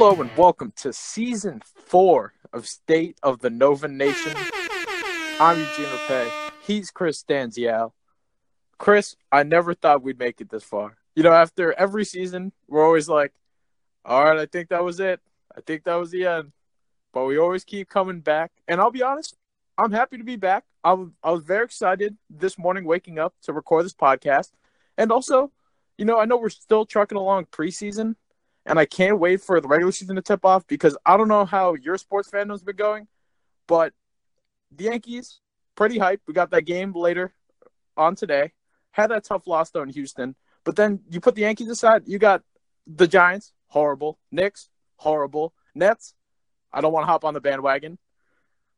Hello 0.00 0.18
and 0.18 0.34
welcome 0.34 0.72
to 0.76 0.94
season 0.94 1.60
four 1.74 2.32
of 2.54 2.66
State 2.66 3.18
of 3.22 3.40
the 3.40 3.50
Nova 3.50 3.86
Nation. 3.86 4.32
I'm 5.38 5.58
Eugene 5.58 5.84
Rapay. 5.84 6.30
He's 6.62 6.90
Chris 6.90 7.22
Stanzial. 7.22 7.92
Chris, 8.78 9.14
I 9.30 9.42
never 9.42 9.74
thought 9.74 10.02
we'd 10.02 10.18
make 10.18 10.40
it 10.40 10.48
this 10.48 10.64
far. 10.64 10.96
You 11.14 11.22
know, 11.22 11.34
after 11.34 11.74
every 11.74 12.06
season, 12.06 12.50
we're 12.66 12.82
always 12.82 13.10
like, 13.10 13.34
all 14.06 14.24
right, 14.24 14.38
I 14.38 14.46
think 14.46 14.70
that 14.70 14.82
was 14.82 15.00
it. 15.00 15.20
I 15.54 15.60
think 15.60 15.84
that 15.84 15.96
was 15.96 16.10
the 16.10 16.24
end. 16.24 16.52
But 17.12 17.26
we 17.26 17.36
always 17.36 17.64
keep 17.64 17.90
coming 17.90 18.20
back. 18.20 18.52
And 18.66 18.80
I'll 18.80 18.90
be 18.90 19.02
honest, 19.02 19.36
I'm 19.76 19.92
happy 19.92 20.16
to 20.16 20.24
be 20.24 20.36
back. 20.36 20.64
I 20.82 20.94
was, 20.94 21.10
I 21.22 21.30
was 21.30 21.44
very 21.44 21.66
excited 21.66 22.16
this 22.30 22.56
morning 22.56 22.84
waking 22.84 23.18
up 23.18 23.34
to 23.42 23.52
record 23.52 23.84
this 23.84 23.92
podcast. 23.92 24.52
And 24.96 25.12
also, 25.12 25.52
you 25.98 26.06
know, 26.06 26.18
I 26.18 26.24
know 26.24 26.38
we're 26.38 26.48
still 26.48 26.86
trucking 26.86 27.18
along 27.18 27.48
preseason, 27.52 28.14
and 28.66 28.78
I 28.78 28.84
can't 28.84 29.18
wait 29.18 29.40
for 29.40 29.60
the 29.60 29.68
regular 29.68 29.92
season 29.92 30.16
to 30.16 30.22
tip 30.22 30.44
off 30.44 30.66
because 30.66 30.96
I 31.04 31.16
don't 31.16 31.28
know 31.28 31.44
how 31.44 31.74
your 31.74 31.98
sports 31.98 32.30
fandom's 32.30 32.62
been 32.62 32.76
going, 32.76 33.08
but 33.66 33.92
the 34.74 34.84
Yankees, 34.84 35.40
pretty 35.74 35.98
hype. 35.98 36.20
We 36.26 36.34
got 36.34 36.50
that 36.50 36.62
game 36.62 36.92
later 36.92 37.32
on 37.96 38.14
today. 38.14 38.52
Had 38.92 39.10
that 39.10 39.24
tough 39.24 39.46
loss 39.46 39.70
though 39.70 39.82
in 39.82 39.88
Houston, 39.90 40.34
but 40.64 40.76
then 40.76 41.00
you 41.10 41.20
put 41.20 41.34
the 41.34 41.42
Yankees 41.42 41.68
aside, 41.68 42.02
you 42.06 42.18
got 42.18 42.42
the 42.86 43.06
Giants, 43.06 43.52
horrible. 43.68 44.18
Knicks, 44.30 44.68
horrible. 44.96 45.54
Nets, 45.74 46.14
I 46.72 46.80
don't 46.80 46.92
want 46.92 47.04
to 47.04 47.10
hop 47.10 47.24
on 47.24 47.34
the 47.34 47.40
bandwagon. 47.40 47.98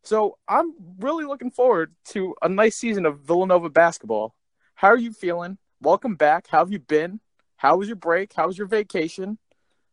So 0.05 0.39
I'm 0.49 0.75
really 0.99 1.25
looking 1.25 1.51
forward 1.51 1.95
to 2.07 2.35
a 2.43 2.49
nice 2.49 2.77
season 2.77 3.07
of 3.07 3.21
Villanova 3.21 3.71
basketball. 3.71 4.35
How 4.75 4.89
are 4.89 4.99
you 4.99 5.13
feeling? 5.13 5.59
Welcome 5.81 6.17
back. 6.17 6.47
How 6.49 6.59
have 6.59 6.73
you 6.73 6.81
been? 6.81 7.21
How 7.57 7.77
was 7.77 7.89
your 7.89 7.97
break? 7.97 8.33
How 8.33 8.49
was 8.49 8.59
your 8.59 8.67
vacation? 8.67 9.39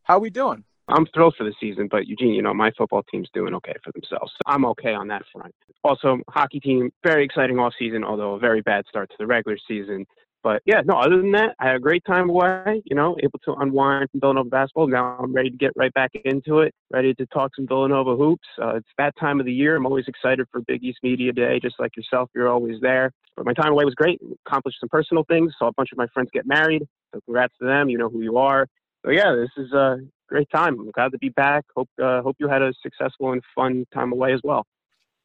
How 0.10 0.16
are 0.16 0.22
we 0.22 0.32
doing? 0.32 0.64
I'm 0.88 1.06
thrilled 1.14 1.36
for 1.38 1.44
the 1.44 1.54
season, 1.60 1.88
but 1.88 2.08
Eugene, 2.08 2.34
you 2.34 2.42
know, 2.42 2.52
my 2.52 2.72
football 2.76 3.04
team's 3.12 3.30
doing 3.32 3.54
okay 3.54 3.76
for 3.84 3.92
themselves. 3.92 4.32
So 4.32 4.42
I'm 4.48 4.66
okay 4.66 4.96
on 4.96 5.08
that 5.10 5.22
front. 5.32 5.54
Also, 5.84 6.18
hockey 6.28 6.60
team, 6.60 6.90
very 7.04 7.24
exciting 7.24 7.60
off 7.60 7.74
season, 7.78 8.04
although 8.04 8.34
a 8.34 8.40
very 8.40 8.62
bad 8.62 8.86
start 8.90 9.12
to 9.12 9.16
the 9.20 9.28
regular 9.28 9.56
season. 9.68 10.08
But 10.42 10.64
yeah, 10.66 10.82
no, 10.84 10.96
other 10.96 11.18
than 11.18 11.32
that, 11.34 11.56
I 11.60 11.68
had 11.68 11.76
a 11.76 11.80
great 11.80 12.04
time 12.06 12.28
away, 12.28 12.82
you 12.86 12.96
know, 12.96 13.16
able 13.22 13.38
to 13.46 13.54
unwind 13.60 14.10
from 14.10 14.20
Villanova 14.20 14.50
basketball. 14.50 14.88
Now 14.88 15.16
I'm 15.22 15.32
ready 15.32 15.52
to 15.52 15.58
get 15.58 15.74
right 15.76 15.94
back 15.94 16.10
into 16.26 16.62
it, 16.62 16.74
ready 16.90 17.14
to 17.14 17.28
talk 17.28 17.52
some 17.56 17.68
Villanova 17.68 18.16
hoops. 18.16 18.48
Uh, 18.60 18.78
it's 18.78 18.90
that 18.98 19.14
time 19.20 19.40
of 19.40 19.46
the 19.46 19.54
year. 19.54 19.76
I'm 19.76 19.86
always 19.86 20.08
excited 20.08 20.48
for 20.52 20.62
Big 20.62 20.84
East 20.84 20.98
Media 21.04 21.32
Day, 21.32 21.60
just 21.62 21.76
like 21.80 21.96
yourself. 21.96 22.32
You're 22.34 22.50
always 22.50 22.82
there. 22.82 23.12
But 23.38 23.46
my 23.46 23.54
time 23.54 23.74
away 23.74 23.86
was 23.86 23.94
great. 23.94 24.20
Accomplished 24.48 24.80
some 24.80 24.90
personal 24.90 25.24
things. 25.26 25.54
Saw 25.60 25.68
a 25.68 25.74
bunch 25.74 25.92
of 25.92 26.00
my 26.00 26.08
friends 26.16 26.32
get 26.34 26.48
married. 26.48 26.82
So 27.14 27.22
congrats 27.26 27.54
to 27.62 27.68
them. 27.68 27.90
You 27.90 28.00
know 28.00 28.10
who 28.10 28.22
you 28.22 28.38
are. 28.38 28.66
So 29.06 29.12
yeah, 29.12 29.34
this 29.36 29.50
is 29.58 29.72
a 29.74 29.98
great 30.28 30.50
time. 30.54 30.80
I'm 30.80 30.92
glad 30.92 31.12
to 31.12 31.18
be 31.18 31.30
back. 31.30 31.66
Hope 31.76 31.90
uh, 32.02 32.22
hope 32.22 32.36
you 32.40 32.48
had 32.48 32.62
a 32.62 32.74
successful 32.82 33.32
and 33.32 33.42
fun 33.56 33.86
time 33.94 34.12
away 34.12 34.34
as 34.34 34.42
well. 34.44 34.66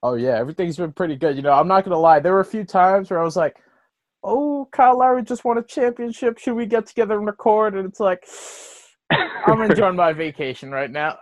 Oh 0.03 0.15
yeah, 0.15 0.39
everything's 0.39 0.77
been 0.77 0.93
pretty 0.93 1.17
good. 1.17 1.37
You 1.37 1.43
know, 1.43 1.53
I'm 1.53 1.69
not 1.69 1.85
gonna 1.85 1.99
lie. 1.99 2.21
There 2.21 2.33
were 2.33 2.41
a 2.41 2.45
few 2.45 2.65
times 2.65 3.11
where 3.11 3.21
I 3.21 3.25
was 3.25 3.37
like, 3.37 3.57
"Oh, 4.23 4.69
Kyle 4.73 4.99
Lowry 4.99 5.23
just 5.23 5.45
won 5.45 5.59
a 5.59 5.63
championship. 5.63 6.39
Should 6.39 6.55
we 6.55 6.67
get 6.67 6.87
together 6.87 7.17
and 7.17 7.27
record?" 7.27 7.75
And 7.75 7.87
it's 7.87 8.01
like, 8.01 8.25
I'm 9.47 9.61
enjoying 9.71 9.97
my 9.97 10.13
vacation 10.13 10.71
right 10.71 10.91
now. 10.91 11.19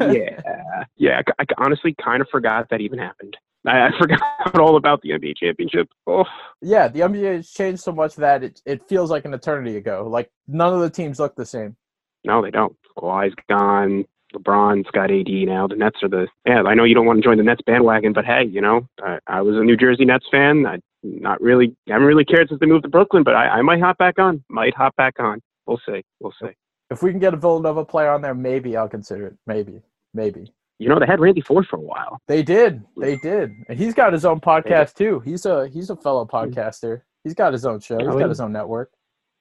yeah, 0.00 0.40
yeah. 0.96 1.22
I, 1.38 1.42
I 1.42 1.44
honestly 1.58 1.94
kind 2.02 2.22
of 2.22 2.28
forgot 2.30 2.68
that 2.70 2.80
even 2.80 2.98
happened. 2.98 3.36
I, 3.66 3.88
I 3.88 3.90
forgot 3.98 4.58
all 4.58 4.76
about 4.76 5.02
the 5.02 5.10
NBA 5.10 5.36
championship. 5.36 5.88
Oh. 6.06 6.24
Yeah, 6.62 6.88
the 6.88 7.00
NBA 7.00 7.36
has 7.36 7.50
changed 7.50 7.82
so 7.82 7.92
much 7.92 8.16
that 8.16 8.42
it 8.42 8.62
it 8.64 8.88
feels 8.88 9.10
like 9.10 9.24
an 9.24 9.34
eternity 9.34 9.76
ago. 9.76 10.06
Like 10.08 10.30
none 10.46 10.72
of 10.72 10.80
the 10.80 10.90
teams 10.90 11.18
look 11.18 11.36
the 11.36 11.46
same. 11.46 11.76
No, 12.24 12.42
they 12.42 12.50
don't. 12.50 12.76
Kawhi's 12.98 13.34
gone. 13.48 14.04
LeBron's 14.34 14.88
got 14.92 15.10
AD 15.10 15.28
now. 15.28 15.66
The 15.66 15.74
Nets 15.74 15.98
are 16.02 16.08
the 16.08 16.28
yeah. 16.46 16.62
I 16.62 16.74
know 16.74 16.84
you 16.84 16.94
don't 16.94 17.06
want 17.06 17.20
to 17.20 17.28
join 17.28 17.36
the 17.36 17.42
Nets 17.42 17.62
bandwagon, 17.66 18.12
but 18.12 18.24
hey, 18.24 18.44
you 18.44 18.60
know, 18.60 18.86
I, 19.02 19.18
I 19.26 19.40
was 19.42 19.56
a 19.56 19.64
New 19.64 19.76
Jersey 19.76 20.04
Nets 20.04 20.26
fan. 20.30 20.66
I 20.66 20.78
not 21.02 21.40
really, 21.40 21.74
I 21.88 21.92
haven't 21.92 22.06
really 22.06 22.24
cared 22.24 22.48
since 22.48 22.60
they 22.60 22.66
moved 22.66 22.84
to 22.84 22.90
Brooklyn, 22.90 23.22
but 23.22 23.34
I, 23.34 23.48
I 23.48 23.62
might 23.62 23.80
hop 23.80 23.98
back 23.98 24.18
on. 24.18 24.44
Might 24.48 24.74
hop 24.74 24.94
back 24.96 25.14
on. 25.18 25.40
We'll 25.66 25.80
see. 25.86 26.02
We'll 26.20 26.34
see. 26.40 26.50
If 26.90 27.02
we 27.02 27.10
can 27.10 27.20
get 27.20 27.34
a 27.34 27.36
Villanova 27.36 27.84
player 27.84 28.10
on 28.10 28.20
there, 28.20 28.34
maybe 28.34 28.76
I'll 28.76 28.88
consider 28.88 29.28
it. 29.28 29.36
Maybe, 29.46 29.80
maybe. 30.12 30.52
You 30.78 30.88
know, 30.88 30.98
they 30.98 31.06
had 31.06 31.20
Randy 31.20 31.40
Foye 31.40 31.62
for 31.62 31.76
a 31.76 31.80
while. 31.80 32.18
They 32.26 32.42
did. 32.42 32.82
They 32.96 33.16
did. 33.16 33.52
And 33.68 33.78
he's 33.78 33.94
got 33.94 34.12
his 34.12 34.24
own 34.24 34.40
podcast 34.40 34.94
too. 34.94 35.20
He's 35.20 35.46
a 35.46 35.68
he's 35.68 35.90
a 35.90 35.96
fellow 35.96 36.24
podcaster. 36.24 37.02
He's 37.22 37.34
got 37.34 37.52
his 37.52 37.66
own 37.66 37.80
show. 37.80 37.98
He's 37.98 38.08
got 38.08 38.28
his 38.28 38.40
own 38.40 38.52
network. 38.52 38.90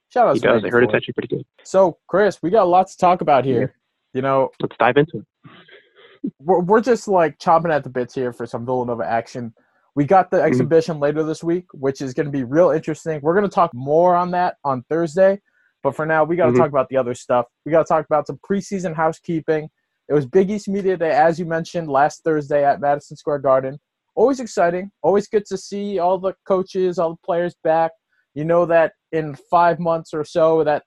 Shout 0.09 0.27
out 0.27 0.35
he 0.35 0.39
does. 0.39 0.63
I 0.63 0.69
heard 0.69 0.83
it's 0.83 0.93
actually 0.93 1.13
pretty 1.13 1.35
good. 1.35 1.45
So, 1.63 1.97
Chris, 2.07 2.41
we 2.41 2.49
got 2.49 2.67
lots 2.67 2.95
to 2.95 2.99
talk 2.99 3.21
about 3.21 3.45
here. 3.45 3.75
You 4.13 4.21
know, 4.21 4.49
let's 4.59 4.75
dive 4.79 4.97
into 4.97 5.19
it. 5.19 5.51
We're, 6.39 6.59
we're 6.59 6.81
just 6.81 7.07
like 7.07 7.39
chopping 7.39 7.71
at 7.71 7.85
the 7.85 7.89
bits 7.89 8.13
here 8.13 8.33
for 8.33 8.45
some 8.45 8.65
Villanova 8.65 9.05
action. 9.05 9.53
We 9.95 10.03
got 10.03 10.29
the 10.29 10.37
mm-hmm. 10.37 10.47
exhibition 10.47 10.95
mm-hmm. 10.95 11.03
later 11.03 11.23
this 11.23 11.41
week, 11.41 11.65
which 11.73 12.01
is 12.01 12.13
going 12.13 12.25
to 12.25 12.31
be 12.31 12.43
real 12.43 12.71
interesting. 12.71 13.21
We're 13.21 13.35
going 13.35 13.49
to 13.49 13.53
talk 13.53 13.73
more 13.73 14.17
on 14.17 14.31
that 14.31 14.57
on 14.65 14.83
Thursday. 14.89 15.39
But 15.81 15.95
for 15.95 16.05
now, 16.05 16.25
we 16.25 16.35
got 16.35 16.47
to 16.47 16.51
mm-hmm. 16.51 16.59
talk 16.59 16.69
about 16.69 16.89
the 16.89 16.97
other 16.97 17.13
stuff. 17.13 17.45
We 17.65 17.71
got 17.71 17.85
to 17.85 17.87
talk 17.87 18.05
about 18.05 18.27
some 18.27 18.37
preseason 18.49 18.93
housekeeping. 18.93 19.69
It 20.09 20.13
was 20.13 20.25
Big 20.25 20.51
East 20.51 20.67
Media 20.67 20.97
Day, 20.97 21.11
as 21.11 21.39
you 21.39 21.45
mentioned, 21.45 21.87
last 21.87 22.23
Thursday 22.23 22.65
at 22.65 22.81
Madison 22.81 23.15
Square 23.15 23.39
Garden. 23.39 23.79
Always 24.15 24.41
exciting. 24.41 24.91
Always 25.03 25.27
good 25.29 25.45
to 25.45 25.57
see 25.57 25.99
all 25.99 26.17
the 26.17 26.33
coaches, 26.45 26.99
all 26.99 27.11
the 27.11 27.25
players 27.25 27.55
back. 27.63 27.91
You 28.35 28.45
know 28.45 28.65
that 28.65 28.93
in 29.11 29.35
five 29.35 29.79
months 29.79 30.13
or 30.13 30.23
so 30.23 30.63
that 30.63 30.83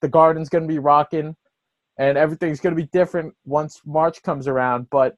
the 0.00 0.08
Garden's 0.08 0.48
going 0.48 0.66
to 0.66 0.68
be 0.68 0.78
rocking 0.78 1.36
and 1.98 2.18
everything's 2.18 2.60
going 2.60 2.74
to 2.74 2.82
be 2.82 2.88
different 2.92 3.34
once 3.44 3.80
March 3.86 4.22
comes 4.22 4.48
around. 4.48 4.88
But 4.90 5.14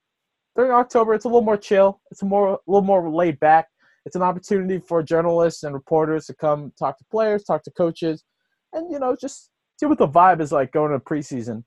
during 0.56 0.72
October, 0.72 1.14
it's 1.14 1.24
a 1.24 1.28
little 1.28 1.42
more 1.42 1.56
chill. 1.56 2.00
It's 2.10 2.22
a 2.22 2.26
more 2.26 2.54
a 2.54 2.58
little 2.66 2.86
more 2.86 3.10
laid 3.10 3.40
back. 3.40 3.66
It's 4.04 4.16
an 4.16 4.22
opportunity 4.22 4.78
for 4.78 5.02
journalists 5.02 5.62
and 5.62 5.74
reporters 5.74 6.26
to 6.26 6.34
come 6.34 6.72
talk 6.78 6.98
to 6.98 7.04
players, 7.10 7.44
talk 7.44 7.62
to 7.64 7.70
coaches, 7.70 8.24
and 8.72 8.90
you 8.90 8.98
know 8.98 9.16
just 9.18 9.50
see 9.80 9.86
what 9.86 9.98
the 9.98 10.08
vibe 10.08 10.40
is 10.40 10.52
like 10.52 10.72
going 10.72 10.92
to 10.92 10.98
preseason. 10.98 11.64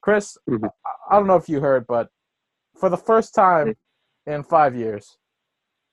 Chris, 0.00 0.36
mm-hmm. 0.48 0.66
I 1.10 1.16
don't 1.16 1.26
know 1.26 1.36
if 1.36 1.48
you 1.48 1.60
heard, 1.60 1.84
but 1.88 2.08
for 2.78 2.88
the 2.88 2.96
first 2.96 3.34
time 3.34 3.74
in 4.26 4.44
five 4.44 4.76
years, 4.76 5.18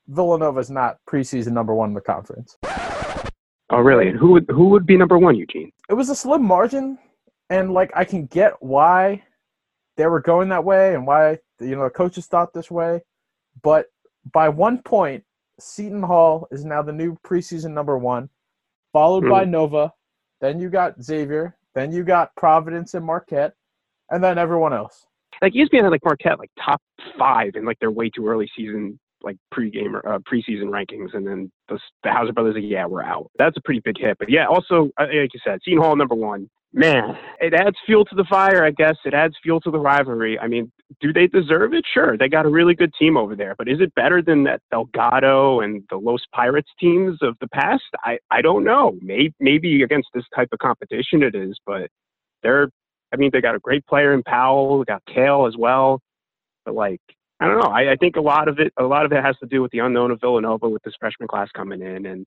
Villanova 0.07 0.59
is 0.59 0.69
not 0.69 0.97
preseason 1.09 1.53
number 1.53 1.73
one 1.73 1.89
in 1.89 1.95
the 1.95 2.01
conference. 2.01 2.57
Oh, 3.69 3.79
really? 3.79 4.09
And 4.09 4.17
who 4.17 4.31
would 4.31 4.45
who 4.49 4.69
would 4.69 4.85
be 4.85 4.97
number 4.97 5.17
one, 5.17 5.35
Eugene? 5.35 5.71
It 5.89 5.93
was 5.93 6.09
a 6.09 6.15
slim 6.15 6.43
margin 6.43 6.97
and 7.49 7.71
like 7.73 7.91
I 7.95 8.03
can 8.03 8.25
get 8.25 8.53
why 8.61 9.23
they 9.97 10.07
were 10.07 10.21
going 10.21 10.49
that 10.49 10.63
way 10.63 10.95
and 10.95 11.05
why 11.05 11.37
you 11.59 11.75
know 11.75 11.83
the 11.83 11.89
coaches 11.89 12.25
thought 12.25 12.53
this 12.53 12.71
way, 12.71 13.01
but 13.61 13.87
by 14.33 14.49
one 14.49 14.81
point, 14.81 15.23
Seton 15.59 16.01
Hall 16.01 16.47
is 16.51 16.65
now 16.65 16.81
the 16.81 16.91
new 16.91 17.17
preseason 17.25 17.71
number 17.71 17.97
one, 17.97 18.29
followed 18.91 19.25
mm. 19.25 19.29
by 19.29 19.43
hmm. 19.45 19.51
Nova. 19.51 19.93
Then 20.41 20.59
you 20.59 20.69
got 20.69 21.01
Xavier. 21.01 21.55
Then 21.75 21.91
you 21.91 22.03
got 22.03 22.35
Providence 22.35 22.93
and 22.93 23.05
Marquette, 23.05 23.53
and 24.09 24.23
then 24.23 24.37
everyone 24.37 24.73
else. 24.73 25.05
Like 25.41 25.53
ESPN 25.53 25.83
had 25.83 25.89
like 25.89 26.05
Marquette 26.05 26.39
like 26.39 26.51
top 26.63 26.81
five 27.17 27.51
in 27.55 27.65
like 27.65 27.79
their 27.79 27.91
way 27.91 28.09
too 28.09 28.27
early 28.27 28.49
season 28.55 28.99
like 29.23 29.37
pregame 29.53 29.95
uh, 30.05 30.19
preseason 30.19 30.65
rankings, 30.65 31.13
and 31.13 31.25
then 31.25 31.51
the, 31.69 31.79
the 32.03 32.11
Hauser 32.11 32.33
brothers 32.33 32.55
yeah, 32.59 32.85
we're 32.85 33.03
out. 33.03 33.31
That's 33.37 33.57
a 33.57 33.61
pretty 33.61 33.81
big 33.83 33.97
hit. 33.97 34.17
But 34.19 34.29
yeah, 34.29 34.47
also 34.47 34.89
uh, 34.99 35.05
like 35.05 35.33
you 35.33 35.39
said, 35.43 35.59
Seton 35.63 35.81
Hall 35.81 35.95
number 35.95 36.15
one 36.15 36.49
man, 36.73 37.15
it 37.39 37.53
adds 37.53 37.77
fuel 37.85 38.03
to 38.05 38.15
the 38.15 38.25
fire, 38.29 38.65
I 38.65 38.71
guess. 38.71 38.95
It 39.05 39.13
adds 39.13 39.35
fuel 39.43 39.61
to 39.61 39.71
the 39.71 39.79
rivalry. 39.79 40.37
I 40.39 40.47
mean, 40.47 40.71
do 40.99 41.13
they 41.13 41.27
deserve 41.27 41.73
it? 41.73 41.85
Sure. 41.93 42.17
They 42.17 42.27
got 42.27 42.45
a 42.45 42.49
really 42.49 42.73
good 42.73 42.91
team 42.97 43.15
over 43.15 43.35
there, 43.35 43.55
but 43.57 43.69
is 43.69 43.79
it 43.79 43.93
better 43.95 44.21
than 44.21 44.43
that 44.45 44.61
Delgado 44.71 45.61
and 45.61 45.83
the 45.89 45.97
Los 45.97 46.23
Pirates 46.33 46.69
teams 46.79 47.19
of 47.21 47.35
the 47.39 47.47
past? 47.47 47.83
I, 48.03 48.17
I 48.31 48.41
don't 48.41 48.63
know. 48.63 48.97
Maybe, 49.01 49.33
maybe 49.39 49.83
against 49.83 50.09
this 50.13 50.25
type 50.35 50.49
of 50.51 50.59
competition 50.59 51.23
it 51.23 51.35
is, 51.35 51.57
but 51.65 51.89
they're, 52.41 52.69
I 53.13 53.17
mean, 53.17 53.29
they 53.31 53.41
got 53.41 53.55
a 53.55 53.59
great 53.59 53.85
player 53.85 54.13
in 54.13 54.23
Powell, 54.23 54.79
they 54.79 54.85
got 54.85 55.03
Cale 55.05 55.45
as 55.47 55.55
well. 55.57 56.01
But 56.65 56.73
like, 56.75 57.01
I 57.43 57.47
don't 57.47 57.59
know. 57.59 57.71
I, 57.71 57.91
I 57.91 57.95
think 57.97 58.15
a 58.15 58.21
lot 58.21 58.47
of 58.47 58.59
it, 58.59 58.71
a 58.77 58.83
lot 58.83 59.05
of 59.05 59.11
it 59.11 59.23
has 59.23 59.37
to 59.39 59.45
do 59.45 59.61
with 59.61 59.71
the 59.71 59.79
unknown 59.79 60.11
of 60.11 60.21
Villanova 60.21 60.69
with 60.69 60.81
this 60.83 60.93
freshman 60.99 61.27
class 61.27 61.49
coming 61.53 61.81
in 61.81 62.05
and 62.05 62.25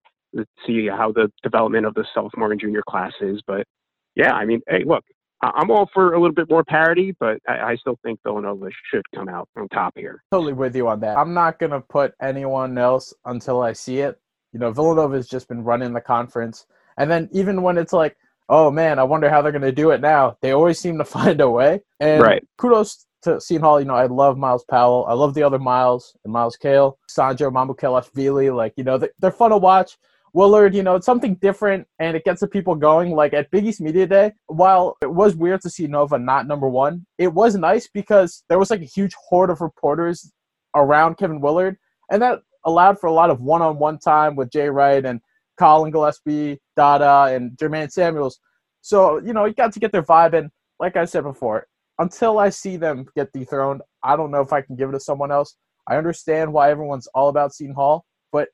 see 0.67 0.89
how 0.89 1.11
the 1.13 1.33
development 1.43 1.87
of 1.87 1.95
the 1.95 2.05
sophomore 2.13 2.53
and 2.53 2.61
junior 2.61 2.83
class 2.87 3.13
is. 3.21 3.41
But 3.47 3.67
yeah, 4.15 4.33
I 4.33 4.45
mean, 4.45 4.61
hey, 4.69 4.85
look, 4.85 5.05
I'm 5.41 5.71
all 5.71 5.89
for 5.93 6.15
a 6.15 6.21
little 6.21 6.35
bit 6.35 6.51
more 6.51 6.65
parity, 6.65 7.15
but 7.19 7.39
I, 7.49 7.61
I, 7.61 7.77
still 7.77 7.99
think 8.03 8.21
Villanova 8.23 8.69
should 8.91 9.05
come 9.15 9.29
out 9.29 9.49
on 9.57 9.69
top 9.69 9.93
here. 9.97 10.23
Totally 10.31 10.55
with 10.55 10.75
you 10.75 10.89
on 10.89 11.01
that. 11.01 11.19
I'm 11.19 11.35
not 11.35 11.59
going 11.59 11.73
to 11.73 11.81
put 11.81 12.15
anyone 12.23 12.77
else 12.79 13.13
until 13.25 13.63
I 13.63 13.73
see 13.73 14.01
it. 14.01 14.19
You 14.53 14.61
know, 14.61 14.71
Villanova 14.71 15.17
has 15.17 15.29
just 15.29 15.49
been 15.49 15.63
running 15.63 15.93
the 15.93 16.01
conference. 16.01 16.67
And 16.97 17.11
then 17.11 17.29
even 17.33 17.63
when 17.63 17.77
it's 17.77 17.93
like, 17.93 18.17
oh 18.49 18.71
man, 18.71 18.99
I 18.99 19.03
wonder 19.05 19.29
how 19.29 19.43
they're 19.43 19.53
going 19.53 19.63
to 19.63 19.73
do 19.73 19.91
it 19.91 20.01
now, 20.01 20.37
they 20.41 20.53
always 20.53 20.79
seem 20.79 20.99
to 20.99 21.05
find 21.17 21.41
a 21.41 21.51
way. 21.51 21.81
And 22.01 22.23
right. 22.23 22.43
kudos 22.59 23.06
to 23.27 23.41
Seton 23.41 23.63
Hall. 23.63 23.79
You 23.79 23.87
know, 23.87 23.95
I 23.95 24.07
love 24.07 24.37
Myles 24.37 24.65
Powell. 24.69 25.07
I 25.09 25.13
love 25.13 25.35
the 25.35 25.43
other 25.43 25.59
Myles 25.59 26.17
and 26.25 26.33
Myles 26.33 26.57
Cale, 26.57 26.99
Sandro 27.09 27.51
Mamukelashvili. 27.51 28.55
Like, 28.55 28.73
you 28.77 28.85
know, 28.85 28.99
they're 29.19 29.31
fun 29.31 29.51
to 29.51 29.59
watch 29.59 29.97
Willard, 30.37 30.75
you 30.75 30.83
know, 30.83 30.97
it's 30.97 31.07
something 31.07 31.37
different 31.37 31.89
and 31.99 32.15
it 32.15 32.23
gets 32.25 32.43
the 32.43 32.47
people 32.47 32.75
going. 32.75 33.13
Like 33.13 33.33
at 33.33 33.51
Big 33.51 33.65
East 33.65 33.81
Media 33.81 34.07
Day, 34.07 34.33
while 34.49 34.99
it 35.01 35.11
was 35.11 35.35
weird 35.35 35.63
to 35.63 35.71
see 35.71 35.87
Nova 35.87 36.19
not 36.19 36.47
number 36.47 36.69
one, 36.69 37.07
it 37.17 37.33
was 37.33 37.57
nice 37.57 37.89
because 37.89 38.45
there 38.51 38.59
was 38.59 38.69
like 38.69 38.83
a 38.83 38.85
huge 38.85 39.15
horde 39.15 39.49
of 39.49 39.63
reporters 39.63 40.31
around 40.75 41.17
Kevin 41.17 41.41
Willard, 41.41 41.79
and 42.11 42.21
that 42.21 42.41
allowed 42.67 43.01
for 43.01 43.07
a 43.07 43.13
lot 43.15 43.31
of 43.31 43.41
one 43.41 43.63
on 43.63 43.79
one 43.79 43.99
time 43.99 44.37
with 44.37 44.51
Jay 44.51 44.69
Wright 44.69 45.07
and 45.07 45.23
Collin 45.57 45.91
Gillespie, 45.91 46.61
Dada, 46.77 47.35
and 47.35 47.53
Jermaine 47.53 47.91
Samuels. 47.91 48.39
So, 48.83 49.17
you 49.25 49.33
know, 49.33 49.47
you 49.47 49.55
got 49.55 49.73
to 49.73 49.81
get 49.81 49.91
their 49.91 50.03
vibe. 50.03 50.35
And 50.35 50.51
like 50.79 50.97
I 50.97 51.07
said 51.07 51.23
before, 51.23 51.67
until 51.99 52.39
I 52.39 52.51
see 52.51 52.77
them 52.77 53.07
get 53.15 53.33
dethroned, 53.33 53.83
I 54.03 54.17
don't 54.17 54.31
know 54.31 54.41
if 54.41 54.53
I 54.53 54.61
can 54.61 54.77
give 54.77 54.91
it 54.91 54.93
to 54.93 55.01
someone 55.01 55.33
else. 55.33 55.57
I 55.89 55.97
understand 55.97 56.53
why 56.53 56.71
everyone's 56.71 57.07
all 57.09 57.29
about 57.29 57.55
Seton 57.55 57.75
Hall, 57.75 58.05
but 58.33 58.49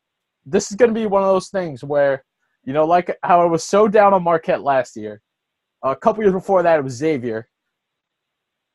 this 0.45 0.71
is 0.71 0.77
going 0.77 0.93
to 0.93 1.01
be 1.01 1.07
one 1.07 1.23
of 1.23 1.29
those 1.29 1.49
things 1.49 1.83
where, 1.83 2.25
you 2.65 2.73
know, 2.73 2.85
like 2.85 3.17
how 3.23 3.41
I 3.41 3.47
was 3.47 3.65
so 3.65 3.89
down 3.89 4.15
on 4.15 4.23
Marquette 4.23 4.63
last 4.63 4.97
year. 4.97 5.21
A 5.83 5.97
couple 5.97 6.23
years 6.23 6.35
before 6.35 6.63
that, 6.63 6.79
it 6.79 6.85
was 6.85 6.95
Xavier. 6.95 7.49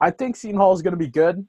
I 0.01 0.11
think 0.11 0.35
Seton 0.35 0.57
Hall 0.57 0.73
is 0.73 0.81
going 0.81 0.93
to 0.93 0.97
be 0.97 1.07
good, 1.07 1.47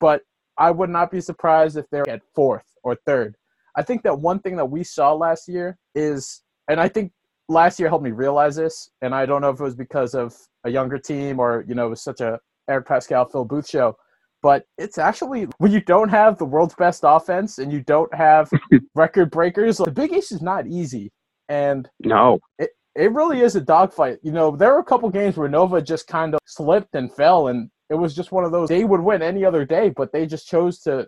but 0.00 0.22
I 0.56 0.70
would 0.70 0.90
not 0.90 1.10
be 1.10 1.20
surprised 1.20 1.76
if 1.76 1.86
they're 1.90 2.08
at 2.08 2.22
fourth 2.34 2.66
or 2.82 2.96
third. 3.06 3.36
I 3.76 3.82
think 3.82 4.02
that 4.02 4.18
one 4.18 4.38
thing 4.38 4.56
that 4.56 4.66
we 4.66 4.84
saw 4.84 5.12
last 5.12 5.48
year 5.48 5.78
is, 5.94 6.42
and 6.68 6.80
I 6.80 6.88
think 6.88 7.12
last 7.52 7.78
year 7.78 7.88
helped 7.88 8.04
me 8.04 8.10
realize 8.10 8.56
this, 8.56 8.90
and 9.00 9.14
I 9.14 9.26
don't 9.26 9.40
know 9.40 9.50
if 9.50 9.60
it 9.60 9.62
was 9.62 9.74
because 9.74 10.14
of 10.14 10.36
a 10.64 10.70
younger 10.70 10.98
team 10.98 11.38
or 11.38 11.64
you 11.68 11.74
know 11.74 11.86
it 11.86 11.90
was 11.90 12.02
such 12.02 12.20
a 12.20 12.38
Eric 12.68 12.86
Paschall 12.86 13.30
Phil 13.30 13.44
Booth 13.44 13.68
show, 13.68 13.96
but 14.42 14.64
it's 14.78 14.98
actually 14.98 15.46
when 15.58 15.72
you 15.72 15.80
don't 15.80 16.08
have 16.08 16.38
the 16.38 16.44
world's 16.44 16.74
best 16.74 17.02
offense 17.04 17.58
and 17.58 17.72
you 17.72 17.80
don't 17.80 18.12
have 18.14 18.50
record 18.94 19.30
breakers, 19.30 19.78
the 19.78 19.90
Big 19.90 20.12
East 20.12 20.32
is 20.32 20.42
not 20.42 20.66
easy, 20.66 21.12
and 21.48 21.88
no, 22.00 22.38
it 22.58 22.70
it 22.94 23.12
really 23.12 23.40
is 23.40 23.56
a 23.56 23.60
dogfight. 23.60 24.18
You 24.22 24.32
know, 24.32 24.54
there 24.54 24.72
were 24.72 24.80
a 24.80 24.84
couple 24.84 25.08
games 25.10 25.36
where 25.36 25.48
Nova 25.48 25.80
just 25.80 26.06
kind 26.06 26.34
of 26.34 26.40
slipped 26.44 26.94
and 26.94 27.12
fell, 27.12 27.48
and 27.48 27.70
it 27.88 27.94
was 27.94 28.14
just 28.14 28.32
one 28.32 28.44
of 28.44 28.52
those. 28.52 28.68
They 28.68 28.84
would 28.84 29.00
win 29.00 29.22
any 29.22 29.44
other 29.44 29.64
day, 29.64 29.90
but 29.90 30.12
they 30.12 30.26
just 30.26 30.46
chose 30.46 30.80
to, 30.80 31.06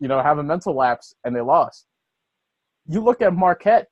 you 0.00 0.08
know, 0.08 0.22
have 0.22 0.38
a 0.38 0.42
mental 0.42 0.74
lapse 0.74 1.14
and 1.24 1.34
they 1.34 1.40
lost. 1.40 1.86
You 2.86 3.00
look 3.00 3.22
at 3.22 3.34
Marquette; 3.34 3.88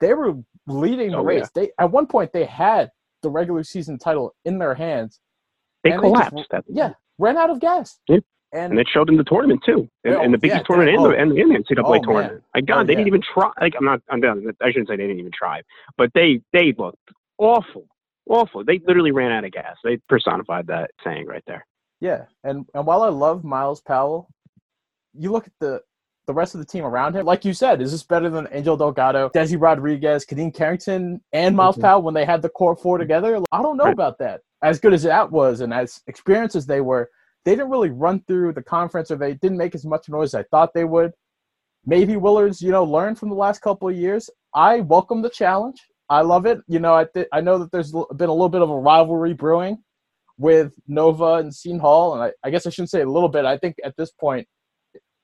they 0.00 0.14
were 0.14 0.34
leading 0.66 1.12
the 1.12 1.18
Oh, 1.18 1.22
race. 1.24 1.48
yeah. 1.54 1.62
They 1.62 1.70
at 1.78 1.90
one 1.90 2.06
point 2.06 2.32
they 2.32 2.44
had 2.44 2.90
the 3.22 3.30
regular 3.30 3.64
season 3.64 3.98
title 3.98 4.34
in 4.44 4.58
their 4.58 4.74
hands. 4.74 5.20
they 5.84 5.92
And 5.92 6.02
they 6.02 6.10
just- 6.10 6.30
collapsed. 6.30 6.50
That- 6.50 6.64
Yeah, 6.68 6.92
ran 7.18 7.36
out 7.36 7.50
of 7.50 7.60
gas. 7.60 7.98
Yeah. 8.08 8.18
And, 8.52 8.72
and 8.72 8.80
it 8.80 8.88
showed 8.88 9.08
in 9.10 9.16
the 9.16 9.24
tournament 9.24 9.60
too, 9.66 9.88
in, 10.04 10.12
Yeah, 10.12 10.22
in 10.22 10.30
the 10.30 10.38
oh, 10.38 10.40
Big 10.40 10.50
yeah, 10.52 10.62
tournament 10.62 10.96
and, 10.96 11.06
oh. 11.06 11.10
the, 11.10 11.16
and 11.18 11.30
the 11.32 11.34
NCAA 11.36 11.84
Oh, 11.84 11.90
man. 11.92 12.02
tournament. 12.02 12.44
My 12.54 12.60
oh, 12.60 12.64
God, 12.64 12.80
Oh, 12.80 12.84
they 12.84 12.92
yeah. 12.92 12.96
didn't 12.98 13.06
even 13.08 13.22
try. 13.34 13.50
Like 13.60 13.74
I'm 13.78 13.84
not, 13.84 14.00
I'm 14.08 14.20
done. 14.20 14.46
I 14.62 14.68
shouldn't 14.70 14.88
say 14.88 14.96
they 14.96 15.02
didn't 15.06 15.18
even 15.20 15.32
try, 15.32 15.62
but 15.98 16.10
they 16.14 16.40
they 16.52 16.72
looked 16.78 16.98
awful, 17.38 17.86
awful. 18.28 18.64
They 18.64 18.78
literally 18.86 19.10
ran 19.12 19.32
out 19.32 19.44
of 19.44 19.50
gas. 19.52 19.76
They 19.84 19.98
personified 20.08 20.66
that 20.68 20.90
saying 21.04 21.26
right 21.26 21.42
there. 21.46 21.66
Yeah, 22.00 22.24
and 22.44 22.66
and 22.74 22.86
while 22.86 23.02
I 23.02 23.08
love 23.08 23.44
Myles 23.44 23.80
Powell, 23.82 24.28
you 25.12 25.32
look 25.32 25.46
at 25.46 25.52
the 25.60 25.82
the 26.26 26.34
rest 26.34 26.54
of 26.54 26.60
the 26.60 26.66
team 26.66 26.84
around 26.84 27.14
him. 27.14 27.24
Like 27.24 27.44
you 27.44 27.52
said, 27.52 27.80
is 27.80 27.92
this 27.92 28.02
better 28.02 28.28
than 28.28 28.48
Angel 28.52 28.76
Delgado, 28.76 29.28
Desi 29.30 29.60
Rodriguez, 29.60 30.24
Khadeen 30.26 30.52
Carrington, 30.54 31.20
and 31.32 31.56
Myles 31.56 31.76
Mhm. 31.76 31.82
Powell 31.82 32.02
when 32.02 32.14
they 32.14 32.24
had 32.24 32.42
the 32.42 32.48
core 32.48 32.76
four 32.76 32.98
together? 32.98 33.40
I 33.52 33.62
don't 33.62 33.76
know 33.76 33.84
Right. 33.84 33.92
about 33.92 34.18
that. 34.18 34.40
As 34.62 34.80
good 34.80 34.92
as 34.92 35.02
that 35.04 35.30
was, 35.30 35.60
and 35.60 35.72
as 35.72 36.00
experienced 36.06 36.56
as 36.56 36.66
they 36.66 36.80
were, 36.80 37.10
they 37.44 37.52
didn't 37.54 37.70
really 37.70 37.90
run 37.90 38.20
through 38.26 38.52
the 38.54 38.62
conference, 38.62 39.10
or 39.10 39.16
they 39.16 39.34
didn't 39.34 39.58
make 39.58 39.74
as 39.74 39.86
much 39.86 40.08
noise 40.08 40.34
as 40.34 40.40
I 40.40 40.42
thought 40.50 40.74
they 40.74 40.84
would. 40.84 41.12
Maybe 41.84 42.16
Willard's, 42.16 42.60
you 42.60 42.72
know, 42.72 42.82
learned 42.82 43.18
from 43.18 43.28
the 43.28 43.36
last 43.36 43.60
couple 43.60 43.88
of 43.88 43.94
years. 43.94 44.28
I 44.52 44.80
welcome 44.80 45.22
the 45.22 45.30
challenge. 45.30 45.80
I 46.08 46.22
love 46.22 46.46
it. 46.46 46.60
You 46.66 46.80
know, 46.80 46.94
I 46.94 47.04
th- 47.04 47.28
I 47.32 47.40
know 47.40 47.58
that 47.58 47.70
there's 47.70 47.92
been 47.92 48.28
a 48.28 48.32
little 48.32 48.48
bit 48.48 48.62
of 48.62 48.70
a 48.70 48.76
rivalry 48.78 49.34
brewing 49.34 49.78
with 50.38 50.74
Nova 50.88 51.34
and 51.34 51.54
Seton 51.54 51.78
Hall, 51.78 52.14
and 52.14 52.22
I, 52.22 52.32
I 52.42 52.50
guess 52.50 52.66
I 52.66 52.70
shouldn't 52.70 52.90
say 52.90 53.02
a 53.02 53.08
little 53.08 53.28
bit. 53.28 53.44
I 53.44 53.56
think 53.58 53.76
at 53.84 53.96
this 53.96 54.10
point, 54.10 54.46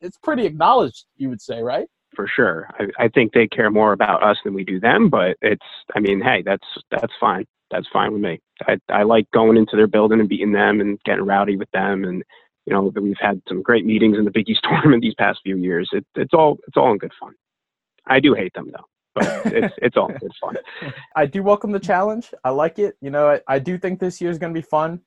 it's 0.02 0.19
pretty 0.19 0.44
acknowledged. 0.46 1.06
You 1.16 1.31
would 1.31 1.40
say, 1.40 1.62
right? 1.62 1.88
for 2.14 2.28
sure. 2.28 2.69
I, 2.78 3.04
I 3.04 3.08
think 3.08 3.32
they 3.32 3.46
care 3.46 3.70
more 3.70 3.93
about 3.93 4.22
us 4.22 4.37
than 4.44 4.54
we 4.54 4.64
do 4.64 4.81
them, 4.81 5.08
but 5.08 5.37
it's, 5.40 5.64
I 5.94 6.00
mean, 6.00 6.20
hey, 6.20 6.43
that's 6.44 6.66
that's 6.90 7.12
fine. 7.20 7.46
That's 7.70 7.87
fine 7.93 8.12
with 8.12 8.22
me. 8.22 8.40
I, 8.66 8.76
I 8.90 9.02
like 9.02 9.31
going 9.32 9.56
into 9.56 9.76
their 9.76 9.87
building 9.87 10.20
and 10.20 10.28
beating 10.28 10.52
them 10.52 10.81
and 10.81 10.99
getting 11.04 11.25
rowdy 11.25 11.56
with 11.56 11.70
them, 11.72 12.04
and 12.04 12.22
you 12.66 12.72
know, 12.72 12.93
we've 13.00 13.16
had 13.19 13.43
some 13.49 13.62
great 13.62 13.84
meetings 13.84 14.19
in 14.19 14.25
the 14.25 14.31
Big 14.31 14.49
East 14.49 14.60
tournament 14.69 15.02
these 15.02 15.14
past 15.14 15.40
few 15.43 15.56
years. 15.56 15.88
It, 15.93 16.06
it's 16.14 16.34
all 16.34 16.58
it's 16.66 16.76
all 16.76 16.93
in 16.93 16.99
good 16.99 17.12
fun. 17.19 17.34
I 18.06 18.20
do 18.20 18.34
hate 18.34 18.52
them 18.54 18.70
though, 18.72 18.87
but 19.14 19.46
it's 19.46 19.75
it's 19.78 19.96
all 19.96 20.08
good 20.08 20.32
fun. 20.40 20.56
I 21.16 21.26
do 21.26 21.43
welcome 21.43 21.72
the 21.72 21.81
challenge. 21.81 22.32
I 22.44 22.50
like 22.50 22.78
it. 22.78 22.96
You 23.00 23.10
know, 23.10 23.28
I, 23.28 23.40
I 23.49 23.58
do 23.58 23.78
think 23.78 24.00
this 24.00 24.20
year's 24.20 24.38
going 24.38 24.52
to 24.52 24.58
be 24.58 24.66
fun. 24.66 25.00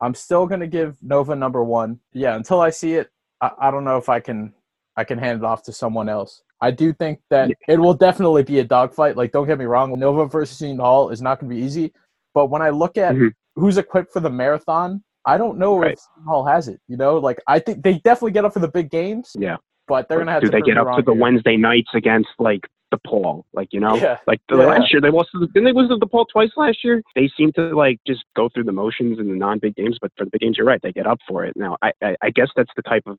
I'm 0.00 0.14
still 0.14 0.46
going 0.46 0.60
to 0.60 0.66
give 0.66 1.00
Nova 1.00 1.36
number 1.36 1.62
one. 1.62 2.00
Yeah, 2.12 2.34
until 2.34 2.60
I 2.60 2.70
see 2.70 2.94
it, 2.94 3.10
I, 3.42 3.50
I 3.58 3.70
don't 3.70 3.84
know 3.84 3.98
if 3.98 4.08
I 4.08 4.20
can 4.20 4.54
I 4.96 5.04
can 5.04 5.18
hand 5.18 5.38
it 5.40 5.44
off 5.44 5.62
to 5.64 5.72
someone 5.72 6.08
else. 6.08 6.42
I 6.60 6.70
do 6.70 6.92
think 6.92 7.20
that 7.30 7.50
it 7.66 7.78
will 7.78 7.94
definitely 7.94 8.42
be 8.44 8.58
a 8.60 8.64
dogfight. 8.64 9.16
Like, 9.16 9.32
don't 9.32 9.46
get 9.46 9.58
me 9.58 9.64
wrong, 9.64 9.98
Nova 9.98 10.26
versus 10.26 10.56
Seton 10.58 10.78
Hall 10.78 11.08
is 11.10 11.20
not 11.20 11.40
going 11.40 11.50
to 11.50 11.56
be 11.56 11.62
easy. 11.62 11.92
But 12.34 12.46
when 12.50 12.62
I 12.62 12.70
look 12.70 12.96
at 12.96 13.14
Mhm. 13.14 13.32
who's 13.56 13.78
equipped 13.78 14.12
for 14.12 14.20
the 14.20 14.30
marathon, 14.30 15.02
I 15.24 15.38
don't 15.38 15.58
know 15.58 15.78
Right. 15.78 15.92
if 15.94 15.98
Seton 16.00 16.24
Hall 16.24 16.44
has 16.44 16.68
it. 16.68 16.80
You 16.88 16.96
know, 16.98 17.16
like 17.18 17.40
I 17.46 17.58
think 17.58 17.82
they 17.82 17.94
definitely 18.00 18.32
get 18.32 18.44
up 18.44 18.52
for 18.52 18.60
the 18.60 18.68
big 18.68 18.90
games, 18.90 19.34
Yeah. 19.38 19.56
but 19.88 20.08
they're 20.08 20.18
going 20.18 20.26
to 20.28 20.32
have 20.32 20.42
do 20.42 20.48
to 20.48 20.52
they 20.52 20.60
get 20.62 20.76
up 20.78 20.94
to 20.96 21.02
the 21.02 21.12
here. 21.12 21.20
Wednesday 21.20 21.56
nights 21.56 21.90
against 21.94 22.28
like 22.38 22.68
DePaul? 22.92 23.44
Like 23.52 23.72
you 23.72 23.80
know, 23.80 23.96
Yeah. 23.96 24.18
like 24.26 24.40
the 24.48 24.56
Yeah. 24.58 24.66
last 24.66 24.92
year 24.92 25.00
they 25.00 25.10
lost 25.10 25.30
to 25.32 25.38
the, 25.38 25.46
didn't 25.48 25.64
they 25.64 25.72
lose 25.72 25.88
to 25.88 25.96
DePaul 25.96 26.26
twice 26.30 26.50
last 26.56 26.84
year? 26.84 27.02
They 27.14 27.28
seem 27.36 27.52
to 27.52 27.74
like 27.74 28.00
just 28.06 28.24
go 28.36 28.48
through 28.48 28.64
the 28.64 28.72
motions 28.72 29.18
in 29.18 29.28
the 29.28 29.34
non-big 29.36 29.74
games, 29.76 29.98
but 30.00 30.12
for 30.16 30.24
the 30.24 30.30
big 30.30 30.40
games, 30.42 30.56
you're 30.56 30.66
right, 30.66 30.80
they 30.82 30.92
get 30.92 31.06
up 31.06 31.18
for 31.26 31.44
it. 31.44 31.54
Now, 31.56 31.76
I 31.82 31.92
I, 32.02 32.16
I 32.22 32.30
guess 32.30 32.48
that's 32.56 32.72
the 32.76 32.82
type 32.82 33.04
of 33.06 33.18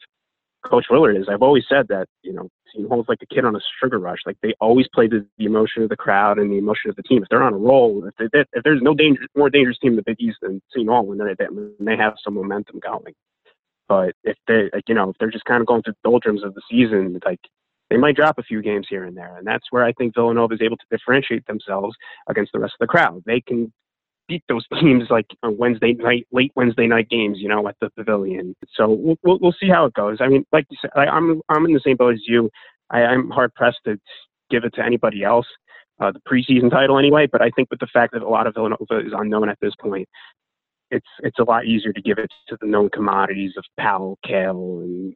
Coach 0.64 0.86
Willard 0.90 1.18
is. 1.18 1.28
I've 1.30 1.42
always 1.42 1.66
said 1.68 1.88
that 1.90 2.08
you 2.22 2.32
know 2.34 2.48
Seton 2.72 2.88
Hall's 2.90 3.10
like 3.10 3.22
a 3.22 3.26
kid 3.26 3.44
on 3.46 3.56
a 3.56 3.60
sugar 3.82 4.00
rush. 4.00 4.20
Like 4.26 4.38
they 4.42 4.54
always 4.62 4.88
play 4.94 5.08
the, 5.08 5.26
the 5.38 5.46
emotion 5.46 5.84
of 5.84 5.90
the 5.90 5.98
crowd 5.98 6.40
and 6.40 6.50
the 6.52 6.58
emotion 6.58 6.90
of 6.90 6.96
the 6.96 7.04
team. 7.04 7.22
If 7.22 7.30
they're 7.30 7.44
on 7.44 7.54
a 7.54 7.58
roll, 7.58 8.06
if, 8.08 8.32
they, 8.32 8.40
if 8.54 8.64
there's 8.64 8.82
no 8.82 8.94
danger, 8.94 9.22
more 9.36 9.50
dangerous 9.50 9.78
team 9.80 9.92
in 9.92 9.96
the 9.98 10.04
Big 10.04 10.22
East 10.22 10.38
than 10.42 10.62
Seton 10.72 10.88
Hall 10.88 11.06
when 11.06 11.18
they 11.18 11.36
when 11.50 11.74
they 11.80 11.98
have 11.98 12.16
some 12.24 12.36
momentum 12.36 12.80
going. 12.80 13.14
But 13.90 14.16
if 14.24 14.38
they, 14.48 14.70
like, 14.74 14.88
you 14.88 14.96
know, 14.96 15.10
if 15.10 15.18
they're 15.20 15.30
just 15.30 15.44
kind 15.44 15.60
of 15.60 15.68
going 15.68 15.84
through 15.84 15.96
the 16.02 16.10
doldrums 16.10 16.44
of 16.44 16.54
the 16.56 16.62
season, 16.72 17.20
like 17.26 17.42
they 17.90 17.98
might 17.98 18.16
drop 18.16 18.38
a 18.38 18.44
few 18.44 18.62
games 18.62 18.88
here 18.90 19.04
and 19.04 19.16
there, 19.16 19.38
and 19.38 19.46
that's 19.46 19.66
where 19.72 19.84
I 19.84 19.94
think 19.94 20.16
Villanova 20.16 20.54
is 20.54 20.62
able 20.62 20.78
to 20.78 20.86
differentiate 20.90 21.46
themselves 21.46 21.96
against 22.28 22.52
the 22.54 22.60
rest 22.60 22.74
of 22.80 22.86
the 22.86 22.92
crowd. 22.92 23.24
They 23.26 23.42
can 23.42 23.72
beat 24.28 24.44
those 24.48 24.66
teams 24.80 25.06
like 25.10 25.28
on 25.44 25.58
Wednesday 25.58 25.94
night, 25.94 26.28
late 26.32 26.52
Wednesday 26.56 26.88
night 26.88 27.10
games, 27.10 27.40
you 27.40 27.50
know, 27.50 27.68
at 27.68 27.76
the 27.82 27.90
Pavilion. 27.92 28.56
So 28.76 28.90
we'll 28.90 29.18
we'll, 29.24 29.40
we'll 29.40 29.56
see 29.60 29.70
how 29.70 29.86
it 29.86 29.94
goes. 29.94 30.18
I 30.22 30.28
mean, 30.28 30.46
like 30.52 30.66
you 30.70 30.78
said, 30.82 30.92
I, 30.96 31.06
I'm 31.06 31.42
I'm 31.50 31.66
in 31.66 31.74
the 31.74 31.82
same 31.86 31.98
boat 31.98 32.14
as 32.14 32.22
you. 32.26 32.50
I, 32.90 33.04
I'm 33.04 33.30
hard 33.30 33.54
pressed 33.54 33.80
to 33.86 34.00
give 34.50 34.64
it 34.64 34.74
to 34.76 34.86
anybody 34.86 35.24
else. 35.24 35.48
Uh, 36.00 36.12
the 36.12 36.20
preseason 36.28 36.72
title 36.72 36.98
anyway, 36.98 37.28
but 37.32 37.42
I 37.42 37.52
think 37.52 37.70
with 37.70 37.80
the 37.80 37.88
fact 37.94 38.14
that 38.14 38.24
a 38.24 38.28
lot 38.28 38.48
of 38.48 38.56
Villanova 38.56 39.00
is 39.06 39.14
unknown 39.16 39.48
at 39.48 39.60
this 39.62 39.74
point, 39.80 40.10
it's 40.90 41.08
it's 41.20 41.40
a 41.40 41.44
lot 41.44 41.66
easier 41.66 41.94
to 41.94 42.02
give 42.02 42.18
it 42.18 42.32
to 42.50 42.58
the 42.60 42.68
known 42.68 42.90
commodities 42.90 43.54
of 43.58 43.64
Powell, 43.80 44.18
Cale, 44.26 44.80
and 44.82 45.14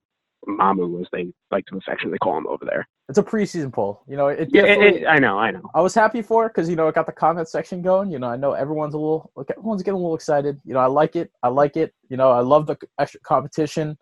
Mamu, 0.48 1.02
as 1.02 1.08
they 1.12 1.32
like 1.52 1.66
to 1.68 1.78
affectionately 1.78 2.18
call 2.20 2.38
him 2.38 2.48
over 2.48 2.66
there. 2.66 2.88
It's 3.10 3.18
a 3.18 3.24
preseason 3.24 3.72
poll. 3.72 4.04
You 4.08 4.18
know, 4.18 4.28
it 4.28 4.50
Yeah, 4.52 4.64
it- 4.66 4.82
it- 5.02 5.08
I 5.08 5.18
know, 5.20 5.38
I 5.38 5.52
know. 5.52 5.62
I 5.76 5.82
was 5.82 5.94
happy 5.94 6.22
for 6.22 6.46
it 6.46 6.50
because 6.50 6.70
you 6.70 6.76
know 6.76 6.88
it 6.88 6.96
got 6.96 7.06
the 7.06 7.12
comment 7.12 7.48
section 7.50 7.82
going. 7.82 8.12
You 8.12 8.20
know, 8.20 8.28
I 8.28 8.38
know 8.38 8.54
everyone's 8.54 8.94
a 8.94 8.98
little, 8.98 9.32
everyone's 9.50 9.84
getting 9.84 9.96
a 9.96 10.02
little 10.02 10.16
excited. 10.16 10.60
You 10.66 10.74
know, 10.74 10.80
I 10.80 10.88
like 10.88 11.16
it. 11.16 11.32
I 11.44 11.50
like 11.50 11.78
it. 11.78 11.94
You 12.10 12.18
know, 12.18 12.32
I 12.32 12.40
love 12.42 12.66
the 12.68 12.78
extra 13.00 13.20
competition. 13.22 13.98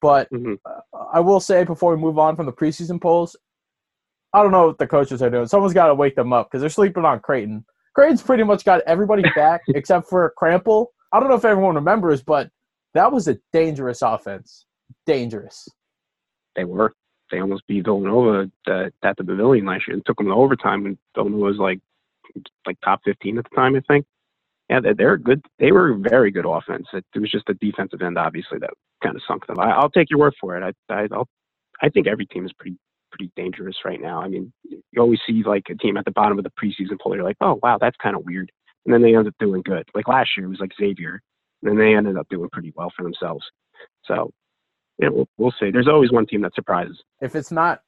But 0.00 0.28
Mhm. 0.30 0.58
uh, 0.64 0.80
I 1.12 1.20
will 1.20 1.40
say 1.40 1.64
before 1.64 1.94
we 1.94 2.00
move 2.00 2.18
on 2.18 2.36
from 2.36 2.46
the 2.46 2.52
preseason 2.52 3.00
polls, 3.00 3.36
I 4.32 4.42
don't 4.42 4.52
know 4.52 4.66
what 4.68 4.78
the 4.78 4.86
coaches 4.86 5.22
are 5.22 5.30
doing. 5.30 5.46
Someone's 5.46 5.72
got 5.74 5.86
to 5.86 5.94
wake 5.94 6.14
them 6.16 6.32
up 6.32 6.48
because 6.50 6.60
they're 6.60 6.68
sleeping 6.70 7.04
on 7.04 7.20
Creighton. 7.20 7.64
Creighton's 7.94 8.22
pretty 8.22 8.42
much 8.42 8.64
got 8.64 8.82
everybody 8.82 9.22
back 9.36 9.62
except 9.68 10.08
for 10.08 10.34
Krampelj. 10.40 10.86
I 11.12 11.20
don't 11.20 11.28
know 11.30 11.36
if 11.36 11.44
everyone 11.44 11.74
remembers, 11.76 12.22
but 12.22 12.50
that 12.94 13.10
was 13.10 13.26
a 13.28 13.38
dangerous 13.52 14.02
offense. 14.02 14.66
Dangerous. 15.06 15.68
They 16.56 16.64
were. 16.64 16.92
They 17.30 17.40
almost 17.40 17.66
beat 17.66 17.84
Villanova 17.84 18.50
at, 18.68 18.92
at 19.02 19.16
the 19.16 19.24
Pavilion 19.24 19.66
last 19.66 19.88
year 19.88 19.96
and 19.96 20.06
took 20.06 20.18
them 20.18 20.28
to 20.28 20.34
overtime. 20.34 20.86
And 20.86 20.98
Villanova 21.14 21.42
was 21.42 21.56
like 21.58 21.80
like 22.66 22.80
top 22.84 23.00
15 23.04 23.38
at 23.38 23.44
the 23.44 23.56
time, 23.56 23.76
I 23.76 23.80
think. 23.88 24.06
Yeah, 24.68 24.80
they're, 24.96 25.16
good. 25.16 25.44
They 25.60 25.70
were 25.70 25.94
very 25.94 26.32
good 26.32 26.44
offense. 26.44 26.86
It, 26.92 27.04
was 27.14 27.30
just 27.30 27.46
the 27.46 27.54
defensive 27.54 28.02
end, 28.02 28.18
obviously, 28.18 28.58
that 28.58 28.70
kind 29.00 29.14
of 29.14 29.22
sunk 29.26 29.46
them. 29.46 29.60
I, 29.60 29.70
I'll 29.70 29.90
take 29.90 30.10
your 30.10 30.18
word 30.18 30.34
for 30.40 30.56
it. 30.56 30.74
I, 30.88 30.92
I, 30.92 31.08
I'll, 31.12 31.28
I 31.80 31.88
think 31.88 32.08
every 32.08 32.26
team 32.26 32.44
is 32.44 32.52
pretty 32.52 32.76
pretty 33.12 33.30
dangerous 33.36 33.76
right 33.84 34.00
now. 34.00 34.20
I 34.20 34.28
mean, 34.28 34.52
you 34.64 35.00
always 35.00 35.20
see 35.26 35.42
like 35.44 35.66
a 35.70 35.74
team 35.74 35.96
at 35.96 36.04
the 36.04 36.10
bottom 36.10 36.38
of 36.38 36.44
the 36.44 36.50
preseason 36.50 37.00
poll. 37.00 37.14
You're 37.14 37.24
like, 37.24 37.36
oh 37.40 37.58
wow, 37.62 37.78
that's 37.80 37.96
kind 38.02 38.16
of 38.16 38.24
weird, 38.24 38.50
and 38.84 38.92
then 38.92 39.02
they 39.02 39.14
end 39.14 39.28
up 39.28 39.34
doing 39.38 39.62
good. 39.62 39.88
Like 39.94 40.08
last 40.08 40.30
year, 40.36 40.46
it 40.46 40.50
was 40.50 40.60
like 40.60 40.72
Xavier, 40.78 41.20
and 41.62 41.70
then 41.70 41.78
they 41.78 41.94
ended 41.94 42.16
up 42.16 42.28
doing 42.28 42.48
pretty 42.50 42.72
well 42.76 42.92
for 42.96 43.02
themselves. 43.04 43.44
So, 44.04 44.32
yeah, 44.98 45.08
we'll, 45.08 45.28
we'll 45.38 45.54
see. 45.60 45.70
There's 45.70 45.88
always 45.88 46.12
one 46.12 46.26
team 46.26 46.42
that 46.42 46.54
surprises. 46.54 47.02
If 47.20 47.34
it's 47.34 47.50
not 47.50 47.82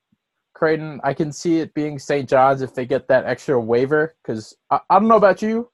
Creighton, 0.54 1.00
I 1.04 1.14
can 1.14 1.32
see 1.32 1.60
it 1.60 1.72
being 1.74 1.98
St. 1.98 2.28
John's 2.28 2.62
if 2.62 2.74
they 2.74 2.84
get 2.84 3.08
that 3.08 3.24
extra 3.24 3.60
waiver. 3.60 4.14
Because 4.22 4.56
I, 4.70 4.80
I 4.90 4.98
don't 4.98 5.08
know 5.08 5.16
about 5.16 5.40
you, 5.40 5.70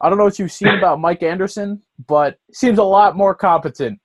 I 0.00 0.08
don't 0.08 0.18
know 0.18 0.24
what 0.24 0.38
you've 0.38 0.52
seen 0.52 0.68
about 0.78 1.00
Mike 1.00 1.22
Anderson, 1.22 1.82
but 2.06 2.38
seems 2.52 2.78
a 2.78 2.84
lot 2.84 3.16
more 3.16 3.34
competent. 3.34 3.98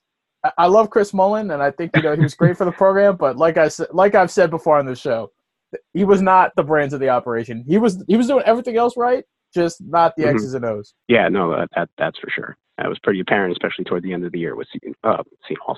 I, 0.43 0.51
I 0.59 0.65
love 0.67 0.89
Chris 0.89 1.13
Mullin, 1.13 1.51
and 1.51 1.61
I 1.61 1.71
think 1.71 1.91
you 1.95 2.03
know 2.03 2.15
he 2.15 2.21
was 2.21 2.35
great 2.35 2.57
for 2.57 2.65
the 2.65 2.71
program. 2.71 3.17
But 3.17 3.37
like 3.37 3.57
I 3.57 3.67
said, 3.67 3.87
like 3.91 4.15
I've 4.15 4.31
said 4.31 4.49
before 4.49 4.79
on 4.79 4.85
the 4.85 4.95
show, 4.95 5.31
he 5.93 6.03
was 6.03 6.21
not 6.21 6.51
the 6.55 6.63
brains 6.63 6.93
of 6.93 6.99
the 6.99 7.09
operation. 7.09 7.63
He 7.67 7.77
was 7.77 8.03
he 8.07 8.17
was 8.17 8.27
doing 8.27 8.43
everything 8.45 8.77
else 8.77 8.95
right, 8.95 9.25
just 9.53 9.81
not 9.81 10.15
the 10.15 10.23
Mhm. 10.23 10.33
X's 10.35 10.53
and 10.53 10.65
O's. 10.65 10.93
Yeah, 11.07 11.27
no, 11.29 11.51
that, 11.51 11.69
that 11.75 11.89
that's 11.97 12.17
for 12.19 12.29
sure. 12.29 12.57
That 12.77 12.89
was 12.89 12.99
pretty 12.99 13.19
apparent, 13.19 13.51
especially 13.51 13.85
toward 13.85 14.03
the 14.03 14.13
end 14.13 14.25
of 14.25 14.31
the 14.31 14.39
year 14.39 14.55
with 14.55 14.67
St. 14.73 14.95
uh, 15.03 15.23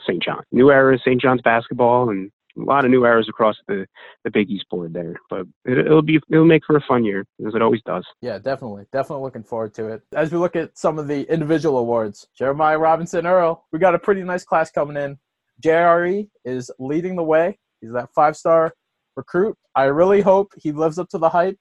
St. 0.08 0.22
John. 0.24 0.44
New 0.52 0.72
era 0.72 0.98
St. 1.00 1.20
John's 1.22 1.42
basketball, 1.42 2.10
and 2.10 2.32
a 2.56 2.62
lot 2.62 2.86
of 2.86 2.92
new 2.92 3.04
eras 3.04 3.28
across 3.28 3.58
the 3.68 3.86
the 4.24 4.32
Big 4.32 4.50
East 4.50 4.66
board 4.70 4.94
there. 4.94 5.16
But 5.30 5.48
it, 5.66 5.80
it'll 5.80 6.02
be 6.04 6.20
it'll 6.30 6.46
make 6.46 6.64
for 6.66 6.78
a 6.78 6.82
fun 6.88 7.04
year, 7.04 7.26
as 7.46 7.56
it 7.56 7.62
always 7.62 7.82
does. 7.84 8.06
Yeah, 8.22 8.38
definitely. 8.40 8.86
Definitely 8.94 9.24
looking 9.24 9.44
forward 9.44 9.74
to 9.76 9.88
it. 9.88 10.02
As 10.16 10.32
we 10.32 10.38
look 10.38 10.56
at 10.56 10.78
some 10.78 10.98
of 11.00 11.08
the 11.08 11.24
individual 11.34 11.78
awards, 11.80 12.28
Jeremiah 12.38 12.78
Robinson 12.78 13.26
Earl, 13.28 13.66
we 13.74 13.80
got 13.80 13.96
a 13.96 14.00
pretty 14.00 14.24
nice 14.24 14.44
class 14.46 14.72
coming 14.72 14.96
in. 14.98 15.18
JRE 15.62 16.28
is 16.46 16.72
leading 16.80 17.16
the 17.16 17.24
way. 17.24 17.58
He's 17.82 17.92
that 17.94 18.10
five 18.14 18.36
star 18.38 18.74
recruit. 19.16 19.58
I 19.76 19.86
really 19.86 20.22
hope 20.22 20.52
he 20.58 20.72
lives 20.72 21.00
up 21.00 21.10
to 21.10 21.18
the 21.18 21.30
hype. 21.30 21.58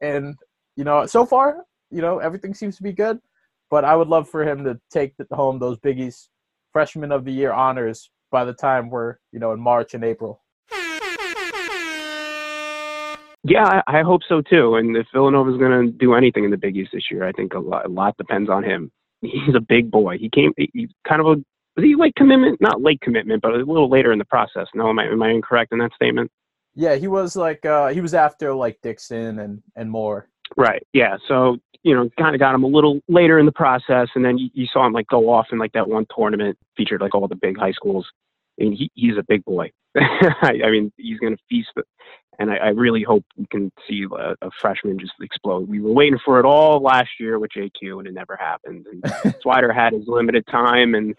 And, 0.00 0.36
you 0.76 0.84
know, 0.84 1.06
so 1.06 1.26
far, 1.26 1.64
you 1.90 2.00
know, 2.00 2.18
everything 2.18 2.54
seems 2.54 2.76
to 2.76 2.82
be 2.82 2.92
good. 2.92 3.18
But 3.70 3.84
I 3.84 3.96
would 3.96 4.08
love 4.08 4.28
for 4.28 4.46
him 4.46 4.64
to 4.64 4.78
take 4.90 5.14
home 5.32 5.58
those 5.58 5.78
biggies, 5.78 6.28
Freshman 6.72 7.10
of 7.10 7.24
the 7.24 7.32
Year 7.32 7.52
honors 7.52 8.10
by 8.30 8.44
the 8.44 8.52
time 8.52 8.90
we're, 8.90 9.16
you 9.32 9.40
know, 9.40 9.52
in 9.52 9.60
March 9.60 9.94
and 9.94 10.04
April. 10.04 10.42
Yeah, 13.42 13.82
I, 13.86 14.02
hope 14.02 14.22
so 14.28 14.40
too. 14.40 14.74
And 14.74 14.96
if 14.96 15.06
Villanova's 15.12 15.56
going 15.56 15.86
to 15.86 15.92
do 15.92 16.14
anything 16.14 16.44
in 16.44 16.50
the 16.50 16.56
Big 16.56 16.76
East 16.76 16.90
this 16.92 17.10
year, 17.12 17.24
I 17.24 17.32
think 17.32 17.54
a 17.54 17.60
lot, 17.60 17.86
a 17.86 17.88
lot 17.88 18.16
depends 18.16 18.50
on 18.50 18.64
him. 18.64 18.90
He's 19.20 19.54
a 19.54 19.60
big 19.60 19.90
boy. 19.90 20.18
He 20.18 20.28
came. 20.28 20.52
He, 20.56 20.68
he's 20.72 20.90
kind 21.06 21.20
of 21.20 21.26
a 21.26 21.44
was 21.76 21.84
he 21.84 21.94
late 21.94 22.14
commitment? 22.16 22.60
Not 22.60 22.82
late 22.82 23.00
commitment, 23.02 23.42
but 23.42 23.52
a 23.52 23.58
little 23.58 23.90
later 23.90 24.12
in 24.12 24.18
the 24.18 24.24
process. 24.24 24.66
No, 24.74 24.88
am 24.88 24.98
I 24.98 25.06
am 25.06 25.22
I 25.22 25.30
incorrect 25.30 25.72
in 25.72 25.78
that 25.78 25.92
statement? 25.94 26.30
Yeah, 26.74 26.96
he 26.96 27.06
was 27.06 27.36
like 27.36 27.64
uh 27.64 27.88
he 27.88 28.00
was 28.00 28.14
after 28.14 28.54
like 28.54 28.78
Dixon 28.82 29.38
and 29.38 29.62
and 29.76 29.90
more. 29.90 30.28
Right. 30.56 30.86
Yeah. 30.92 31.16
So 31.28 31.58
you 31.86 31.94
know, 31.94 32.10
kind 32.18 32.34
of 32.34 32.40
got 32.40 32.52
him 32.52 32.64
a 32.64 32.66
little 32.66 33.00
later 33.06 33.38
in 33.38 33.46
the 33.46 33.52
process, 33.52 34.08
and 34.16 34.24
then 34.24 34.38
you, 34.38 34.50
you 34.54 34.66
saw 34.72 34.84
him 34.84 34.92
like 34.92 35.06
go 35.06 35.30
off 35.30 35.46
in 35.52 35.58
like 35.58 35.70
that 35.72 35.88
one 35.88 36.04
tournament 36.14 36.58
featured 36.76 37.00
like 37.00 37.14
all 37.14 37.28
the 37.28 37.36
big 37.36 37.56
high 37.56 37.70
schools. 37.70 38.04
And 38.58 38.74
he, 38.74 38.90
he's 38.94 39.16
a 39.16 39.22
big 39.22 39.44
boy. 39.44 39.70
I, 39.96 40.60
I 40.64 40.70
mean, 40.72 40.92
he's 40.96 41.20
going 41.20 41.36
to 41.36 41.42
feast. 41.48 41.70
And 42.38 42.50
I, 42.50 42.56
I 42.56 42.68
really 42.68 43.02
hope 43.02 43.24
we 43.36 43.46
can 43.46 43.72
see 43.88 44.04
a, 44.10 44.34
a 44.42 44.50
freshman 44.60 44.98
just 44.98 45.12
explode. 45.20 45.68
We 45.68 45.80
were 45.80 45.92
waiting 45.92 46.18
for 46.24 46.38
it 46.38 46.44
all 46.44 46.80
last 46.80 47.10
year 47.18 47.38
with 47.38 47.50
JQ, 47.56 47.98
and 47.98 48.06
it 48.06 48.14
never 48.14 48.36
happened. 48.36 48.86
And 48.90 49.02
Swider 49.44 49.74
had 49.74 49.92
his 49.92 50.06
limited 50.06 50.46
time, 50.46 50.94
and 50.94 51.14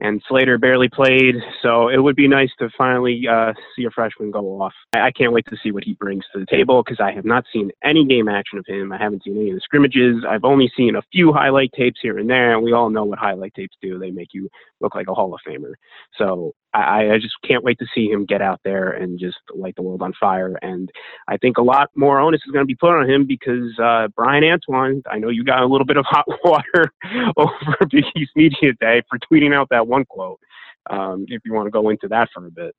and 0.00 0.22
Slater 0.28 0.58
barely 0.58 0.88
played. 0.88 1.36
So 1.62 1.88
it 1.88 1.98
would 1.98 2.16
be 2.16 2.28
nice 2.28 2.50
to 2.58 2.68
finally 2.76 3.22
uh, 3.30 3.52
see 3.76 3.84
a 3.84 3.90
freshman 3.90 4.30
go 4.30 4.60
off. 4.62 4.74
I, 4.94 5.06
I 5.06 5.10
can't 5.10 5.32
wait 5.32 5.46
to 5.50 5.56
see 5.62 5.72
what 5.72 5.84
he 5.84 5.94
brings 5.94 6.24
to 6.32 6.40
the 6.40 6.46
table 6.46 6.82
because 6.82 7.00
I 7.00 7.12
have 7.12 7.24
not 7.24 7.44
seen 7.52 7.70
any 7.82 8.04
game 8.04 8.28
action 8.28 8.58
of 8.58 8.66
him. 8.66 8.92
I 8.92 8.98
haven't 8.98 9.24
seen 9.24 9.36
any 9.36 9.50
of 9.50 9.56
the 9.56 9.60
scrimmages. 9.60 10.24
I've 10.28 10.44
only 10.44 10.70
seen 10.76 10.96
a 10.96 11.02
few 11.12 11.32
highlight 11.32 11.72
tapes 11.72 12.00
here 12.02 12.18
and 12.18 12.28
there, 12.28 12.54
and 12.54 12.62
we 12.62 12.72
all 12.72 12.90
know 12.90 13.04
what 13.04 13.18
highlight 13.18 13.54
tapes 13.54 13.76
do. 13.82 13.98
They 13.98 14.10
make 14.10 14.28
you 14.32 14.48
look 14.80 14.94
like 14.94 15.08
a 15.08 15.14
Hall 15.14 15.34
of 15.34 15.40
Famer. 15.46 15.74
So 16.18 16.52
I, 16.74 17.12
I 17.12 17.18
just 17.18 17.34
can't 17.46 17.62
wait 17.62 17.78
to 17.78 17.86
see 17.94 18.08
him 18.08 18.24
get 18.24 18.42
out 18.42 18.60
there 18.64 18.90
and 18.90 19.18
just 19.18 19.38
light 19.54 19.76
the 19.76 19.82
world 19.82 20.02
on 20.02 20.12
fire. 20.18 20.58
And 20.60 20.90
I 21.28 21.36
think 21.36 21.56
a 21.56 21.62
lot 21.62 21.90
more 21.94 22.18
onus 22.18 22.42
is 22.44 22.52
going 22.52 22.64
to 22.64 22.66
be 22.66 22.74
put 22.74 22.90
on 22.90 23.08
him 23.08 23.26
because 23.26 23.78
uh, 23.82 24.08
Bryan 24.16 24.44
Antoine, 24.44 25.02
I 25.10 25.18
know 25.18 25.28
you 25.28 25.44
got 25.44 25.62
a 25.62 25.66
little 25.66 25.86
bit 25.86 25.96
of 25.96 26.04
hot 26.08 26.26
water 26.44 26.92
over 27.36 27.76
Big 27.90 28.04
East 28.16 28.32
Media 28.34 28.72
Day 28.80 29.02
for 29.08 29.18
tweeting 29.20 29.54
out 29.54 29.68
that 29.70 29.86
one 29.86 30.04
quote. 30.04 30.40
Um, 30.90 31.24
if 31.28 31.40
you 31.46 31.54
want 31.54 31.66
to 31.66 31.70
go 31.70 31.88
into 31.88 32.08
that 32.08 32.28
for 32.34 32.46
a 32.46 32.50
bit. 32.50 32.74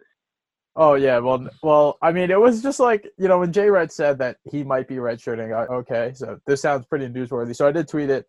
Oh 0.78 0.96
yeah, 0.96 1.20
well, 1.20 1.48
well, 1.64 1.98
I 2.02 2.12
mean, 2.12 2.30
it 2.30 2.40
was 2.40 2.62
just 2.62 2.80
like 2.82 3.10
you 3.18 3.28
know 3.30 3.40
when 3.40 3.54
Jay 3.54 3.70
Wright 3.70 3.92
said 3.92 4.20
that 4.20 4.38
he 4.44 4.64
might 4.64 4.88
be 4.88 4.96
redshirting. 4.96 5.56
I, 5.56 5.66
okay, 5.74 6.12
so 6.14 6.38
this 6.46 6.62
sounds 6.62 6.86
pretty 6.86 7.08
newsworthy. 7.08 7.56
So 7.56 7.66
I 7.68 7.72
did 7.72 7.88
tweet 7.88 8.10
it, 8.10 8.28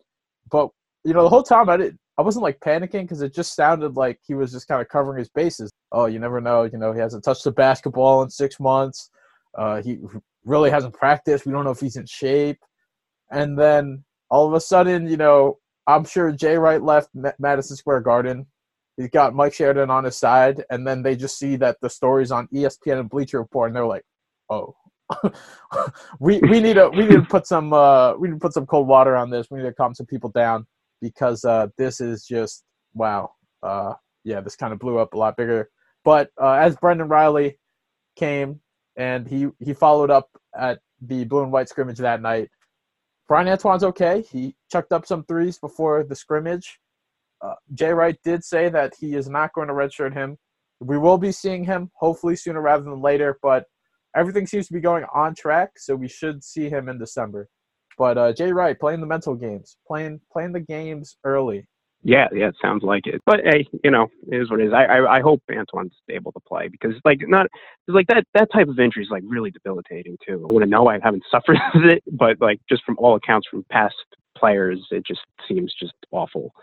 but 0.49 0.69
you 1.03 1.13
know 1.13 1.23
the 1.23 1.29
whole 1.29 1.43
time 1.43 1.69
I 1.69 1.77
did 1.77 1.97
I 2.17 2.23
wasn't 2.23 2.43
like 2.43 2.59
panicking 2.59 3.03
because 3.03 3.21
it 3.21 3.33
just 3.33 3.55
sounded 3.55 3.95
like 3.95 4.19
he 4.25 4.33
was 4.33 4.51
just 4.51 4.67
kind 4.67 4.81
of 4.81 4.89
covering 4.89 5.19
his 5.19 5.29
bases. 5.29 5.71
Oh, 5.91 6.07
you 6.07 6.19
never 6.19 6.41
know. 6.41 6.63
You 6.63 6.77
know 6.77 6.91
he 6.91 6.99
hasn't 6.99 7.23
touched 7.23 7.43
the 7.43 7.51
basketball 7.51 8.23
in 8.23 8.29
six 8.29 8.59
months. 8.59 9.11
Uh, 9.55 9.81
he 9.83 9.99
really 10.43 10.71
hasn't 10.71 10.95
practiced. 10.95 11.45
We 11.45 11.51
don't 11.51 11.63
know 11.63 11.71
if 11.71 11.79
he's 11.79 11.95
in 11.95 12.07
shape. 12.07 12.59
And 13.29 13.57
then 13.57 14.03
all 14.31 14.47
of 14.47 14.53
a 14.53 14.59
sudden, 14.59 15.07
you 15.07 15.17
know, 15.17 15.59
I'm 15.85 16.05
sure 16.05 16.31
Jay 16.31 16.57
Wright 16.57 16.81
left 16.81 17.09
Madison 17.39 17.75
Square 17.75 18.01
Garden. 18.01 18.47
He's 18.97 19.09
got 19.09 19.35
Mike 19.35 19.53
Sheridan 19.53 19.91
on 19.91 20.03
his 20.03 20.17
side, 20.17 20.63
and 20.71 20.87
then 20.87 21.03
they 21.03 21.15
just 21.15 21.37
see 21.37 21.55
that 21.57 21.77
the 21.81 21.89
stories 21.89 22.31
on 22.31 22.47
ESPN 22.47 22.99
and 22.99 23.09
Bleacher 23.09 23.39
Report, 23.39 23.69
and 23.69 23.75
they're 23.75 23.85
like, 23.85 24.03
"Oh, 24.49 24.75
we 26.19 26.39
we 26.39 26.59
need 26.59 26.73
to 26.73 26.89
we 26.89 27.05
need 27.05 27.11
to 27.11 27.21
put 27.21 27.45
some 27.45 27.73
uh, 27.73 28.15
we 28.17 28.27
need 28.27 28.35
to 28.35 28.39
put 28.39 28.53
some 28.53 28.65
cold 28.65 28.87
water 28.87 29.15
on 29.15 29.29
this. 29.29 29.51
We 29.51 29.59
need 29.59 29.65
to 29.65 29.73
calm 29.73 29.93
some 29.93 30.07
people 30.07 30.31
down 30.31 30.65
because 31.01 31.45
uh, 31.45 31.67
this 31.77 32.01
is 32.01 32.25
just 32.25 32.63
wow. 32.93 33.31
Uh, 33.63 33.93
yeah, 34.23 34.41
this 34.41 34.55
kind 34.55 34.73
of 34.73 34.79
blew 34.79 34.97
up 34.97 35.13
a 35.13 35.17
lot 35.17 35.37
bigger. 35.37 35.69
But 36.03 36.29
uh, 36.41 36.53
as 36.53 36.75
Brendan 36.75 37.07
Riley 37.07 37.59
came 38.15 38.61
and 38.97 39.27
he 39.27 39.47
he 39.59 39.73
followed 39.73 40.11
up 40.11 40.29
at 40.57 40.79
the 41.01 41.23
blue 41.25 41.43
and 41.43 41.51
white 41.51 41.69
scrimmage 41.69 41.99
that 41.99 42.21
night. 42.21 42.49
Bryan 43.27 43.47
Antoine's 43.47 43.83
okay. 43.83 44.23
He 44.31 44.55
chucked 44.71 44.91
up 44.91 45.05
some 45.05 45.23
threes 45.25 45.59
before 45.59 46.03
the 46.03 46.15
scrimmage. 46.15 46.79
Uh, 47.41 47.53
Jay 47.73 47.91
Wright 47.91 48.17
did 48.23 48.43
say 48.43 48.69
that 48.69 48.93
he 48.97 49.15
is 49.15 49.29
not 49.29 49.53
going 49.53 49.67
to 49.67 49.73
redshirt 49.73 50.13
him. 50.13 50.37
We 50.79 50.97
will 50.97 51.17
be 51.17 51.31
seeing 51.31 51.63
him 51.63 51.91
hopefully 51.95 52.35
sooner 52.35 52.61
rather 52.61 52.83
than 52.83 53.01
later, 53.01 53.37
but 53.43 53.65
everything 54.15 54.47
seems 54.47 54.67
to 54.67 54.73
be 54.73 54.79
going 54.79 55.05
on 55.13 55.35
track, 55.35 55.71
so 55.77 55.95
we 55.95 56.07
should 56.07 56.43
see 56.43 56.69
him 56.69 56.89
in 56.89 56.97
December. 56.97 57.49
But 57.97 58.17
uh, 58.17 58.33
Jay 58.33 58.51
Wright 58.51 58.79
playing 58.79 59.01
the 59.01 59.07
mental 59.07 59.35
games, 59.35 59.77
playing 59.87 60.21
playing 60.31 60.53
the 60.53 60.61
games 60.61 61.17
early. 61.23 61.67
Yeah, 62.03 62.27
yeah, 62.33 62.49
it 62.49 62.55
sounds 62.61 62.83
like 62.83 63.07
it. 63.07 63.21
But 63.25 63.41
hey, 63.43 63.67
you 63.83 63.91
know, 63.91 64.07
it 64.31 64.37
is 64.41 64.49
what 64.49 64.61
it 64.61 64.67
is. 64.67 64.73
I 64.73 64.85
I, 64.85 65.17
I 65.17 65.21
hope 65.21 65.41
Antoine's 65.51 65.93
able 66.09 66.31
to 66.33 66.39
play 66.41 66.69
because 66.69 66.93
like 67.05 67.19
not 67.27 67.47
because 67.85 67.95
like 67.95 68.07
that 68.07 68.25
that 68.35 68.51
type 68.53 68.69
of 68.69 68.79
injury 68.79 69.03
is 69.03 69.09
like 69.11 69.23
really 69.27 69.51
debilitating 69.51 70.17
too. 70.25 70.47
I 70.49 70.53
wouldn't 70.53 70.71
know 70.71 70.87
I 70.87 70.99
haven't 71.03 71.25
suffered 71.31 71.57
it, 71.75 72.03
but 72.11 72.41
like 72.41 72.61
just 72.69 72.83
from 72.85 72.97
all 72.99 73.15
accounts 73.15 73.47
from 73.49 73.65
past 73.71 73.95
players, 74.37 74.79
it 74.91 75.05
just 75.05 75.21
seems 75.47 75.73
just 75.79 75.93
awful. 76.11 76.53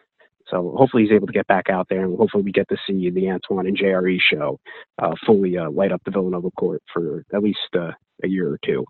So 0.49 0.75
hopefully 0.79 1.05
he's 1.05 1.13
able 1.13 1.27
to 1.27 1.33
get 1.35 1.47
back 1.49 1.71
out 1.71 1.89
there, 1.91 2.05
and 2.05 2.17
hopefully 2.19 2.45
we 2.45 2.53
get 2.53 2.69
to 2.71 2.77
see 2.87 3.11
the 3.11 3.31
Antoine 3.31 3.67
and 3.67 3.77
JRE 3.79 4.19
show 4.21 4.61
uh, 5.03 5.13
fully 5.27 5.59
uh, 5.59 5.71
light 5.71 5.93
up 5.93 6.03
the 6.05 6.11
Villanova 6.13 6.51
court 6.53 6.83
for 6.93 7.25
at 7.35 7.43
least 7.43 7.59
uh, 7.77 7.93
a 8.25 8.29
year 8.29 8.49
or 8.51 8.59
two. 8.65 8.85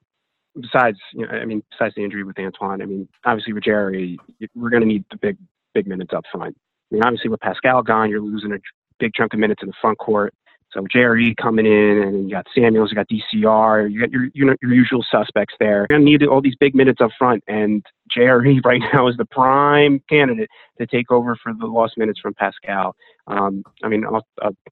Besides, 0.60 0.98
you 1.12 1.26
know, 1.26 1.32
I 1.32 1.44
mean, 1.44 1.62
besides 1.70 1.94
the 1.96 2.04
injury 2.04 2.22
with 2.22 2.38
Antoine, 2.38 2.80
I 2.80 2.86
mean, 2.86 3.08
obviously 3.24 3.52
with 3.52 3.64
Jerry, 3.64 4.18
we're 4.54 4.70
going 4.70 4.82
to 4.82 4.88
need 4.88 5.04
the 5.10 5.16
big 5.16 5.36
big 5.74 5.86
minutes 5.86 6.12
up 6.14 6.24
front. 6.30 6.56
I 6.90 6.94
mean, 6.94 7.02
obviously 7.02 7.30
with 7.30 7.40
Paschall 7.40 7.84
gone, 7.84 8.08
you're 8.08 8.20
losing 8.20 8.52
a 8.52 8.58
big 9.00 9.12
chunk 9.14 9.34
of 9.34 9.40
minutes 9.40 9.62
in 9.62 9.68
the 9.68 9.74
front 9.80 9.98
court. 9.98 10.32
So 10.72 10.84
Jerry 10.92 11.34
coming 11.40 11.66
in, 11.66 12.02
and 12.02 12.28
you 12.28 12.34
got 12.34 12.46
Samuels, 12.54 12.90
you 12.90 12.96
got 12.96 13.08
DCR, 13.08 13.90
you 13.90 14.00
got 14.00 14.10
your 14.10 14.28
your 14.34 14.56
usual 14.62 15.04
suspects 15.08 15.54
there. 15.60 15.86
You're 15.90 15.98
gonna 15.98 16.04
need 16.04 16.24
all 16.24 16.40
these 16.40 16.56
big 16.58 16.74
minutes 16.74 17.00
up 17.00 17.10
front, 17.16 17.44
and 17.46 17.84
JRE 18.16 18.60
right 18.64 18.82
now 18.92 19.08
is 19.08 19.16
the 19.16 19.24
prime 19.24 20.02
candidate 20.08 20.48
to 20.78 20.86
take 20.86 21.10
over 21.10 21.36
for 21.42 21.52
the 21.52 21.66
lost 21.66 21.96
minutes 21.96 22.20
from 22.20 22.34
Paschall. 22.34 22.92
Um, 23.26 23.62
I 23.82 23.88
mean, 23.88 24.04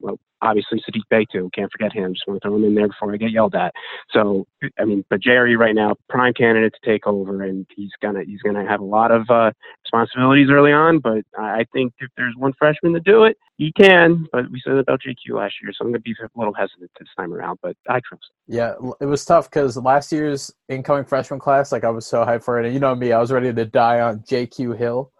well, 0.01 0.19
obviously 0.43 0.81
Saddiq 0.81 1.03
Bey 1.09 1.25
too. 1.33 1.49
Can't 1.55 1.71
forget 1.71 1.93
him. 1.93 2.12
Just 2.12 2.27
want 2.27 2.43
to 2.43 2.49
throw 2.49 2.57
him 2.57 2.65
in 2.65 2.75
there 2.75 2.89
before 2.89 3.15
I 3.15 3.17
get 3.17 3.31
yelled 3.31 3.55
at. 3.55 3.73
So 4.11 4.47
I 4.79 4.85
mean, 4.85 5.05
but 5.09 5.21
JRE 5.21 5.57
right 5.57 5.75
now, 5.75 5.95
prime 6.09 6.35
candidate 6.35 6.75
to 6.75 6.91
take 6.91 7.07
over, 7.07 7.43
and 7.43 7.67
he's 7.75 7.91
gonna 8.03 8.25
he's 8.25 8.43
gonna 8.43 8.69
have 8.69 8.81
a 8.81 8.85
lot 8.85 9.11
of 9.11 9.31
uh, 9.31 9.53
responsibilities 9.85 10.49
early 10.51 10.73
on. 10.73 10.99
But 10.99 11.25
I 11.39 11.65
think 11.73 11.95
if 12.01 12.11
there's 12.17 12.35
one 12.37 12.53
freshman 12.59 12.93
to 12.95 13.01
do 13.01 13.25
it, 13.25 13.37
he 13.57 13.73
can. 13.73 14.27
But 14.33 14.51
we 14.51 14.61
said 14.65 14.77
about 14.77 15.01
JQ 15.01 15.37
last 15.37 15.55
year, 15.62 15.73
so 15.73 15.85
I'm 15.85 15.93
gonna 15.93 16.01
be 16.01 16.15
a 16.21 16.39
little 16.39 16.55
hesitant 16.55 16.91
this 16.99 17.09
time 17.17 17.33
around. 17.33 17.59
But 17.62 17.77
I 17.89 18.01
trust. 18.07 18.25
Yeah, 18.47 18.75
it 19.01 19.07
was 19.07 19.25
tough 19.25 19.49
because 19.49 19.77
last 19.77 20.12
year's 20.12 20.51
incoming 20.69 21.05
freshman 21.05 21.41
class, 21.41 21.73
like 21.73 21.85
I 21.85 21.91
was 21.91 22.07
so 22.07 22.25
hyped 22.25 22.45
for 22.45 22.61
it, 22.61 22.67
and 22.67 22.75
you 22.75 22.81
know 22.81 22.95
me, 22.95 23.12
I 23.12 23.21
was 23.23 23.33
ready 23.33 23.52
to 23.52 23.64
die 23.64 24.00
on 24.00 24.21
JQ 24.21 24.76
Hill. 24.76 25.11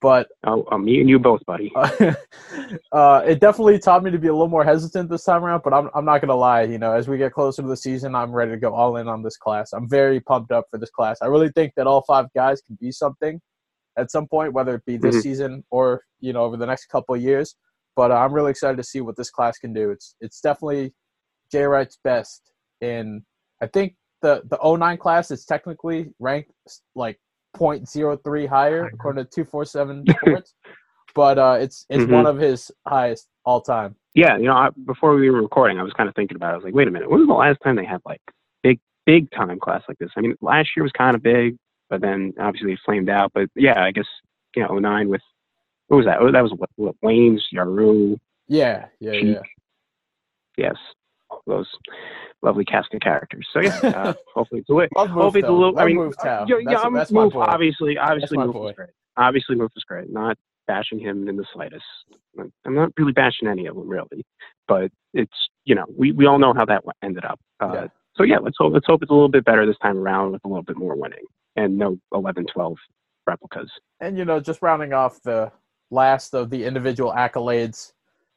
But 0.00 0.28
oh, 0.46 0.66
uh, 0.72 0.78
me 0.78 0.98
and 1.00 1.10
you 1.10 1.18
both, 1.18 1.44
buddy. 1.44 1.70
uh, 1.76 3.22
it 3.26 3.38
definitely 3.38 3.78
taught 3.78 4.02
me 4.02 4.10
to 4.10 4.18
be 4.18 4.28
a 4.28 4.32
little 4.32 4.48
more 4.48 4.64
hesitant 4.64 5.10
this 5.10 5.24
time 5.24 5.44
around. 5.44 5.60
But 5.62 5.74
I'm 5.74 5.90
I'm 5.94 6.06
not 6.06 6.22
gonna 6.22 6.34
lie, 6.34 6.62
you 6.62 6.78
know, 6.78 6.92
as 6.92 7.06
we 7.06 7.18
get 7.18 7.34
closer 7.34 7.60
to 7.60 7.68
the 7.68 7.76
season, 7.76 8.14
I'm 8.14 8.32
ready 8.32 8.52
to 8.52 8.56
go 8.56 8.72
all 8.74 8.96
in 8.96 9.08
on 9.08 9.22
this 9.22 9.36
class. 9.36 9.74
I'm 9.74 9.86
very 9.88 10.18
pumped 10.20 10.52
up 10.52 10.64
for 10.70 10.78
this 10.78 10.90
class. 10.90 11.18
I 11.20 11.26
really 11.26 11.50
think 11.50 11.74
that 11.76 11.86
all 11.86 12.02
five 12.08 12.26
guys 12.34 12.62
can 12.62 12.78
be 12.80 12.90
something 12.90 13.40
at 13.98 14.10
some 14.10 14.26
point, 14.26 14.54
whether 14.54 14.74
it 14.76 14.86
be 14.86 14.96
this 14.96 15.16
Mhm. 15.16 15.22
season 15.22 15.64
or 15.70 16.02
you 16.20 16.32
know 16.32 16.44
over 16.44 16.56
the 16.56 16.66
next 16.66 16.86
couple 16.86 17.14
of 17.14 17.20
years. 17.20 17.56
But 17.94 18.10
uh, 18.10 18.14
I'm 18.14 18.32
really 18.32 18.52
excited 18.52 18.78
to 18.78 18.84
see 18.84 19.02
what 19.02 19.16
this 19.18 19.30
class 19.30 19.58
can 19.58 19.74
do. 19.74 19.90
It's 19.90 20.16
it's 20.22 20.40
definitely 20.40 20.94
Jay 21.52 21.64
Wright's 21.64 21.98
best 22.02 22.52
in 22.80 23.22
I 23.60 23.66
think 23.66 23.96
the 24.22 24.42
the 24.48 24.58
09 24.62 24.96
class 24.96 25.30
is 25.30 25.44
technically 25.44 26.14
ranked 26.18 26.52
like 26.94 27.20
0.03 27.56 28.46
higher 28.48 28.86
according 28.86 29.24
to 29.24 29.30
247 29.30 30.04
sports, 30.08 30.54
but 31.14 31.38
uh, 31.38 31.58
it's 31.60 31.86
it's 31.88 32.04
Mhm. 32.04 32.12
one 32.12 32.26
of 32.26 32.38
his 32.38 32.70
highest 32.86 33.28
all 33.44 33.60
time. 33.60 33.96
Yeah, 34.14 34.36
you 34.36 34.44
know, 34.44 34.54
I, 34.54 34.70
before 34.86 35.14
we 35.14 35.30
were 35.30 35.42
recording, 35.42 35.78
I 35.78 35.82
was 35.82 35.92
kind 35.92 36.08
of 36.08 36.14
thinking 36.14 36.36
about. 36.36 36.50
it. 36.50 36.52
I 36.52 36.56
was 36.56 36.64
like, 36.64 36.74
wait 36.74 36.88
a 36.88 36.90
minute, 36.90 37.08
when 37.10 37.20
was 37.20 37.28
the 37.28 37.34
last 37.34 37.58
time 37.62 37.76
they 37.76 37.84
had 37.84 38.00
like 38.04 38.20
big, 38.62 38.80
big 39.06 39.30
time 39.30 39.58
class 39.60 39.82
like 39.88 39.98
this? 39.98 40.10
I 40.16 40.20
mean, 40.20 40.34
last 40.40 40.70
year 40.76 40.82
was 40.82 40.92
kind 40.92 41.14
of 41.14 41.22
big, 41.22 41.56
but 41.88 42.00
then 42.00 42.32
obviously 42.40 42.72
it 42.72 42.80
flamed 42.84 43.08
out. 43.08 43.32
But 43.34 43.48
yeah, 43.54 43.82
I 43.82 43.92
guess 43.92 44.06
you 44.56 44.62
know, 44.62 44.78
09 44.78 45.08
with 45.08 45.22
what 45.88 45.98
was 45.98 46.06
that? 46.06 46.18
Oh, 46.20 46.30
that 46.32 46.40
was 46.42 46.52
what, 46.56 46.70
what 46.76 46.94
Wayns, 47.04 47.40
Yarou, 47.54 48.18
Yeah, 48.48 48.86
yeah, 49.00 49.12
Cheek. 49.12 49.36
yeah. 49.36 49.42
yes, 50.56 50.76
those 51.46 51.68
lovely 52.42 52.64
cast 52.64 52.92
of 52.94 53.00
characters. 53.00 53.46
So 53.52 53.60
yeah, 53.60 53.76
uh, 53.82 54.14
hopefully 54.34 54.60
it's 54.60 54.70
a 54.70 54.74
little. 54.74 54.88
Hopefully 54.96 55.40
it's 55.40 55.48
a 55.48 55.52
little. 55.52 55.78
I 55.78 55.86
mean, 55.86 55.96
Move 55.96 56.14
yeah, 56.24 56.44
yeah, 56.48 56.78
I'm 56.80 56.94
that's 56.94 57.10
Move, 57.12 57.34
obviously, 57.36 57.98
obviously 57.98 58.38
my 58.38 58.44
Move 58.46 58.54
boy. 58.54 58.72
great. 58.72 58.90
Obviously 59.16 59.56
Move 59.56 59.70
was 59.74 59.84
great. 59.84 60.10
Not 60.10 60.36
bashing 60.66 60.98
him 61.00 61.28
in 61.28 61.36
the 61.36 61.44
slightest. 61.52 61.84
I'm- 62.38 62.52
I'm 62.64 62.74
not 62.74 62.92
really 62.96 63.12
bashing 63.12 63.48
any 63.48 63.66
of 63.66 63.74
them 63.74 63.88
really, 63.88 64.24
but 64.68 64.90
it's 65.14 65.32
you 65.64 65.74
know 65.74 65.84
we, 65.96 66.12
we 66.12 66.26
all 66.26 66.38
know 66.38 66.54
how 66.54 66.64
that 66.66 66.84
ended 67.02 67.24
up. 67.24 67.40
Uh, 67.60 67.72
Yeah. 67.74 67.86
So 68.16 68.24
yeah, 68.24 68.38
let's 68.38 68.56
hope 68.58 68.72
let's 68.72 68.86
hope 68.86 69.02
it's 69.02 69.10
a 69.10 69.14
little 69.14 69.28
bit 69.28 69.44
better 69.44 69.66
this 69.66 69.78
time 69.82 69.96
around 69.98 70.32
with 70.32 70.44
a 70.44 70.48
little 70.48 70.62
bit 70.62 70.76
more 70.76 70.94
winning 70.96 71.24
and 71.56 71.76
no 71.78 71.96
11, 72.12 72.46
12 72.52 72.76
replicas. 73.26 73.70
And 74.00 74.16
you 74.18 74.24
know, 74.24 74.40
just 74.40 74.62
rounding 74.62 74.92
off 74.92 75.20
the 75.22 75.50
last 75.90 76.34
of 76.34 76.50
the 76.50 76.64
individual 76.64 77.12
accolades. 77.12 77.92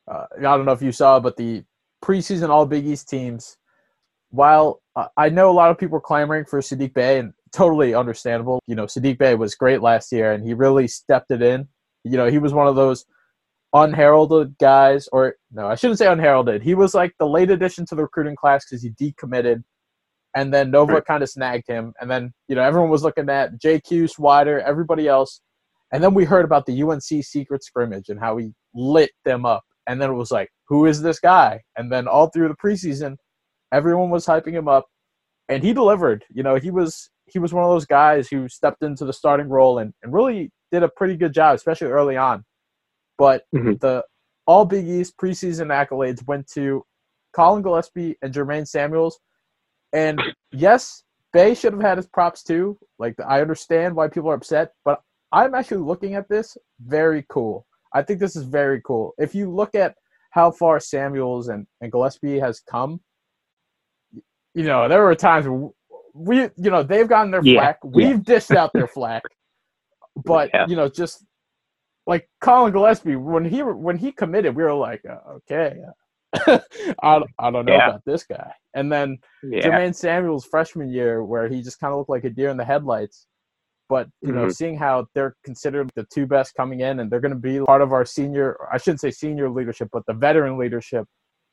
Uh, 0.09 0.25
I 0.37 0.41
don't 0.41 0.65
know 0.65 0.71
if 0.71 0.81
you 0.81 0.91
saw, 0.91 1.19
but 1.19 1.37
the 1.37 1.63
preseason 2.03 2.49
All 2.49 2.65
Big 2.65 2.85
East 2.85 3.09
teams. 3.09 3.57
While 4.29 4.81
uh, 4.95 5.07
I 5.15 5.29
know 5.29 5.49
a 5.49 5.53
lot 5.53 5.71
of 5.71 5.77
people 5.77 5.97
are 5.97 6.01
clamoring 6.01 6.45
for 6.45 6.59
Saddiq 6.59 6.93
Bey, 6.93 7.19
and 7.19 7.33
totally 7.53 7.93
understandable. 7.93 8.59
You 8.67 8.75
know, 8.75 8.85
Saddiq 8.85 9.17
Bey 9.17 9.35
was 9.35 9.55
great 9.55 9.81
last 9.81 10.11
year, 10.11 10.33
and 10.33 10.43
he 10.45 10.53
really 10.53 10.87
stepped 10.87 11.31
it 11.31 11.41
in. 11.41 11.67
You 12.03 12.17
know, 12.17 12.27
he 12.27 12.39
was 12.39 12.53
one 12.53 12.67
of 12.67 12.75
those 12.75 13.05
unheralded 13.73 14.57
guys, 14.59 15.07
or 15.11 15.35
no, 15.51 15.67
I 15.67 15.75
shouldn't 15.75 15.99
say 15.99 16.07
unheralded. 16.07 16.61
He 16.61 16.75
was 16.75 16.93
like 16.93 17.13
the 17.19 17.27
late 17.27 17.49
addition 17.49 17.85
to 17.87 17.95
the 17.95 18.03
recruiting 18.03 18.35
class 18.35 18.65
because 18.65 18.83
he 18.83 18.89
decommitted, 18.91 19.63
and 20.35 20.53
then 20.53 20.71
Nova 20.71 20.93
Right. 20.93 21.05
kind 21.05 21.23
of 21.23 21.29
snagged 21.29 21.67
him, 21.67 21.93
and 22.01 22.09
then 22.09 22.33
you 22.47 22.55
know 22.55 22.63
everyone 22.63 22.89
was 22.89 23.03
looking 23.03 23.29
at 23.29 23.59
JQ, 23.59 24.09
Swider, 24.15 24.61
everybody 24.63 25.07
else, 25.07 25.41
and 25.91 26.03
then 26.03 26.13
we 26.13 26.25
heard 26.25 26.45
about 26.45 26.65
the 26.65 26.81
UNC 26.83 27.23
secret 27.23 27.63
scrimmage 27.63 28.09
and 28.09 28.19
how 28.19 28.37
he 28.37 28.51
lit 28.73 29.11
them 29.25 29.45
up, 29.45 29.63
and 29.87 30.01
then 30.01 30.09
it 30.09 30.15
was 30.15 30.31
like, 30.31 30.49
who 30.73 30.87
is 30.87 31.03
this 31.03 31.19
guy? 31.19 31.61
And 31.77 31.91
then 31.91 32.07
all 32.07 32.29
through 32.29 32.47
the 32.47 32.55
preseason, 32.55 33.17
everyone 33.71 34.09
was 34.09 34.25
hyping 34.25 34.53
him 34.53 34.67
up, 34.67 34.85
and 35.47 35.61
he 35.63 35.71
delivered. 35.71 36.25
You 36.31 36.41
know, 36.41 36.55
he 36.55 36.71
was 36.71 37.11
he 37.27 37.37
was 37.37 37.53
one 37.53 37.63
of 37.63 37.69
those 37.69 37.85
guys 37.85 38.27
who 38.27 38.49
stepped 38.49 38.81
into 38.81 39.05
the 39.05 39.13
starting 39.13 39.49
role 39.49 39.77
and, 39.77 39.93
and 40.01 40.11
really 40.11 40.51
did 40.71 40.81
a 40.81 40.89
pretty 40.89 41.15
good 41.15 41.31
job, 41.31 41.53
especially 41.55 41.89
early 41.89 42.17
on. 42.17 42.43
But 43.19 43.43
Mhm. 43.53 43.79
the 43.81 44.03
all 44.47 44.65
Big 44.65 44.87
East 44.87 45.13
preseason 45.21 45.67
accolades 45.67 46.25
went 46.27 46.47
to 46.55 46.83
Collin 47.35 47.61
Gillespie 47.61 48.17
and 48.23 48.33
Jermaine 48.33 48.67
Samuels. 48.67 49.19
And 49.93 50.19
yes, 50.51 51.03
Bey 51.33 51.53
should 51.53 51.73
have 51.73 51.83
had 51.83 51.97
his 51.99 52.07
props 52.07 52.41
too. 52.41 52.79
Like 52.97 53.15
I 53.19 53.41
understand 53.41 53.95
why 53.95 54.07
people 54.07 54.31
are 54.31 54.39
upset, 54.41 54.71
but 54.83 55.01
I'm 55.31 55.53
actually 55.53 55.83
looking 55.91 56.15
at 56.15 56.27
this 56.29 56.57
very 56.79 57.23
cool. 57.29 57.67
I 57.93 58.01
think 58.01 58.19
this 58.19 58.35
is 58.35 58.45
very 58.45 58.81
cool. 58.81 59.13
If 59.19 59.35
you 59.35 59.51
look 59.51 59.75
at 59.75 59.93
how 60.33 60.49
far 60.49 60.79
Samuels 60.79 61.47
and, 61.49 61.67
and 61.79 61.91
Gillespie 61.91 62.39
has 62.39 62.59
come, 62.59 62.99
you 64.55 64.63
know, 64.63 64.87
there 64.87 65.03
were 65.03 65.13
times 65.15 65.45
we, 66.15 66.41
you 66.57 66.71
know, 66.71 66.81
they've 66.81 67.07
gotten 67.07 67.29
their 67.31 67.43
Yeah, 67.43 67.59
flack. 67.59 67.77
We've 67.83 68.23
dished 68.23 68.51
out 68.51 68.73
their 68.73 68.87
flack. 68.87 69.23
But, 70.25 70.49
Yeah. 70.53 70.67
you 70.67 70.75
know, 70.75 70.89
just 70.89 71.25
like 72.05 72.29
Collin 72.41 72.71
Gillespie, 72.71 73.15
when 73.15 73.45
he 73.45 73.61
when 73.63 73.97
he 73.97 74.11
committed, 74.11 74.55
we 74.55 74.61
were 74.63 74.73
like, 74.73 75.01
uh, 75.09 75.37
okay, 75.37 75.77
uh, 76.47 76.59
I, 77.01 77.19
don't- 77.19 77.31
I 77.39 77.49
don't 77.51 77.65
know 77.65 77.73
Yeah. 77.73 77.87
about 77.89 78.05
this 78.05 78.23
guy. 78.23 78.51
And 78.75 78.91
then 78.91 79.17
Yeah, 79.43 79.61
Jermaine 79.65 79.95
Samuel's 79.95 80.45
freshman 80.45 80.89
year, 80.89 81.23
where 81.23 81.47
he 81.47 81.61
just 81.63 81.79
kind 81.79 81.91
of 81.93 81.97
looked 81.99 82.09
like 82.11 82.25
a 82.25 82.29
deer 82.29 82.49
in 82.49 82.57
the 82.57 82.65
headlights. 82.65 83.25
But 83.93 84.09
you 84.21 84.31
know, 84.31 84.45
Mhm. 84.47 84.55
seeing 84.55 84.75
how 84.75 85.05
they're 85.13 85.35
considered 85.43 85.91
the 85.93 86.03
two 86.11 86.25
best 86.25 86.55
coming 86.55 86.79
in, 86.79 86.99
and 86.99 87.11
they're 87.11 87.19
going 87.19 87.37
to 87.39 87.45
be 87.51 87.59
part 87.59 87.83
of 87.83 87.93
our 87.93 88.05
senior, 88.05 88.57
I 88.71 88.77
shouldn't 88.79 89.01
say 89.01 89.11
senior 89.11 89.51
leadership, 89.51 89.89
but 89.93 90.03
the 90.07 90.13
veteran 90.13 90.57
leadership. 90.57 91.05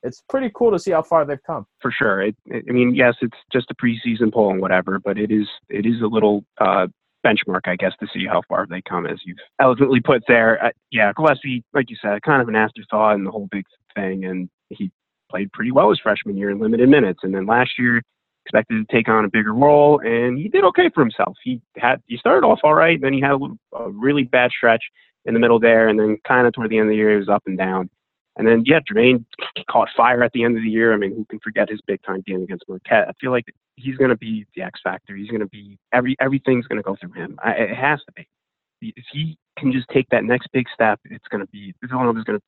It's 0.02 0.22
pretty 0.30 0.50
cool 0.54 0.70
to 0.70 0.78
see 0.78 0.90
how 0.92 1.02
far 1.02 1.26
they've 1.26 1.42
come. 1.46 1.66
for 1.82 1.90
sure. 1.92 2.22
It, 2.22 2.34
it- 2.46 2.64
I 2.66 2.72
mean, 2.72 2.94
yes, 2.94 3.14
it's 3.20 3.36
just 3.52 3.70
a 3.70 3.74
preseason 3.74 4.32
poll 4.32 4.50
and 4.52 4.60
whatever, 4.62 4.98
but 4.98 5.18
it 5.18 5.30
is 5.30 5.46
it 5.68 5.84
is 5.84 6.00
a 6.00 6.06
little 6.06 6.42
uh, 6.58 6.86
benchmark, 7.26 7.64
I 7.66 7.76
guess, 7.76 7.92
to 8.00 8.06
see 8.14 8.24
how 8.26 8.40
far 8.48 8.64
they 8.66 8.80
come, 8.80 9.04
as 9.06 9.18
you've 9.26 9.36
eloquently 9.60 10.00
put 10.00 10.22
there. 10.26 10.52
Uh, 10.64 10.70
yeah, 10.90 11.12
Gillespie, 11.14 11.62
like 11.74 11.90
you 11.90 11.96
said, 12.00 12.22
kind 12.22 12.40
of 12.40 12.48
an 12.48 12.56
afterthought 12.56 13.16
in 13.16 13.24
the 13.24 13.30
whole 13.30 13.48
big 13.52 13.66
thing, 13.94 14.24
and 14.24 14.48
he 14.70 14.90
played 15.30 15.52
pretty 15.52 15.72
well 15.72 15.90
his 15.90 16.00
freshman 16.00 16.38
year 16.38 16.48
in 16.48 16.58
limited 16.58 16.88
minutes, 16.88 17.20
and 17.22 17.34
then 17.34 17.44
last 17.44 17.72
year 17.78 18.00
expected 18.44 18.86
to 18.86 18.94
take 18.94 19.08
on 19.08 19.24
a 19.24 19.28
bigger 19.28 19.54
role, 19.54 20.00
and 20.00 20.38
he 20.38 20.48
did 20.48 20.64
okay 20.64 20.90
for 20.94 21.00
himself. 21.02 21.36
He 21.42 21.60
had 21.76 22.02
he 22.06 22.16
started 22.16 22.46
off 22.46 22.60
all 22.64 22.74
right, 22.74 23.00
then 23.00 23.12
he 23.12 23.20
had 23.20 23.32
a, 23.32 23.76
a 23.76 23.90
really 23.90 24.24
bad 24.24 24.50
stretch 24.50 24.82
in 25.24 25.34
the 25.34 25.40
middle 25.40 25.60
there, 25.60 25.88
and 25.88 25.98
then 25.98 26.16
kind 26.26 26.46
of 26.46 26.52
toward 26.52 26.70
the 26.70 26.78
end 26.78 26.88
of 26.88 26.90
the 26.90 26.96
year, 26.96 27.12
he 27.12 27.16
was 27.16 27.28
up 27.28 27.42
and 27.46 27.58
down. 27.58 27.90
And 28.36 28.46
then, 28.46 28.62
yeah, 28.64 28.80
Jermaine 28.80 29.24
caught 29.70 29.88
fire 29.96 30.22
at 30.22 30.32
the 30.32 30.44
end 30.44 30.56
of 30.56 30.62
the 30.62 30.70
year. 30.70 30.94
I 30.94 30.96
mean, 30.96 31.14
who 31.14 31.24
can 31.26 31.40
forget 31.40 31.68
his 31.68 31.80
big 31.86 32.00
time 32.02 32.22
game 32.26 32.42
against 32.42 32.64
Marquette? 32.68 33.08
I 33.08 33.12
feel 33.20 33.32
like 33.32 33.44
he's 33.76 33.96
going 33.96 34.10
to 34.10 34.16
be 34.16 34.46
the 34.54 34.62
X 34.62 34.80
factor. 34.82 35.14
He's 35.14 35.28
going 35.28 35.40
to 35.40 35.48
be 35.48 35.78
every 35.92 36.16
everything's 36.20 36.66
going 36.66 36.78
to 36.78 36.82
go 36.82 36.96
through 36.98 37.12
him. 37.12 37.38
I, 37.42 37.50
it 37.52 37.76
has 37.76 38.00
to 38.06 38.12
be. 38.12 38.26
If 38.80 39.04
he 39.12 39.36
can 39.58 39.72
just 39.72 39.88
take 39.92 40.06
that 40.10 40.24
next 40.24 40.48
big 40.52 40.66
step, 40.72 41.00
it's 41.04 41.28
going 41.28 41.44
to 41.44 41.50
be 41.50 41.74
Villanova's 41.84 42.24
going 42.24 42.38
to 42.38 42.44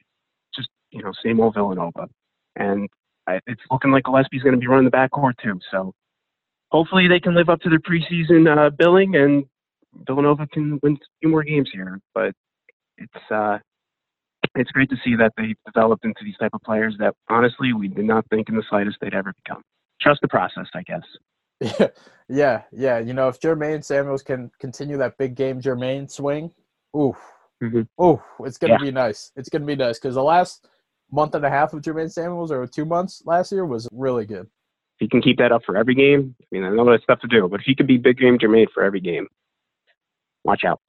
just 0.55 0.71
you 0.93 1.03
know 1.03 1.13
same 1.23 1.41
old 1.41 1.55
Villanova, 1.55 2.09
and 2.57 2.89
it's 3.29 3.61
looking 3.71 3.91
like 3.91 4.05
Gillespie's 4.05 4.43
going 4.43 4.55
to 4.55 4.61
be 4.61 4.67
running 4.67 4.85
the 4.85 4.91
backcourt 4.91 5.35
too. 5.43 5.59
So 5.71 5.93
hopefully 6.71 7.09
they 7.09 7.21
can 7.21 7.35
live 7.35 7.49
up 7.49 7.61
to 7.61 7.71
their 7.71 7.79
preseason 7.81 8.49
uh, 8.55 8.71
billing 8.71 9.17
and 9.17 9.45
Villanova 10.07 10.47
can 10.47 10.79
win 10.83 10.95
a 10.95 11.07
few 11.21 11.31
more 11.31 11.43
games 11.43 11.69
here. 11.73 12.01
But 12.15 12.33
it's 12.99 13.31
uh, 13.31 13.59
it's 14.55 14.71
great 14.71 14.91
to 14.91 14.97
see 15.05 15.15
that 15.17 15.33
they've 15.37 15.57
developed 15.67 16.05
into 16.05 16.21
these 16.25 16.37
type 16.39 16.53
of 16.55 16.61
players 16.63 16.95
that 16.99 17.15
honestly 17.31 17.73
we 17.73 17.89
did 17.89 18.05
not 18.05 18.25
think 18.31 18.49
in 18.49 18.57
the 18.57 18.65
slightest 18.69 18.97
they'd 19.01 19.15
ever 19.15 19.33
become. 19.45 19.63
Trust 20.01 20.21
the 20.23 20.29
process, 20.29 20.67
I 20.75 20.83
guess. 20.83 21.03
Yeah, 21.61 21.89
yeah, 22.29 22.63
yeah. 22.73 22.99
You 22.99 23.13
know, 23.15 23.29
if 23.29 23.39
Jermaine 23.39 23.85
Samuels 23.85 24.23
can 24.23 24.51
continue 24.59 24.97
that 24.97 25.17
big 25.17 25.37
game 25.37 25.61
Jermaine 25.61 26.11
swing, 26.11 26.51
oof, 26.97 27.17
Mhm. 27.63 27.87
oof, 28.03 28.21
it's 28.41 28.59
gonna 28.59 28.75
Yeah. 28.75 28.79
be 28.79 28.91
nice. 28.91 29.31
It's 29.37 29.49
gonna 29.49 29.65
be 29.65 29.77
nice 29.77 29.99
because 29.99 30.17
the 30.17 30.23
last 30.25 30.69
month 31.13 31.35
and 31.35 31.45
a 31.45 31.51
half 31.51 31.73
of 31.73 31.83
Jermaine 31.83 32.11
Samuels 32.11 32.51
or 32.51 32.67
two 32.67 32.85
months 32.85 33.23
last 33.25 33.53
year 33.53 33.65
was 33.65 33.89
really 33.93 34.27
good. 34.27 34.47
If 34.47 35.01
he 35.01 35.09
can 35.09 35.23
keep 35.23 35.39
that 35.39 35.53
up 35.53 35.63
for 35.65 35.77
every 35.77 35.95
game, 35.95 36.35
I 36.41 36.45
mean, 36.51 36.65
I 36.65 36.71
know 36.71 36.91
that's 36.91 37.05
tough 37.07 37.21
to 37.21 37.29
do, 37.29 37.49
but 37.49 37.61
if 37.61 37.67
he 37.67 37.75
could 37.75 37.87
be 37.87 37.99
big 37.99 38.19
game 38.19 38.39
Jermaine 38.39 38.69
for 38.73 38.83
every 38.83 39.01
game, 39.01 39.27
watch 40.45 40.65
out. 40.65 40.81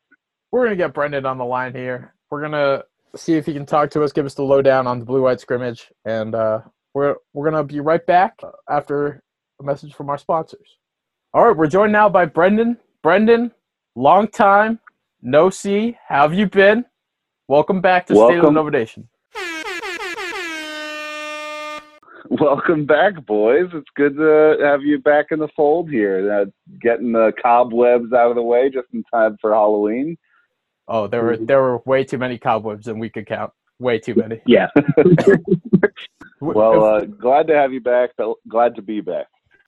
We're 0.52 0.64
gonna 0.66 0.76
get 0.76 0.94
Brendan 0.94 1.26
on 1.26 1.38
the 1.38 1.46
line 1.46 1.74
here. 1.74 2.14
We're 2.30 2.42
gonna 2.42 2.84
see 3.16 3.36
if 3.36 3.46
he 3.46 3.54
can 3.54 3.66
talk 3.66 3.92
to 3.92 4.04
us, 4.04 4.12
give 4.12 4.26
us 4.26 4.34
the 4.34 4.44
lowdown 4.44 4.88
on 4.88 5.00
the 5.00 5.06
blue 5.06 5.22
white 5.24 5.40
scrimmage, 5.40 5.92
and 6.06 6.36
uh, 6.36 6.62
we're 6.94 7.16
we're 7.34 7.50
gonna 7.50 7.64
be 7.64 7.80
right 7.80 8.06
back 8.06 8.40
after 8.70 9.22
a 9.60 9.64
message 9.64 9.94
from 9.94 10.10
our 10.10 10.18
sponsors. 10.18 10.78
All 11.34 11.46
right, 11.48 11.58
we're 11.58 11.68
joined 11.68 11.92
now 11.92 12.10
by 12.10 12.26
Brendan. 12.26 12.78
Brendan, 13.02 13.52
long 13.96 14.28
time 14.28 14.80
no 15.24 15.50
see. 15.50 15.98
How 16.06 16.24
have 16.24 16.34
you 16.34 16.48
been? 16.48 16.84
Welcome 17.48 17.80
back 17.80 18.08
to 18.08 18.16
State 18.16 18.40
of 18.40 18.44
the 18.44 18.52
Welcome. 22.40 22.86
Nova 22.86 22.86
Nation. 22.86 22.86
Welcome 22.86 22.86
back, 22.86 23.26
boys. 23.26 23.70
It's 23.74 23.90
good 23.96 24.16
to 24.18 24.58
have 24.62 24.82
you 24.82 25.00
back 25.00 25.28
in 25.32 25.40
the 25.40 25.50
fold 25.56 25.90
here. 25.90 26.32
Uh, 26.32 26.46
getting 26.82 27.12
the 27.12 27.34
cobwebs 27.42 28.14
out 28.14 28.30
of 28.30 28.36
the 28.36 28.42
way 28.42 28.70
just 28.70 28.88
in 28.94 29.04
time 29.14 29.38
for 29.42 29.54
Halloween. 29.54 30.18
Oh, 30.88 31.08
there 31.08 31.24
were 31.24 31.38
there 31.38 31.62
were 31.62 31.82
way 31.86 32.04
too 32.04 32.18
many 32.18 32.38
cobwebs 32.38 32.86
than 32.86 33.00
we 33.00 33.10
could 33.10 33.26
count. 33.26 33.52
Way 33.80 34.00
too 34.00 34.16
many. 34.16 34.42
Yeah. 34.48 34.68
Well, 36.40 36.84
uh, 36.84 37.06
glad 37.06 37.48
to 37.48 37.56
have 37.56 37.72
you 37.72 37.80
back. 37.80 38.10
But 38.18 38.36
glad 38.50 38.76
to 38.76 38.82
be 38.82 39.00
back. 39.00 39.28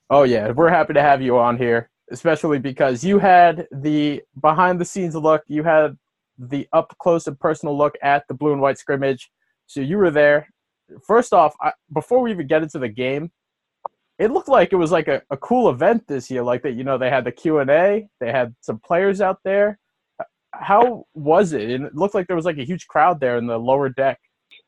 Oh 0.09 0.23
yeah, 0.23 0.51
we're 0.51 0.69
happy 0.69 0.93
to 0.93 1.01
have 1.01 1.21
you 1.21 1.37
on 1.37 1.57
here, 1.57 1.89
especially 2.11 2.59
because 2.59 3.01
you 3.01 3.17
had 3.17 3.65
the 3.71 4.21
behind 4.41 4.81
the 4.81 4.85
scenes 4.85 5.15
look, 5.15 5.43
you 5.47 5.63
had 5.63 5.97
the 6.37 6.67
up 6.73 6.93
close 6.99 7.27
and 7.27 7.39
personal 7.39 7.77
look 7.77 7.95
at 8.03 8.27
the 8.27 8.33
blue 8.33 8.51
and 8.51 8.61
white 8.61 8.77
scrimmage. 8.77 9.31
So 9.67 9.79
you 9.79 9.97
were 9.97 10.11
there. 10.11 10.49
First 11.05 11.33
off, 11.33 11.55
I, 11.61 11.71
before 11.93 12.21
we 12.21 12.31
even 12.31 12.47
get 12.47 12.63
into 12.63 12.79
the 12.79 12.89
game, 12.89 13.31
it 14.17 14.31
looked 14.31 14.47
like 14.47 14.71
it 14.71 14.77
was 14.77 14.91
like 14.91 15.07
a, 15.07 15.21
a 15.29 15.37
cool 15.37 15.69
event 15.69 16.07
this 16.07 16.31
year. 16.31 16.43
Like 16.43 16.63
that, 16.63 16.73
you 16.73 16.83
know, 16.83 16.97
they 16.97 17.09
had 17.09 17.25
the 17.25 17.31
Q 17.31 17.59
and 17.59 17.69
A, 17.69 18.07
they 18.19 18.31
had 18.31 18.55
some 18.61 18.79
players 18.79 19.21
out 19.21 19.39
there. 19.43 19.79
How 20.53 21.05
was 21.13 21.51
it? 21.51 21.69
And 21.69 21.85
it 21.85 21.95
looked 21.95 22.15
like 22.15 22.27
there 22.27 22.35
was 22.35 22.45
like 22.45 22.57
a 22.57 22.63
huge 22.63 22.87
crowd 22.87 23.19
there 23.19 23.37
in 23.37 23.45
the 23.45 23.57
lower 23.57 23.89
deck. 23.89 24.19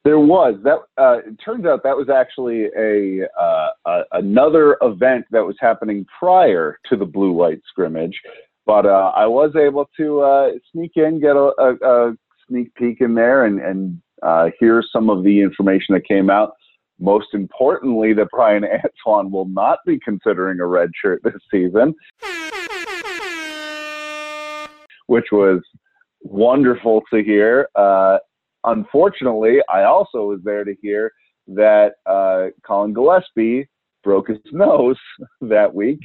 There 0.04 0.20
was 0.20 0.56
that. 0.64 0.80
Uh, 0.98 1.20
it 1.26 1.38
turns 1.44 1.66
out 1.66 1.84
that 1.84 1.96
was 1.96 2.10
actually 2.10 2.66
a, 2.78 3.28
uh, 3.40 3.70
a 3.86 4.02
another 4.14 4.78
event 4.82 5.26
that 5.32 5.46
was 5.46 5.56
happening 5.60 6.06
prior 6.18 6.80
to 6.90 6.96
the 6.96 7.06
blue 7.06 7.32
white 7.32 7.62
scrimmage, 7.68 8.18
but 8.66 8.86
uh, 8.86 9.12
I 9.16 9.26
was 9.26 9.56
able 9.56 9.90
to 9.98 10.22
uh, 10.22 10.52
sneak 10.72 10.94
in, 10.96 11.20
get 11.20 11.36
a, 11.36 11.52
a, 11.58 11.76
a, 12.10 12.18
sneak 12.48 12.74
peek 12.76 13.02
in 13.02 13.16
there, 13.16 13.46
and 13.46 13.60
and 13.60 14.02
uh, 14.24 14.50
hear 14.60 14.84
some 14.92 15.10
of 15.10 15.24
the 15.24 15.42
information 15.42 15.94
that 15.96 16.08
came 16.08 16.30
out. 16.30 16.54
Most 17.00 17.28
importantly, 17.34 18.14
that 18.14 18.30
Bryan 18.32 18.66
Antoine 19.06 19.32
will 19.32 19.48
not 19.48 19.80
be 19.86 20.00
considering 20.04 20.60
a 20.60 20.66
red 20.66 20.90
shirt 21.00 21.22
this 21.24 21.34
season, 21.52 21.94
which 25.08 25.28
was 25.32 25.62
wonderful 26.22 27.04
to 27.14 27.24
hear. 27.24 27.70
Uh, 27.76 28.18
unfortunately, 28.64 29.60
I 29.72 29.84
also 29.84 30.26
was 30.26 30.40
there 30.44 30.64
to 30.64 30.76
hear 30.82 31.12
that 31.48 31.94
uh, 32.06 32.48
Collin 32.66 32.94
Gillespie 32.94 33.68
broke 34.04 34.30
his 34.30 34.40
nose 34.52 34.98
that 35.42 35.74
week 35.74 36.00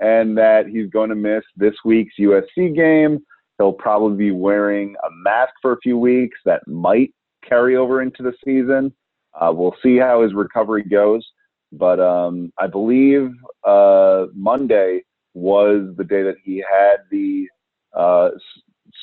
and 0.00 0.36
that 0.38 0.66
he's 0.68 0.88
going 0.90 1.10
to 1.10 1.16
miss 1.16 1.42
this 1.56 1.74
week's 1.84 2.14
USC 2.18 2.74
game. 2.74 3.18
He'll 3.58 3.72
probably 3.72 4.16
be 4.16 4.30
wearing 4.30 4.94
a 5.04 5.08
mask 5.24 5.52
for 5.60 5.72
a 5.72 5.78
few 5.82 5.98
weeks. 5.98 6.38
That 6.44 6.62
might 6.68 7.12
carry 7.48 7.76
over 7.76 8.02
into 8.02 8.22
the 8.22 8.32
season. 8.44 8.92
Uh, 9.38 9.52
we'll 9.54 9.76
see 9.82 9.96
how 9.96 10.22
his 10.22 10.34
recovery 10.34 10.84
goes. 10.84 11.26
But 11.72 12.00
um, 12.00 12.52
I 12.58 12.66
believe 12.66 13.30
uh, 13.64 14.26
Monday 14.34 15.02
was 15.34 15.94
the 15.96 16.04
day 16.04 16.22
that 16.22 16.36
he 16.42 16.58
had 16.58 16.96
the 17.10 17.46
uh, 17.94 18.30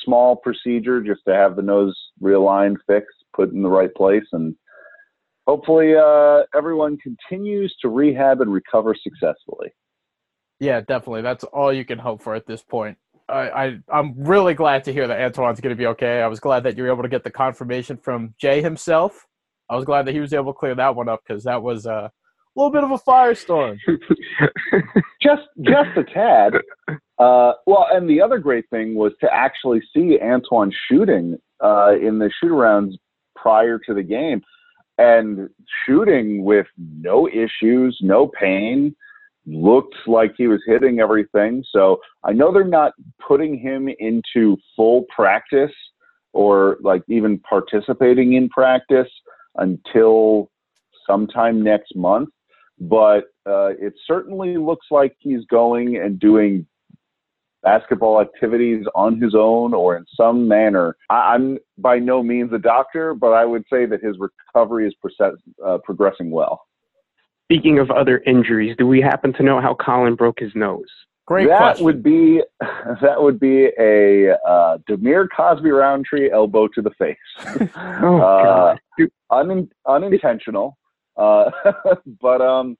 small 0.04 0.36
procedure 0.36 1.00
just 1.00 1.20
to 1.26 1.34
have 1.34 1.56
the 1.56 1.62
nose 1.62 1.96
realigned, 2.20 2.76
fixed, 2.86 3.16
put 3.34 3.52
in 3.52 3.62
the 3.62 3.68
right 3.68 3.94
place, 3.94 4.24
and 4.32 4.54
hopefully 5.46 5.94
uh, 5.94 6.42
everyone 6.54 6.98
continues 6.98 7.74
to 7.82 7.88
rehab 7.88 8.40
and 8.40 8.52
recover 8.52 8.94
successfully. 9.00 9.72
Yeah, 10.58 10.80
definitely. 10.80 11.22
That's 11.22 11.44
all 11.44 11.72
you 11.72 11.84
can 11.84 11.98
hope 11.98 12.22
for 12.22 12.34
at 12.34 12.46
this 12.46 12.62
point. 12.62 12.96
I, 13.28 13.80
I 13.90 13.98
am 14.00 14.14
really 14.16 14.54
glad 14.54 14.84
to 14.84 14.92
hear 14.92 15.06
that 15.08 15.20
Antoine's 15.20 15.60
going 15.60 15.74
to 15.74 15.78
be 15.78 15.86
okay. 15.88 16.22
I 16.22 16.28
was 16.28 16.40
glad 16.40 16.62
that 16.64 16.76
you 16.76 16.84
were 16.84 16.90
able 16.90 17.02
to 17.02 17.08
get 17.08 17.24
the 17.24 17.30
confirmation 17.30 17.96
from 17.96 18.34
Jay 18.38 18.62
himself. 18.62 19.26
I 19.68 19.74
was 19.74 19.84
glad 19.84 20.06
that 20.06 20.12
he 20.12 20.20
was 20.20 20.32
able 20.32 20.52
to 20.52 20.58
clear 20.58 20.74
that 20.74 20.94
one 20.94 21.08
up 21.08 21.22
because 21.26 21.44
that 21.44 21.62
was 21.62 21.86
a 21.86 22.10
little 22.54 22.70
bit 22.70 22.84
of 22.84 22.92
a 22.92 22.98
firestorm. 22.98 23.78
just 25.22 25.42
just 25.62 25.96
a 25.96 26.04
tad. 26.04 26.54
Uh, 27.18 27.52
well, 27.66 27.86
and 27.90 28.06
the 28.10 28.20
other 28.20 28.36
great 28.36 28.68
thing 28.68 28.94
was 28.94 29.10
to 29.22 29.26
actually 29.32 29.80
see 29.94 30.20
Antoine 30.20 30.70
shooting 30.86 31.38
uh, 31.64 31.92
in 31.98 32.18
the 32.18 32.30
shoot 32.38 32.50
arounds 32.50 32.92
prior 33.34 33.78
to 33.78 33.94
the 33.94 34.02
game 34.02 34.42
and 34.98 35.48
shooting 35.86 36.44
with 36.44 36.66
no 36.76 37.26
issues, 37.26 37.98
no 38.02 38.28
pain. 38.28 38.94
Looked 39.46 39.94
like 40.06 40.34
he 40.36 40.48
was 40.48 40.60
hitting 40.66 40.98
everything. 41.00 41.64
So 41.70 42.00
I 42.24 42.32
know 42.32 42.52
they're 42.52 42.64
not 42.64 42.92
putting 43.26 43.58
him 43.58 43.88
into 43.98 44.56
full 44.74 45.04
practice 45.14 45.72
or 46.32 46.78
like 46.82 47.02
even 47.08 47.38
participating 47.38 48.34
in 48.34 48.48
practice 48.48 49.08
until 49.56 50.50
sometime 51.08 51.62
next 51.62 51.94
month. 51.96 52.28
But 52.78 53.24
uh, 53.46 53.70
it 53.80 53.94
certainly 54.06 54.58
looks 54.58 54.86
like 54.90 55.16
he's 55.18 55.44
going 55.46 55.96
and 55.96 56.18
doing 56.18 56.66
basketball 57.62 58.20
activities 58.20 58.84
on 58.94 59.20
his 59.20 59.34
own 59.34 59.74
or 59.74 59.96
in 59.96 60.04
some 60.14 60.46
manner. 60.46 60.96
I, 61.10 61.34
am 61.34 61.58
by 61.78 61.98
no 61.98 62.22
means 62.22 62.52
a 62.52 62.58
doctor, 62.58 63.14
but 63.14 63.32
I 63.32 63.44
would 63.44 63.64
say 63.72 63.86
that 63.86 64.02
his 64.02 64.16
recovery 64.18 64.86
is 64.86 64.94
uh, 65.64 65.78
progressing 65.84 66.30
well. 66.30 66.62
Speaking 67.46 67.78
of 67.78 67.92
other 67.92 68.18
injuries, 68.26 68.74
do 68.76 68.88
we 68.88 69.00
happen 69.00 69.32
to 69.34 69.42
know 69.44 69.60
how 69.60 69.74
Collin 69.74 70.16
broke 70.16 70.40
his 70.40 70.50
nose? 70.56 70.84
Great 71.26 71.48
that 71.48 71.58
question. 71.58 71.84
would 71.84 72.02
be 72.02 72.40
that 73.00 73.20
would 73.20 73.38
be 73.40 73.70
a 73.78 74.32
uh, 74.48 74.78
Dhamir 74.88 75.26
Cosby 75.36 75.70
Roundtree 75.70 76.30
elbow 76.30 76.68
to 76.68 76.82
the 76.82 76.90
face. 76.98 77.16
oh 77.76 78.18
God! 78.18 78.80
Uh, 79.00 79.06
un- 79.30 79.70
unintentional. 79.86 80.76
Uh, 81.16 81.50
but 82.20 82.40
um, 82.40 82.76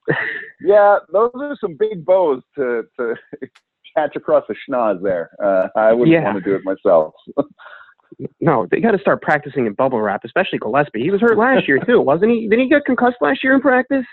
yeah, 0.61 0.99
those 1.13 1.31
are 1.35 1.57
some 1.61 1.77
big 1.77 2.05
bows 2.05 2.43
to 2.57 2.85
to 2.99 3.15
catch 3.97 4.15
across 4.15 4.45
the 4.49 4.55
schnoz 4.69 5.03
there. 5.03 5.31
Uh, 5.43 5.69
I 5.77 5.93
wouldn't 5.93 6.13
yeah. 6.13 6.25
want 6.25 6.43
to 6.43 6.51
do 6.51 6.55
it 6.55 6.63
myself. 6.65 7.15
no, 8.41 8.67
they 8.71 8.81
got 8.81 8.93
to 8.93 8.99
start 8.99 9.23
practicing 9.23 9.67
in 9.67 9.73
bubble 9.73 10.01
wrap, 10.01 10.25
especially 10.25 10.59
Gillespie. 10.59 11.03
He 11.03 11.11
was 11.11 11.21
hurt 11.21 11.37
last 11.37 11.67
year 11.67 11.79
too, 11.85 12.01
wasn't 12.01 12.31
he? 12.31 12.49
Didn't 12.49 12.65
he 12.65 12.69
get 12.69 12.85
concussed 12.85 13.17
last 13.21 13.43
year 13.43 13.55
in 13.55 13.61
practice? 13.61 14.07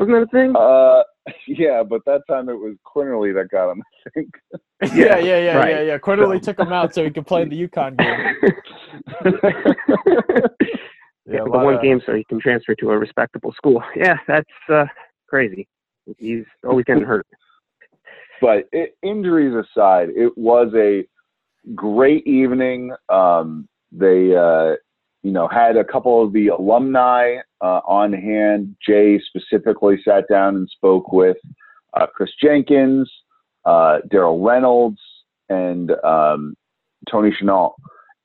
Wasn't 0.00 0.16
that 0.16 0.22
a 0.22 0.26
thing? 0.28 0.56
Uh, 0.56 1.02
yeah, 1.46 1.82
but 1.82 2.00
that 2.06 2.22
time 2.26 2.48
it 2.48 2.54
was 2.54 2.74
Quinerly 2.86 3.34
that 3.34 3.50
got 3.50 3.70
him. 3.70 3.82
I 4.06 4.10
think. 4.10 4.30
yeah, 4.94 5.18
yeah, 5.18 5.38
yeah, 5.38 5.56
right. 5.56 5.70
yeah, 5.72 5.82
yeah. 5.82 5.98
Quinerly 5.98 6.42
so. 6.42 6.52
took 6.52 6.58
him 6.58 6.72
out 6.72 6.94
so 6.94 7.04
he 7.04 7.10
could 7.10 7.26
play 7.26 7.42
in 7.42 7.50
the 7.50 7.68
UConn 7.68 7.98
game. 7.98 8.34
yeah, 11.26 11.44
the 11.44 11.50
one 11.50 11.74
of... 11.74 11.82
game 11.82 12.00
so 12.06 12.14
he 12.14 12.24
can 12.24 12.40
transfer 12.40 12.74
to 12.76 12.90
a 12.90 12.98
respectable 12.98 13.52
school. 13.52 13.82
Yeah, 13.94 14.16
that's 14.26 14.48
uh, 14.72 14.86
crazy. 15.28 15.68
He's 16.16 16.44
always 16.66 16.86
getting 16.86 17.04
hurt. 17.04 17.26
But 18.40 18.70
it, 18.72 18.96
injuries 19.02 19.52
aside, 19.54 20.08
it 20.16 20.32
was 20.38 20.72
a 20.74 21.04
great 21.74 22.26
evening. 22.26 22.90
Um, 23.10 23.68
they, 23.92 24.34
uh, 24.34 24.76
you 25.22 25.30
know, 25.30 25.48
had 25.48 25.76
a 25.76 25.84
couple 25.84 26.22
of 26.24 26.32
the 26.32 26.48
alumni 26.48 27.36
uh, 27.60 27.80
on 27.86 28.12
hand. 28.12 28.74
Jay 28.86 29.20
specifically 29.20 30.00
sat 30.04 30.24
down 30.28 30.56
and 30.56 30.68
spoke 30.68 31.12
with 31.12 31.36
uh, 31.94 32.06
Kris 32.06 32.30
Jenkins, 32.42 33.10
uh, 33.64 33.98
Darryl 34.12 34.44
Reynolds, 34.44 35.00
and 35.48 35.90
um, 36.04 36.54
Tony 37.10 37.30
Chennault, 37.30 37.74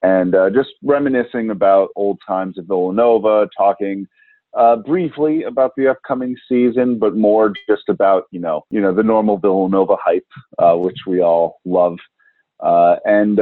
and 0.04 0.36
uh, 0.36 0.50
just 0.50 0.70
reminiscing 0.84 1.50
about 1.50 1.90
old 1.96 2.20
times 2.26 2.58
at 2.58 2.66
Villanova, 2.66 3.50
talking 3.58 4.06
uh, 4.54 4.78
briefly 4.78 5.44
about 5.44 5.72
the 5.76 5.88
upcoming 5.88 6.38
season, 6.48 6.98
but 6.98 7.16
more 7.16 7.52
just 7.68 7.90
about 7.90 8.24
you 8.32 8.40
know 8.40 8.64
you 8.70 8.80
know 8.80 8.94
the 8.94 9.04
normal 9.04 9.38
Villanova 9.38 9.98
hype, 10.02 10.28
uh, 10.60 10.76
which 10.76 11.00
we 11.06 11.22
all 11.22 11.60
love. 11.66 11.98
And 12.62 13.40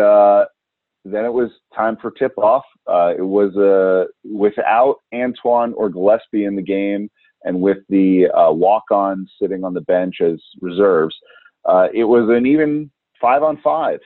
then 1.06 1.26
it 1.26 1.34
was 1.34 1.50
time 1.76 1.98
for 2.02 2.12
tip 2.12 2.38
off. 2.38 2.64
Uh, 2.88 3.14
it 3.18 3.26
was 3.26 3.56
uh, 3.58 4.06
without 4.24 4.98
Antoine 5.14 5.74
or 5.74 5.90
Gillespie 5.90 6.46
in 6.46 6.56
the 6.56 6.62
game, 6.62 7.10
and 7.44 7.62
with 7.62 7.80
the 7.90 8.28
walk 8.52 8.84
on 8.92 9.28
sitting 9.42 9.64
on 9.64 9.74
the 9.74 9.82
bench 9.82 10.22
as 10.22 10.42
reserves. 10.62 11.16
it 11.94 12.06
was 12.06 12.30
an 12.30 12.46
even 12.46 12.90
five 13.20 13.44
on 13.44 13.60
five. 13.62 14.00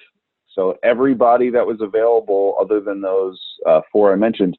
So 0.54 0.76
everybody 0.84 1.52
that 1.52 1.68
was 1.68 1.82
available, 1.82 2.58
other 2.60 2.80
than 2.80 3.02
those 3.02 3.40
four 3.92 4.12
I 4.12 4.16
mentioned, 4.16 4.58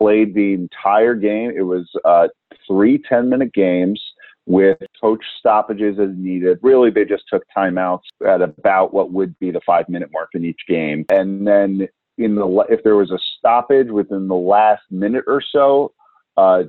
played 0.00 0.34
the 0.34 0.54
entire 0.54 1.14
game. 1.14 1.52
It 1.56 1.62
was 1.62 1.88
uh, 2.04 2.28
three 2.66 3.02
10 3.08 3.28
minute 3.28 3.52
games 3.52 4.02
with 4.46 4.78
coach 5.00 5.22
stoppages 5.38 5.98
as 5.98 6.10
needed. 6.16 6.58
Really, 6.62 6.90
they 6.90 7.04
just 7.04 7.24
took 7.28 7.42
timeouts 7.56 8.02
at 8.26 8.42
about 8.42 8.92
what 8.92 9.12
would 9.12 9.38
be 9.38 9.50
the 9.50 9.60
five 9.66 9.88
minute 9.88 10.10
mark 10.12 10.30
in 10.34 10.44
each 10.44 10.60
game. 10.68 11.04
And 11.10 11.46
then 11.46 11.88
in 12.18 12.34
the 12.34 12.66
if 12.68 12.82
there 12.82 12.96
was 12.96 13.10
a 13.10 13.18
stoppage 13.38 13.88
within 13.88 14.28
the 14.28 14.34
last 14.34 14.82
minute 14.90 15.24
or 15.26 15.42
so, 15.52 15.92
uh, 16.36 16.64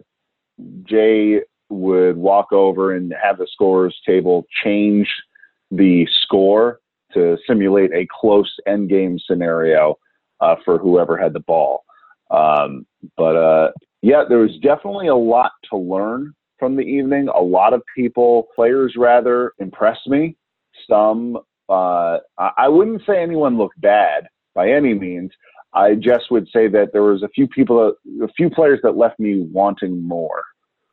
Jay 0.84 1.42
would 1.70 2.18
walk 2.18 2.52
over 2.52 2.96
and 2.96 3.14
have 3.22 3.38
the 3.38 3.48
scorers 3.52 3.98
table 4.06 4.46
change 4.64 5.10
the 5.72 6.06
score 6.24 6.82
to 7.14 7.38
simulate 7.48 7.92
a 7.94 8.08
close 8.12 8.54
end 8.68 8.90
game 8.90 9.18
scenario 9.20 9.98
uh, 10.42 10.56
for 10.66 10.78
whoever 10.78 11.18
had 11.18 11.34
the 11.34 11.40
ball. 11.40 11.84
Um, 12.30 12.86
but 13.18 13.36
uh, 13.36 13.72
yeah, 14.02 14.24
there 14.28 14.40
was 14.40 14.58
definitely 14.62 15.08
a 15.08 15.16
lot 15.16 15.52
to 15.70 15.78
learn 15.78 16.34
from 16.62 16.76
the 16.76 16.84
evening. 16.84 17.28
A 17.28 17.42
lot 17.42 17.74
of 17.74 17.82
people, 17.98 18.48
players 18.56 18.94
rather, 18.96 19.54
impressed 19.58 20.08
me. 20.08 20.38
Some, 20.88 21.40
uh, 21.68 22.20
I 22.38 22.68
wouldn't 22.68 23.02
say 23.08 23.22
anyone 23.22 23.58
looked 23.58 23.82
bad 23.82 24.28
by 24.54 24.70
any 24.70 24.94
means. 24.94 25.32
I 25.74 25.96
just 25.96 26.30
would 26.30 26.48
say 26.54 26.68
that 26.68 26.90
there 26.94 27.02
was 27.02 27.24
a 27.24 27.30
few 27.30 27.48
people, 27.48 27.94
a 28.22 28.28
few 28.38 28.52
players 28.52 28.80
that 28.84 28.96
left 28.96 29.20
me 29.20 29.48
wanting 29.52 30.08
more 30.08 30.44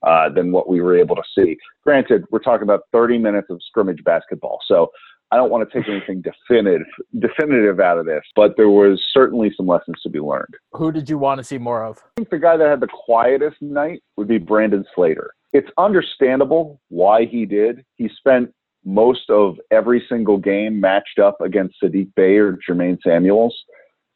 uh, 0.02 0.30
than 0.30 0.52
what 0.52 0.70
we 0.70 0.80
were 0.80 0.96
able 0.96 1.16
to 1.16 1.22
see. 1.36 1.56
Granted, 1.84 2.24
we're 2.30 2.38
talking 2.38 2.62
about 2.62 2.84
30 2.92 3.18
minutes 3.18 3.48
of 3.50 3.60
scrimmage 3.68 4.02
basketball, 4.04 4.60
so 4.66 4.90
I 5.30 5.36
don't 5.36 5.50
want 5.50 5.68
to 5.68 5.78
take 5.78 5.88
anything 5.90 6.22
definitive 6.22 6.86
definitive 7.18 7.80
out 7.80 7.98
of 7.98 8.06
this, 8.06 8.22
but 8.34 8.56
there 8.56 8.70
was 8.70 9.04
certainly 9.12 9.52
some 9.54 9.66
lessons 9.66 10.00
to 10.02 10.08
be 10.08 10.20
learned. 10.20 10.54
Who 10.72 10.90
did 10.90 11.10
you 11.10 11.18
want 11.18 11.38
to 11.38 11.44
see 11.44 11.58
more 11.58 11.84
of? 11.84 11.98
I 11.98 12.10
think 12.16 12.30
the 12.30 12.38
guy 12.38 12.56
that 12.56 12.66
had 12.66 12.80
the 12.80 12.88
quietest 12.88 13.56
night 13.60 14.02
would 14.16 14.28
be 14.28 14.38
Brandon 14.38 14.86
Slater. 14.94 15.32
It's 15.52 15.68
understandable 15.78 16.80
why 16.88 17.24
he 17.24 17.46
did. 17.46 17.84
He 17.96 18.08
spent 18.16 18.52
most 18.84 19.28
of 19.30 19.56
every 19.70 20.04
single 20.08 20.38
game 20.38 20.80
matched 20.80 21.18
up 21.18 21.40
against 21.40 21.76
Saddiq 21.82 22.14
Bey 22.14 22.36
or 22.36 22.58
Jermaine 22.68 22.98
Samuels. 23.04 23.56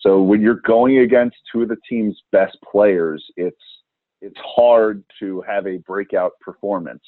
So 0.00 0.20
when 0.22 0.40
you're 0.40 0.60
going 0.66 0.98
against 0.98 1.36
two 1.50 1.62
of 1.62 1.68
the 1.68 1.76
team's 1.88 2.20
best 2.32 2.56
players, 2.70 3.24
it's 3.36 3.56
it's 4.20 4.38
hard 4.38 5.02
to 5.18 5.42
have 5.42 5.66
a 5.66 5.78
breakout 5.78 6.32
performance. 6.40 7.02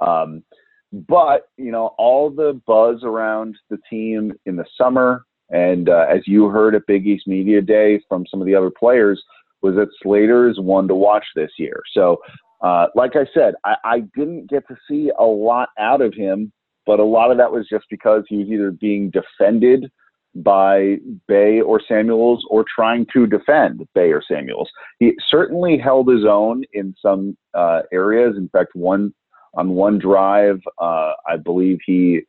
Um, 0.00 0.44
but 0.92 1.48
you 1.56 1.72
know, 1.72 1.94
all 1.98 2.30
the 2.30 2.60
buzz 2.66 3.02
around 3.02 3.56
the 3.70 3.78
team 3.90 4.32
in 4.46 4.56
the 4.56 4.64
summer, 4.78 5.24
and 5.50 5.88
uh, 5.88 6.06
as 6.08 6.20
you 6.26 6.46
heard 6.46 6.74
at 6.74 6.86
Big 6.86 7.06
East 7.06 7.26
Media 7.26 7.60
Day 7.60 8.00
from 8.08 8.24
some 8.30 8.40
of 8.40 8.46
the 8.46 8.54
other 8.54 8.70
players, 8.70 9.22
was 9.62 9.74
that 9.76 9.88
Slater 10.02 10.48
is 10.48 10.60
one 10.60 10.86
to 10.88 10.94
watch 10.94 11.24
this 11.34 11.50
year. 11.58 11.82
So, 11.92 12.18
uh, 12.64 12.86
like 12.94 13.14
I 13.14 13.26
said, 13.34 13.54
I, 13.64 13.76
I 13.84 14.00
didn't 14.16 14.48
get 14.48 14.66
to 14.68 14.76
see 14.88 15.10
a 15.18 15.24
lot 15.24 15.68
out 15.78 16.00
of 16.00 16.14
him, 16.14 16.50
but 16.86 16.98
a 16.98 17.04
lot 17.04 17.30
of 17.30 17.36
that 17.36 17.52
was 17.52 17.68
just 17.68 17.84
because 17.90 18.24
he 18.26 18.38
was 18.38 18.48
either 18.48 18.70
being 18.70 19.10
defended 19.10 19.90
by 20.36 20.96
Bey 21.28 21.60
or 21.60 21.78
Samuels 21.86 22.42
or 22.48 22.64
trying 22.74 23.06
to 23.12 23.26
defend 23.26 23.86
Bey 23.94 24.12
or 24.12 24.22
Samuels. 24.26 24.70
He 24.98 25.12
certainly 25.28 25.76
held 25.76 26.08
his 26.08 26.24
own 26.24 26.64
in 26.72 26.94
some 27.02 27.36
uh, 27.52 27.82
areas. 27.92 28.34
In 28.38 28.48
fact, 28.48 28.70
one 28.74 29.12
on 29.52 29.70
one 29.70 29.98
drive, 29.98 30.60
uh, 30.80 31.12
I 31.28 31.36
believe 31.36 31.78
he 31.84 32.22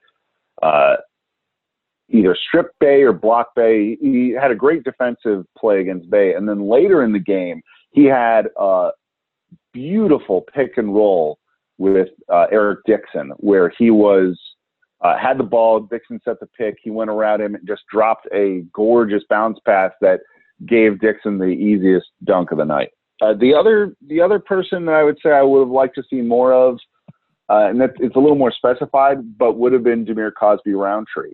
uh, 0.61 0.97
either 2.09 2.37
stripped 2.47 2.77
Bey 2.79 3.03
or 3.03 3.13
blocked 3.13 3.55
Bey. 3.55 3.95
He 4.01 4.35
had 4.39 4.51
a 4.51 4.55
great 4.55 4.83
defensive 4.83 5.45
play 5.57 5.79
against 5.79 6.09
Bey, 6.09 6.33
and 6.33 6.47
then 6.47 6.69
later 6.69 7.03
in 7.05 7.13
the 7.13 7.19
game, 7.19 7.61
he 7.91 8.03
had 8.03 8.49
a 8.59 8.89
beautiful 9.75 10.45
pick 10.53 10.77
and 10.77 10.95
roll 10.95 11.37
with 11.77 12.07
uh, 12.31 12.45
Eric 12.51 12.79
Dixon, 12.87 13.31
where 13.37 13.71
he 13.77 13.91
was 13.91 14.39
uh, 15.01 15.17
had 15.17 15.37
the 15.37 15.43
ball. 15.43 15.81
Dixon 15.81 16.19
set 16.23 16.39
the 16.39 16.47
pick. 16.47 16.77
He 16.81 16.89
went 16.89 17.09
around 17.09 17.41
him 17.41 17.53
and 17.53 17.67
just 17.67 17.83
dropped 17.91 18.27
a 18.33 18.63
gorgeous 18.73 19.23
bounce 19.29 19.59
pass 19.65 19.91
that 20.01 20.21
gave 20.65 21.01
Dixon 21.01 21.37
the 21.37 21.45
easiest 21.45 22.07
dunk 22.23 22.51
of 22.51 22.57
the 22.57 22.65
night. 22.65 22.91
Uh, 23.21 23.33
the 23.33 23.53
other 23.53 23.95
the 24.07 24.21
other 24.21 24.39
person 24.39 24.85
that 24.85 24.95
I 24.95 25.03
would 25.03 25.17
say 25.21 25.31
I 25.31 25.41
would 25.41 25.59
have 25.59 25.69
liked 25.69 25.95
to 25.95 26.03
see 26.09 26.21
more 26.21 26.53
of, 26.53 26.79
uh, 27.49 27.67
and 27.69 27.79
that 27.81 27.91
it's 27.99 28.15
a 28.15 28.19
little 28.19 28.37
more 28.37 28.51
specified, 28.51 29.37
but 29.37 29.57
would 29.57 29.73
have 29.73 29.83
been 29.83 30.05
Dhamir 30.05 30.31
Cosby 30.37 30.73
Roundtree. 30.73 31.33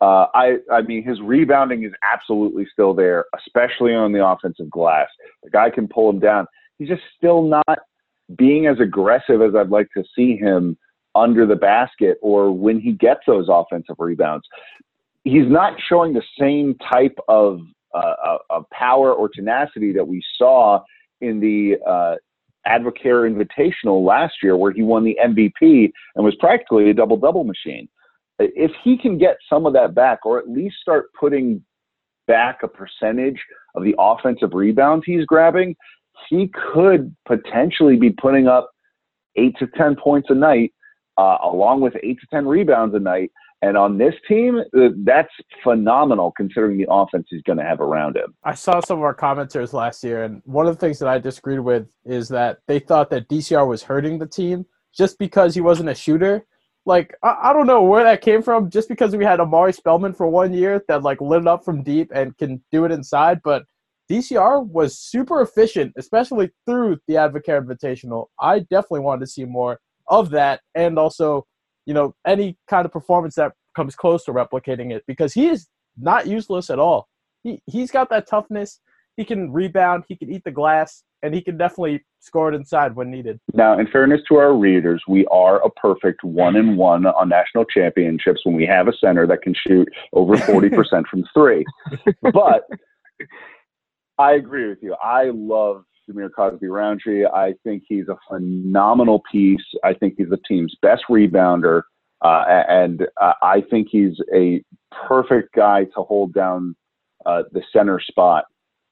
Uh, 0.00 0.26
I 0.34 0.56
I 0.72 0.82
mean 0.82 1.04
his 1.04 1.20
rebounding 1.20 1.84
is 1.84 1.92
absolutely 2.10 2.66
still 2.72 2.94
there, 2.94 3.26
especially 3.36 3.94
on 3.94 4.12
the 4.12 4.24
offensive 4.24 4.70
glass. 4.70 5.08
The 5.42 5.50
guy 5.50 5.70
can 5.70 5.88
pull 5.88 6.08
him 6.10 6.20
down. 6.20 6.46
He's 6.80 6.88
just 6.88 7.02
still 7.14 7.42
not 7.42 7.78
being 8.36 8.66
as 8.66 8.80
aggressive 8.80 9.42
as 9.42 9.54
I'd 9.54 9.68
like 9.68 9.88
to 9.94 10.02
see 10.16 10.34
him 10.34 10.78
under 11.14 11.44
the 11.46 11.54
basket 11.54 12.16
or 12.22 12.50
when 12.50 12.80
he 12.80 12.92
gets 12.92 13.20
those 13.26 13.48
offensive 13.50 13.96
rebounds. 13.98 14.46
He's 15.24 15.46
not 15.46 15.74
showing 15.90 16.14
the 16.14 16.22
same 16.38 16.74
type 16.90 17.16
of, 17.28 17.60
uh, 17.94 17.98
uh 17.98 18.38
of 18.48 18.64
power 18.70 19.12
or 19.12 19.28
tenacity 19.28 19.92
that 19.92 20.08
we 20.08 20.22
saw 20.38 20.80
in 21.20 21.38
the 21.38 21.76
uh, 21.86 22.14
Advocare 22.66 23.28
Invitational 23.28 24.02
last 24.02 24.36
year, 24.42 24.56
where 24.56 24.72
he 24.72 24.82
won 24.82 25.04
the 25.04 25.18
MVP 25.22 25.92
and 26.14 26.24
was 26.24 26.34
practically 26.36 26.88
a 26.88 26.94
double 26.94 27.18
double 27.18 27.44
machine. 27.44 27.90
If 28.38 28.70
he 28.82 28.96
can 28.96 29.18
get 29.18 29.36
some 29.50 29.66
of 29.66 29.74
that 29.74 29.94
back, 29.94 30.24
or 30.24 30.38
at 30.38 30.48
least 30.48 30.76
start 30.80 31.10
putting 31.18 31.62
back 32.26 32.60
a 32.62 32.68
percentage 32.68 33.38
of 33.74 33.82
the 33.82 33.94
offensive 33.98 34.54
rebounds 34.54 35.04
he's 35.04 35.26
grabbing, 35.26 35.76
he 36.28 36.50
could 36.72 37.14
potentially 37.26 37.96
be 37.96 38.10
putting 38.10 38.46
up 38.46 38.70
eight 39.36 39.56
to 39.58 39.66
10 39.66 39.96
points 39.96 40.28
a 40.30 40.34
night 40.34 40.72
uh, 41.18 41.38
along 41.42 41.80
with 41.80 41.94
eight 42.02 42.18
to 42.20 42.26
10 42.30 42.46
rebounds 42.46 42.94
a 42.94 42.98
night. 42.98 43.30
And 43.62 43.76
on 43.76 43.98
this 43.98 44.14
team, 44.26 44.58
uh, 44.58 44.88
that's 45.04 45.28
phenomenal 45.62 46.32
considering 46.34 46.78
the 46.78 46.86
offense 46.90 47.26
he's 47.28 47.42
going 47.42 47.58
to 47.58 47.64
have 47.64 47.80
around 47.80 48.16
him. 48.16 48.34
I 48.42 48.54
saw 48.54 48.80
some 48.80 48.98
of 48.98 49.04
our 49.04 49.14
commenters 49.14 49.74
last 49.74 50.02
year, 50.02 50.24
and 50.24 50.40
one 50.46 50.66
of 50.66 50.74
the 50.74 50.80
things 50.80 50.98
that 51.00 51.08
I 51.08 51.18
disagreed 51.18 51.60
with 51.60 51.86
is 52.06 52.28
that 52.28 52.60
they 52.66 52.78
thought 52.78 53.10
that 53.10 53.28
DCR 53.28 53.66
was 53.68 53.82
hurting 53.82 54.18
the 54.18 54.26
team 54.26 54.64
just 54.96 55.18
because 55.18 55.54
he 55.54 55.60
wasn't 55.60 55.90
a 55.90 55.94
shooter. 55.94 56.46
Like, 56.86 57.14
I, 57.22 57.36
I 57.44 57.52
don't 57.52 57.66
know 57.66 57.82
where 57.82 58.02
that 58.02 58.22
came 58.22 58.42
from, 58.42 58.70
just 58.70 58.88
because 58.88 59.14
we 59.14 59.26
had 59.26 59.40
Omari 59.40 59.74
Spellman 59.74 60.14
for 60.14 60.26
one 60.26 60.54
year 60.54 60.82
that, 60.88 61.02
like, 61.02 61.20
lit 61.20 61.46
up 61.46 61.62
from 61.62 61.82
deep 61.82 62.10
and 62.14 62.36
can 62.38 62.62
do 62.72 62.86
it 62.86 62.92
inside. 62.92 63.42
But 63.44 63.64
DCR 64.10 64.66
was 64.66 64.98
super 64.98 65.40
efficient, 65.40 65.92
especially 65.96 66.50
through 66.66 66.98
the 67.06 67.14
Advocare 67.14 67.64
Invitational. 67.64 68.26
I 68.40 68.60
definitely 68.60 69.00
wanted 69.00 69.20
to 69.20 69.26
see 69.28 69.44
more 69.44 69.78
of 70.08 70.30
that 70.30 70.60
and 70.74 70.98
also, 70.98 71.46
you 71.86 71.94
know, 71.94 72.14
any 72.26 72.58
kind 72.68 72.84
of 72.84 72.92
performance 72.92 73.36
that 73.36 73.52
comes 73.76 73.94
close 73.94 74.24
to 74.24 74.32
replicating 74.32 74.92
it 74.92 75.04
because 75.06 75.32
he 75.32 75.48
is 75.48 75.68
not 75.96 76.26
useless 76.26 76.70
at 76.70 76.80
all. 76.80 77.08
He 77.44 77.62
he's 77.66 77.92
got 77.92 78.10
that 78.10 78.26
toughness. 78.26 78.80
He 79.16 79.24
can 79.24 79.52
rebound, 79.52 80.04
he 80.08 80.16
can 80.16 80.32
eat 80.32 80.42
the 80.44 80.50
glass, 80.50 81.04
and 81.22 81.32
he 81.34 81.40
can 81.40 81.56
definitely 81.56 82.04
score 82.18 82.52
it 82.52 82.56
inside 82.56 82.96
when 82.96 83.10
needed. 83.10 83.38
Now, 83.54 83.78
in 83.78 83.86
fairness 83.86 84.22
to 84.28 84.36
our 84.36 84.54
readers, 84.54 85.02
we 85.06 85.26
are 85.26 85.64
a 85.64 85.70
perfect 85.70 86.24
one 86.24 86.56
and 86.56 86.76
one 86.76 87.06
on 87.06 87.28
national 87.28 87.64
championships 87.66 88.40
when 88.44 88.56
we 88.56 88.66
have 88.66 88.88
a 88.88 88.92
center 88.98 89.26
that 89.26 89.42
can 89.42 89.54
shoot 89.54 89.88
over 90.14 90.34
40% 90.36 91.06
from 91.06 91.24
three. 91.34 91.64
But 92.32 92.66
I 94.20 94.34
agree 94.34 94.68
with 94.68 94.78
you. 94.82 94.94
I 95.02 95.30
love 95.32 95.84
Dhamir 96.08 96.30
Cosby 96.34 96.66
Roundtree. 96.66 97.24
I 97.24 97.54
think 97.64 97.84
he's 97.88 98.08
a 98.08 98.16
phenomenal 98.28 99.22
piece. 99.32 99.64
I 99.82 99.94
think 99.94 100.14
he's 100.18 100.28
the 100.28 100.38
team's 100.46 100.76
best 100.82 101.04
rebounder. 101.08 101.82
Uh, 102.22 102.44
and 102.68 103.06
uh, 103.20 103.32
I 103.40 103.62
think 103.70 103.88
he's 103.90 104.20
a 104.34 104.62
perfect 105.08 105.54
guy 105.54 105.84
to 105.84 106.02
hold 106.02 106.34
down 106.34 106.76
uh, 107.24 107.44
the 107.52 107.62
center 107.72 107.98
spot 107.98 108.44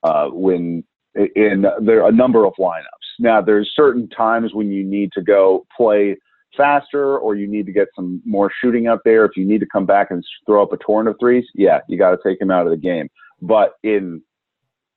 uh, 0.03 0.29
when 0.29 0.83
in 1.14 1.67
there 1.83 2.07
a 2.07 2.12
number 2.12 2.47
of 2.47 2.55
lineups. 2.59 2.83
Now, 3.19 3.43
there's 3.43 3.71
certain 3.75 4.09
times 4.09 4.55
when 4.55 4.71
you 4.71 4.83
need 4.83 5.12
to 5.12 5.23
go 5.23 5.67
play 5.77 6.17
faster 6.57 7.19
or 7.19 7.35
you 7.35 7.47
need 7.47 7.67
to 7.67 7.73
get 7.73 7.88
some 7.95 8.23
more 8.25 8.51
shooting 8.62 8.87
out 8.87 9.01
there. 9.05 9.27
If 9.27 9.37
you 9.37 9.45
need 9.45 9.61
to 9.61 9.67
come 9.71 9.85
back 9.85 10.11
and 10.11 10.25
throw 10.47 10.62
up 10.62 10.73
a 10.73 10.79
torrent 10.79 11.09
of 11.11 11.17
threes, 11.21 11.45
yeah, 11.55 11.81
you 11.88 11.99
got 11.99 12.12
to 12.12 12.19
take 12.25 12.41
him 12.41 12.51
out 12.51 12.67
of 12.67 12.71
the 12.71 12.79
game. 12.79 13.09
But 13.43 13.75
in 13.83 14.23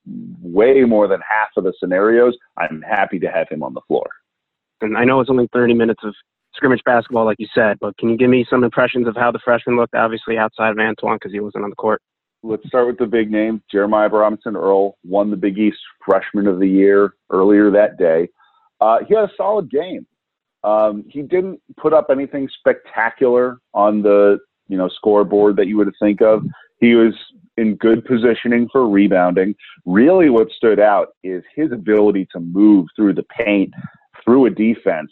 way 0.05 0.81
more 0.81 1.07
than 1.07 1.19
half 1.21 1.49
of 1.57 1.63
the 1.63 1.73
scenarios, 1.79 2.35
I'm 2.57 2.81
happy 2.81 3.19
to 3.19 3.27
have 3.27 3.47
him 3.49 3.63
on 3.63 3.73
the 3.73 3.81
floor. 3.87 4.07
And 4.81 4.97
I 4.97 5.03
know 5.03 5.19
it's 5.19 5.29
only 5.29 5.47
30 5.53 5.73
minutes 5.75 6.01
of 6.03 6.13
scrimmage 6.55 6.81
basketball, 6.85 7.25
like 7.25 7.39
you 7.39 7.47
said, 7.53 7.77
but 7.79 7.97
can 7.97 8.09
you 8.09 8.17
give 8.17 8.29
me 8.29 8.45
some 8.49 8.63
impressions 8.63 9.07
of 9.07 9.15
how 9.15 9.31
the 9.31 9.39
freshman 9.43 9.77
looked, 9.77 9.95
obviously 9.95 10.37
outside 10.37 10.71
of 10.71 10.79
Antoine 10.79 11.15
because 11.15 11.31
he 11.31 11.39
wasn't 11.39 11.63
on 11.63 11.69
the 11.69 11.75
court? 11.75 12.01
Let's 12.43 12.65
start 12.67 12.87
with 12.87 12.97
the 12.97 13.05
big 13.05 13.31
name. 13.31 13.61
Jeremiah 13.71 14.09
Robinson 14.09 14.55
Earl 14.55 14.97
won 15.03 15.29
the 15.29 15.37
Big 15.37 15.59
East 15.59 15.77
Freshman 16.03 16.47
of 16.47 16.59
the 16.59 16.67
Year 16.67 17.13
earlier 17.29 17.69
that 17.69 17.97
day. 17.97 18.29
Uh, 18.79 18.99
he 19.07 19.13
had 19.13 19.25
a 19.25 19.31
solid 19.37 19.69
game. 19.69 20.07
Um, 20.63 21.05
he 21.07 21.21
didn't 21.21 21.61
put 21.79 21.93
up 21.93 22.07
anything 22.09 22.49
spectacular 22.59 23.59
on 23.73 24.01
the 24.01 24.39
you 24.67 24.77
know 24.77 24.89
scoreboard 24.89 25.55
that 25.57 25.67
you 25.67 25.77
would 25.77 25.91
think 25.99 26.21
of. 26.21 26.43
He 26.81 26.95
was 26.95 27.13
in 27.57 27.75
good 27.75 28.03
positioning 28.05 28.67
for 28.71 28.89
rebounding. 28.89 29.55
Really, 29.85 30.29
what 30.29 30.49
stood 30.51 30.79
out 30.79 31.09
is 31.23 31.43
his 31.55 31.71
ability 31.71 32.27
to 32.33 32.39
move 32.39 32.87
through 32.95 33.13
the 33.13 33.23
paint, 33.23 33.73
through 34.23 34.47
a 34.47 34.49
defense. 34.49 35.11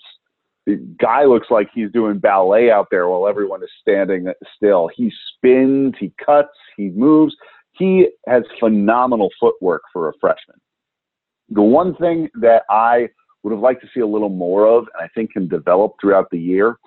The 0.66 0.76
guy 1.00 1.24
looks 1.26 1.48
like 1.50 1.70
he's 1.74 1.92
doing 1.92 2.20
ballet 2.20 2.70
out 2.70 2.88
there 2.92 3.08
while 3.08 3.28
everyone 3.28 3.64
is 3.64 3.70
standing 3.82 4.28
still. 4.56 4.90
He 4.94 5.12
spins, 5.36 5.94
he 6.00 6.12
cuts, 6.24 6.50
he 6.76 6.90
moves. 6.90 7.36
He 7.74 8.10
has 8.28 8.44
phenomenal 8.60 9.30
footwork 9.40 9.84
for 9.94 10.10
a 10.10 10.14
freshman. 10.20 10.58
The 11.50 11.62
one 11.62 11.96
thing 11.96 12.30
that 12.42 12.64
I 12.70 13.10
would 13.44 13.52
have 13.52 13.62
liked 13.62 13.82
to 13.82 13.88
see 13.94 14.02
a 14.02 14.08
little 14.08 14.30
more 14.30 14.68
of, 14.68 14.88
and 14.94 15.04
I 15.04 15.08
think 15.16 15.32
can 15.32 15.48
develop 15.48 15.94
throughout 16.02 16.30
the 16.30 16.40
year, 16.40 16.78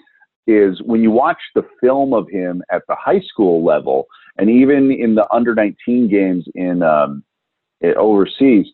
is 0.46 0.80
when 0.82 1.02
you 1.02 1.10
watch 1.10 1.38
the 1.54 1.64
film 1.80 2.12
of 2.12 2.28
him 2.28 2.62
at 2.70 2.82
the 2.88 2.96
high 2.96 3.20
school 3.20 3.64
level, 3.64 4.06
and 4.38 4.48
even 4.48 4.90
in 4.90 5.14
the 5.14 5.26
under 5.32 5.54
19 5.54 6.08
games 6.08 6.44
in 6.54 6.82
um, 6.82 7.22
overseas, 7.96 8.66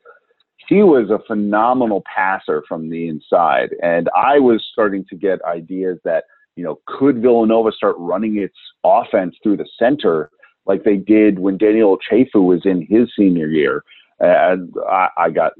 he 0.69 0.83
was 0.83 1.11
a 1.11 1.25
phenomenal 1.27 2.03
passer 2.15 2.63
from 2.69 2.91
the 2.91 3.09
inside. 3.09 3.71
And 3.83 4.09
I 4.15 4.39
was 4.39 4.65
starting 4.73 5.05
to 5.09 5.17
get 5.17 5.43
ideas 5.45 5.99
that, 6.05 6.25
you 6.57 6.65
know, 6.65 6.81
could 6.87 7.23
Villanova 7.23 7.73
start 7.73 7.97
running 7.99 8.37
its 8.37 8.57
offense 8.85 9.35
through 9.43 9.57
the 9.57 9.69
center 9.79 10.31
like 10.67 10.85
they 10.85 10.97
did 10.97 11.39
when 11.39 11.57
Daniel 11.57 11.97
Ochefu 11.97 12.45
was 12.45 12.61
in 12.65 12.87
his 12.89 13.09
senior 13.19 13.49
year? 13.49 13.83
And 14.21 14.73
I, 14.89 15.09
I 15.17 15.31
got 15.31 15.53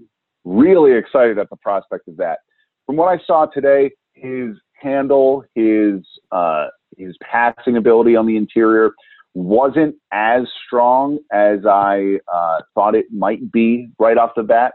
really 0.45 0.93
excited 0.93 1.39
at 1.39 1.49
the 1.49 1.57
prospect 1.57 2.09
of 2.09 2.17
that. 2.19 2.41
From 2.87 2.97
what 2.97 3.09
I 3.09 3.23
saw 3.25 3.47
today, 3.47 3.91
his 4.13 4.57
handle, 4.75 5.45
his 5.55 6.01
uh, 6.33 6.67
his 6.97 7.17
passing 7.23 7.77
ability 7.77 8.17
on 8.17 8.27
the 8.27 8.37
interior 8.37 8.93
wasn't 9.35 9.95
as 10.13 10.43
strong 10.67 11.19
as 11.33 11.61
I 11.67 12.19
uh, 12.33 12.61
thought 12.75 12.95
it 12.95 13.07
might 13.13 13.53
be 13.53 13.91
right 13.99 14.17
off 14.17 14.31
the 14.37 14.43
bat. 14.43 14.73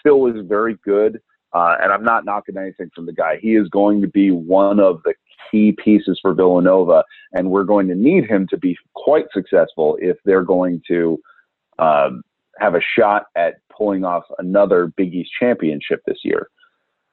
Still 0.00 0.20
was 0.20 0.36
very 0.46 0.76
good, 0.84 1.20
uh, 1.52 1.76
and 1.82 1.92
I'm 1.92 2.04
not 2.04 2.24
knocking 2.24 2.56
anything 2.56 2.90
from 2.94 3.06
the 3.06 3.12
guy. 3.12 3.38
He 3.40 3.56
is 3.56 3.68
going 3.68 4.00
to 4.02 4.08
be 4.08 4.30
one 4.30 4.78
of 4.78 5.00
the 5.04 5.14
key 5.50 5.72
pieces 5.82 6.18
for 6.20 6.34
Villanova, 6.34 7.04
and 7.32 7.50
we're 7.50 7.64
going 7.64 7.88
to 7.88 7.94
need 7.94 8.26
him 8.28 8.46
to 8.48 8.58
be 8.58 8.76
quite 8.94 9.26
successful 9.32 9.96
if 10.00 10.16
they're 10.24 10.42
going 10.42 10.82
to 10.88 11.18
um, 11.78 12.22
have 12.58 12.74
a 12.74 12.80
shot 12.96 13.24
at 13.36 13.54
pulling 13.76 14.04
off 14.04 14.24
another 14.38 14.92
Big 14.96 15.14
East 15.14 15.30
championship 15.40 16.00
this 16.06 16.18
year. 16.22 16.48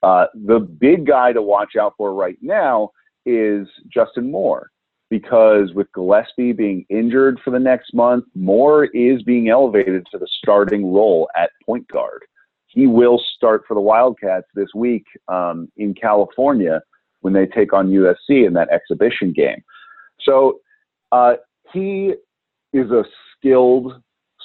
Uh, 0.04 0.26
the 0.34 0.60
big 0.60 1.06
guy 1.06 1.32
to 1.32 1.42
watch 1.42 1.76
out 1.80 1.94
for 1.98 2.14
right 2.14 2.38
now 2.42 2.90
is 3.26 3.68
Justin 3.94 4.32
Moore 4.32 4.71
because 5.12 5.74
with 5.74 5.92
Gillespie 5.92 6.54
being 6.54 6.86
injured 6.90 7.38
for 7.44 7.52
the 7.52 7.60
next 7.60 7.94
month, 7.94 8.24
Moore 8.34 8.86
is 8.86 9.22
being 9.24 9.50
elevated 9.50 10.08
to 10.10 10.18
the 10.18 10.28
starting 10.40 10.92
role 10.92 11.30
at 11.36 11.52
point 11.66 11.86
guard. 11.90 12.24
He 12.68 12.88
will 12.88 13.22
start 13.36 13.64
for 13.68 13.74
the 13.74 13.82
Wildcats 13.82 14.48
this 14.56 14.70
week 14.74 15.04
um, 15.28 15.70
in 15.76 15.94
California 15.94 16.82
when 17.20 17.34
they 17.34 17.46
take 17.46 17.74
on 17.74 17.90
USC 17.90 18.48
in 18.48 18.54
that 18.54 18.70
exhibition 18.70 19.34
game. 19.34 19.62
So 20.22 20.62
uh, 21.12 21.34
he 21.74 22.14
is 22.72 22.90
a 22.90 23.04
skilled 23.36 24.02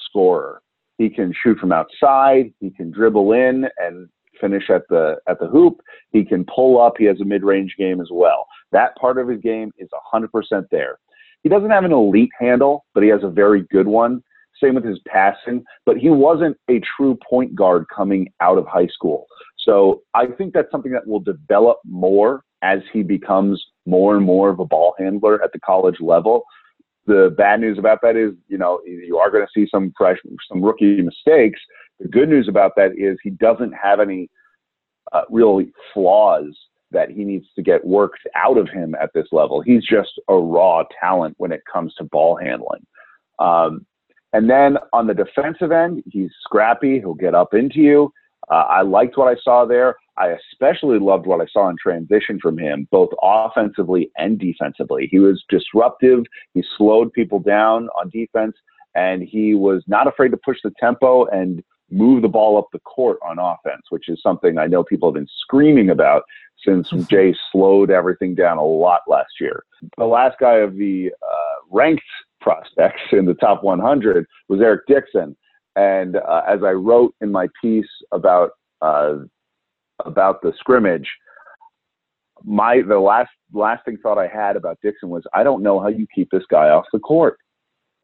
scorer. 0.09 0.61
He 0.97 1.09
can 1.09 1.33
shoot 1.41 1.57
from 1.59 1.71
outside. 1.71 2.53
He 2.59 2.71
can 2.71 2.91
dribble 2.91 3.31
in 3.31 3.67
and 3.77 4.09
finish 4.41 4.69
at 4.69 4.81
the 4.89 5.15
at 5.29 5.39
the 5.39 5.47
hoop. 5.47 5.79
He 6.11 6.25
can 6.25 6.43
pull 6.43 6.81
up. 6.81 6.95
He 6.97 7.05
has 7.05 7.21
a 7.21 7.25
mid-range 7.25 7.75
game 7.77 8.01
as 8.01 8.09
well. 8.11 8.46
That 8.71 8.95
part 8.97 9.17
of 9.17 9.27
his 9.27 9.41
game 9.41 9.71
is 9.77 9.89
100% 10.13 10.29
there. 10.71 10.99
He 11.43 11.49
doesn't 11.49 11.69
have 11.69 11.85
an 11.85 11.91
elite 11.91 12.31
handle, 12.39 12.85
but 12.93 13.03
he 13.03 13.09
has 13.09 13.23
a 13.23 13.29
very 13.29 13.63
good 13.71 13.87
one. 13.87 14.23
Same 14.61 14.75
with 14.75 14.85
his 14.85 14.99
passing, 15.07 15.63
but 15.85 15.97
he 15.97 16.09
wasn't 16.09 16.57
a 16.69 16.81
true 16.97 17.17
point 17.29 17.55
guard 17.55 17.85
coming 17.95 18.27
out 18.41 18.57
of 18.57 18.65
high 18.65 18.87
school. 18.87 19.27
So 19.59 20.01
I 20.13 20.27
think 20.27 20.53
that's 20.53 20.71
something 20.71 20.91
that 20.93 21.05
will 21.05 21.19
develop 21.19 21.77
more 21.85 22.43
as 22.63 22.79
he 22.91 23.03
becomes 23.03 23.63
more 23.85 24.15
and 24.15 24.25
more 24.25 24.49
of 24.49 24.59
a 24.59 24.65
ball 24.65 24.95
handler 24.97 25.43
at 25.43 25.51
the 25.53 25.59
college 25.59 25.97
level. 25.99 26.43
The 27.05 27.33
bad 27.37 27.61
news 27.61 27.77
about 27.77 27.99
that 28.01 28.15
is, 28.15 28.33
you 28.47 28.57
know, 28.57 28.81
you 28.85 29.17
are 29.17 29.29
going 29.29 29.45
to 29.45 29.51
see 29.53 29.69
some 29.69 29.93
fresh, 29.97 30.17
some 30.49 30.61
rookie 30.61 31.01
mistakes. 31.01 31.59
The 31.99 32.07
good 32.07 32.29
news 32.29 32.47
about 32.47 32.73
that 32.77 32.91
is 32.97 33.17
he 33.23 33.29
doesn't 33.29 33.73
have 33.73 33.99
any 33.99 34.29
uh, 35.13 35.21
real 35.29 35.61
flaws 35.93 36.55
that 36.91 37.09
he 37.09 37.23
needs 37.23 37.45
to 37.55 37.61
get 37.61 37.85
worked 37.85 38.19
out 38.35 38.57
of 38.57 38.69
him 38.69 38.95
at 39.01 39.11
this 39.13 39.27
level. 39.31 39.61
He's 39.61 39.83
just 39.83 40.19
a 40.29 40.35
raw 40.35 40.83
talent 40.99 41.35
when 41.37 41.51
it 41.51 41.61
comes 41.71 41.93
to 41.95 42.03
ball 42.05 42.37
handling. 42.37 42.85
Um, 43.39 43.85
and 44.33 44.49
then 44.49 44.77
on 44.93 45.07
the 45.07 45.13
defensive 45.13 45.71
end, 45.71 46.03
he's 46.05 46.31
scrappy. 46.43 46.99
He'll 46.99 47.13
get 47.13 47.35
up 47.35 47.53
into 47.53 47.79
you. 47.79 48.11
Uh, 48.49 48.65
I 48.69 48.81
liked 48.81 49.17
what 49.17 49.27
I 49.27 49.35
saw 49.43 49.65
there. 49.65 49.95
I 50.17 50.35
especially 50.51 50.99
loved 50.99 51.27
what 51.27 51.41
I 51.41 51.45
saw 51.51 51.69
in 51.69 51.75
transition 51.81 52.39
from 52.41 52.57
him, 52.57 52.87
both 52.91 53.09
offensively 53.21 54.09
and 54.17 54.39
defensively. 54.39 55.07
He 55.11 55.19
was 55.19 55.43
disruptive. 55.49 56.23
He 56.53 56.63
slowed 56.77 57.13
people 57.13 57.39
down 57.39 57.89
on 57.99 58.09
defense, 58.09 58.55
and 58.95 59.21
he 59.21 59.53
was 59.53 59.83
not 59.87 60.07
afraid 60.07 60.29
to 60.29 60.37
push 60.37 60.57
the 60.63 60.71
tempo 60.79 61.25
and 61.25 61.63
move 61.89 62.21
the 62.21 62.27
ball 62.27 62.57
up 62.57 62.67
the 62.73 62.79
court 62.79 63.17
on 63.25 63.39
offense, 63.39 63.83
which 63.89 64.09
is 64.09 64.21
something 64.21 64.57
I 64.57 64.67
know 64.67 64.83
people 64.83 65.09
have 65.09 65.15
been 65.15 65.27
screaming 65.41 65.89
about 65.89 66.23
since 66.65 66.89
Jay 67.07 67.35
slowed 67.51 67.91
everything 67.91 68.35
down 68.35 68.57
a 68.57 68.63
lot 68.63 69.01
last 69.07 69.39
year. 69.39 69.63
The 69.97 70.05
last 70.05 70.37
guy 70.39 70.55
of 70.55 70.75
the 70.75 71.11
uh, 71.21 71.55
ranked 71.71 72.03
prospects 72.41 73.01
in 73.11 73.25
the 73.25 73.35
top 73.35 73.63
100 73.63 74.25
was 74.49 74.61
Eric 74.61 74.87
Dixon. 74.87 75.35
And 75.75 76.17
uh, 76.17 76.41
as 76.47 76.63
I 76.63 76.71
wrote 76.71 77.13
in 77.21 77.31
my 77.31 77.47
piece 77.61 77.85
about 78.11 78.51
uh, 78.81 79.17
about 80.05 80.41
the 80.41 80.53
scrimmage, 80.59 81.07
my 82.43 82.81
the 82.81 82.99
last 82.99 83.29
lasting 83.53 83.97
thought 84.01 84.17
I 84.17 84.27
had 84.27 84.55
about 84.55 84.79
Dixon 84.81 85.09
was 85.09 85.23
I 85.33 85.43
don't 85.43 85.61
know 85.61 85.79
how 85.79 85.87
you 85.87 86.07
keep 86.13 86.29
this 86.31 86.43
guy 86.49 86.69
off 86.69 86.85
the 86.91 86.99
court. 86.99 87.37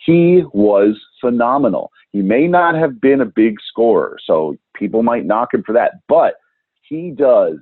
He 0.05 0.43
was 0.53 0.99
phenomenal. 1.21 1.91
He 2.11 2.21
may 2.21 2.47
not 2.47 2.75
have 2.75 2.99
been 2.99 3.21
a 3.21 3.25
big 3.25 3.55
scorer, 3.67 4.17
so 4.23 4.55
people 4.75 5.03
might 5.03 5.25
knock 5.25 5.53
him 5.53 5.63
for 5.65 5.73
that, 5.73 5.93
but 6.07 6.35
he 6.81 7.11
does 7.11 7.57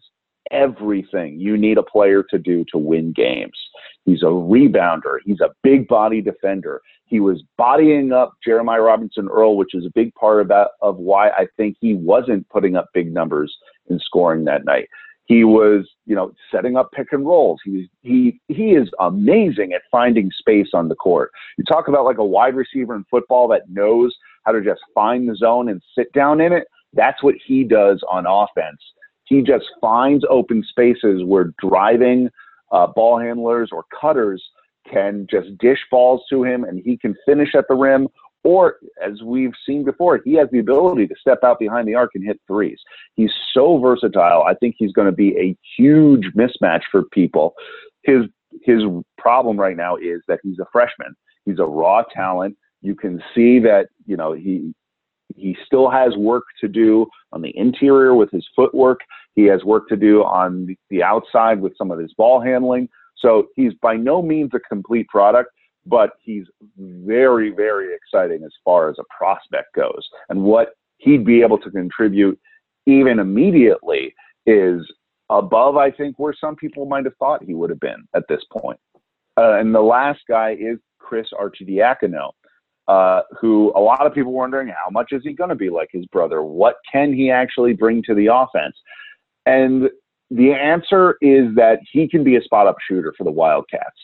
everything 0.52 1.40
you 1.40 1.58
need 1.58 1.78
a 1.78 1.84
player 1.84 2.24
to 2.30 2.38
do 2.38 2.66
to 2.72 2.78
win 2.78 3.14
games. 3.14 3.58
He's 4.06 4.24
a 4.24 4.26
rebounder. 4.26 5.18
He's 5.24 5.40
a 5.40 5.52
big 5.64 5.88
body 5.88 6.22
defender. 6.22 6.82
He 7.06 7.20
was 7.20 7.44
bodying 7.58 8.12
up 8.12 8.34
Jeremiah 8.44 8.82
Robinson 8.82 9.28
Earl, 9.30 9.56
which 9.56 9.76
is 9.76 9.86
a 9.86 9.92
big 9.94 10.14
part 10.16 10.42
of 10.42 10.48
that 10.48 10.70
of 10.82 10.98
why 10.98 11.30
I 11.30 11.48
think 11.58 11.78
he 11.80 11.94
wasn't 11.94 12.50
putting 12.50 12.76
up 12.76 12.90
big 12.94 13.14
numbers 13.14 13.56
in 13.90 14.00
scoring 14.00 14.46
that 14.46 14.66
night. 14.66 14.88
He 15.26 15.44
was, 15.44 15.88
you 16.06 16.16
know, 16.16 16.34
setting 16.54 16.76
up 16.76 16.92
pick 16.92 17.08
and 17.12 17.26
rolls. 17.26 17.60
He 17.64 17.90
he 18.02 18.40
he 18.48 18.72
is 18.72 18.90
amazing 19.00 19.74
at 19.74 19.82
finding 19.92 20.30
space 20.38 20.70
on 20.74 20.90
the 20.90 20.96
court. 20.96 21.32
You 21.58 21.64
talk 21.64 21.88
about 21.88 22.06
like 22.06 22.18
a 22.18 22.26
wide 22.26 22.56
receiver 22.56 22.96
in 22.96 23.06
football 23.10 23.48
that 23.50 23.70
knows 23.70 24.14
how 24.46 24.52
to 24.52 24.62
just 24.62 24.82
find 24.94 25.30
the 25.30 25.36
zone 25.36 25.70
and 25.70 25.82
sit 25.98 26.12
down 26.14 26.42
in 26.42 26.52
it. 26.52 26.68
That's 26.94 27.24
what 27.24 27.36
he 27.46 27.64
does 27.64 28.04
on 28.10 28.26
offense. 28.26 28.82
He 29.26 29.42
just 29.42 29.66
finds 29.80 30.26
open 30.30 30.64
spaces 30.68 31.24
where 31.24 31.54
driving 31.66 32.30
uh, 32.72 32.88
ball 32.88 33.20
handlers 33.20 33.70
or 33.72 33.86
cutters 34.00 34.44
can 34.92 35.28
just 35.30 35.58
dish 35.60 35.80
balls 35.90 36.22
to 36.30 36.44
him 36.44 36.64
and 36.64 36.82
he 36.84 36.98
can 36.98 37.16
finish 37.26 37.56
at 37.56 37.66
the 37.70 37.76
rim. 37.76 38.08
Or, 38.44 38.78
as 39.04 39.22
we've 39.22 39.54
seen 39.68 39.84
before, 39.84 40.20
he 40.26 40.34
has 40.34 40.48
the 40.52 40.60
ability 40.60 41.08
to 41.08 41.16
step 41.20 41.40
out 41.44 41.60
behind 41.60 41.88
the 41.88 41.96
arc 41.96 42.12
and 42.16 42.26
hit 42.26 42.40
threes. 42.48 42.80
He's 43.16 43.32
so 43.54 43.78
versatile. 43.78 44.44
I 44.44 44.56
think 44.56 44.76
he's 44.78 44.94
going 44.94 45.06
to 45.06 45.12
be 45.12 45.38
a 45.38 45.56
huge 45.78 46.26
mismatch 46.36 46.82
for 46.92 47.04
people. 47.12 47.54
His 48.04 48.26
his 48.64 48.84
problem 49.18 49.58
right 49.58 49.78
now 49.78 49.96
is 49.96 50.22
that 50.28 50.40
he's 50.44 50.60
a 50.60 50.66
freshman. 50.72 51.16
He's 51.46 51.60
a 51.60 51.66
raw 51.66 52.04
talent. 52.14 52.58
You 52.82 52.96
can 52.96 53.22
see 53.34 53.60
that 53.60 53.88
you 54.06 54.18
know 54.18 54.34
he 54.34 54.74
he 55.36 55.56
still 55.66 55.90
has 55.90 56.16
work 56.18 56.44
to 56.62 56.68
do 56.68 57.08
on 57.32 57.42
the 57.42 57.56
interior 57.56 58.16
with 58.16 58.32
his 58.32 58.48
footwork. 58.56 59.00
He 59.36 59.44
has 59.46 59.64
work 59.64 59.88
to 59.90 59.96
do 59.96 60.24
on 60.24 60.76
the 60.90 61.04
outside 61.04 61.62
with 61.62 61.78
some 61.78 61.92
of 61.92 62.00
his 62.00 62.14
ball 62.14 62.42
handling. 62.42 62.90
So 63.18 63.48
he's 63.56 63.74
by 63.82 63.96
no 63.96 64.22
means 64.22 64.52
a 64.54 64.60
complete 64.60 65.08
product, 65.08 65.52
but 65.86 66.12
he's 66.22 66.46
very, 66.78 67.52
very 67.52 67.94
exciting 67.96 68.44
as 68.44 68.52
far 68.64 68.90
as 68.90 68.98
a 69.00 69.04
prospect 69.16 69.74
goes. 69.76 70.08
And 70.30 70.44
what 70.44 70.76
he'd 70.98 71.26
be 71.26 71.42
able 71.42 71.58
to 71.60 71.72
contribute 71.72 72.40
even 72.86 73.20
immediately 73.20 74.14
is 74.46 74.82
above, 75.30 75.78
I 75.78 75.92
think, 75.92 76.20
where 76.20 76.36
some 76.40 76.56
people 76.56 76.86
might 76.86 77.06
have 77.06 77.16
thought 77.18 77.44
he 77.44 77.54
would 77.54 77.70
have 77.70 77.80
been 77.80 78.08
at 78.16 78.24
this 78.30 78.42
point. 78.52 78.80
Uh, 79.38 79.54
and 79.54 79.74
the 79.74 79.82
last 79.82 80.20
guy 80.28 80.52
is 80.60 80.78
Chris 81.00 81.28
Arcidiacono. 81.34 82.32
Uh, 82.88 83.22
who 83.40 83.72
a 83.76 83.80
lot 83.80 84.06
of 84.06 84.14
people 84.14 84.34
wondering 84.34 84.68
how 84.68 84.90
much 84.90 85.14
is 85.14 85.22
he 85.24 85.32
going 85.32 85.50
to 85.50 85.56
be 85.56 85.70
like 85.70 85.88
his 85.94 86.06
brother? 86.08 86.42
What 86.42 86.76
can 86.92 87.14
he 87.14 87.32
actually 87.32 87.74
bring 87.74 88.04
to 88.04 88.14
the 88.14 88.26
offense? 88.26 88.76
And 89.46 89.90
the 90.30 90.52
answer 90.52 91.16
is 91.22 91.56
that 91.56 91.80
he 91.90 92.08
can 92.10 92.24
be 92.24 92.36
a 92.36 92.42
spot 92.42 92.68
up 92.68 92.78
shooter 92.86 93.14
for 93.18 93.24
the 93.24 93.32
Wildcats. 93.32 93.98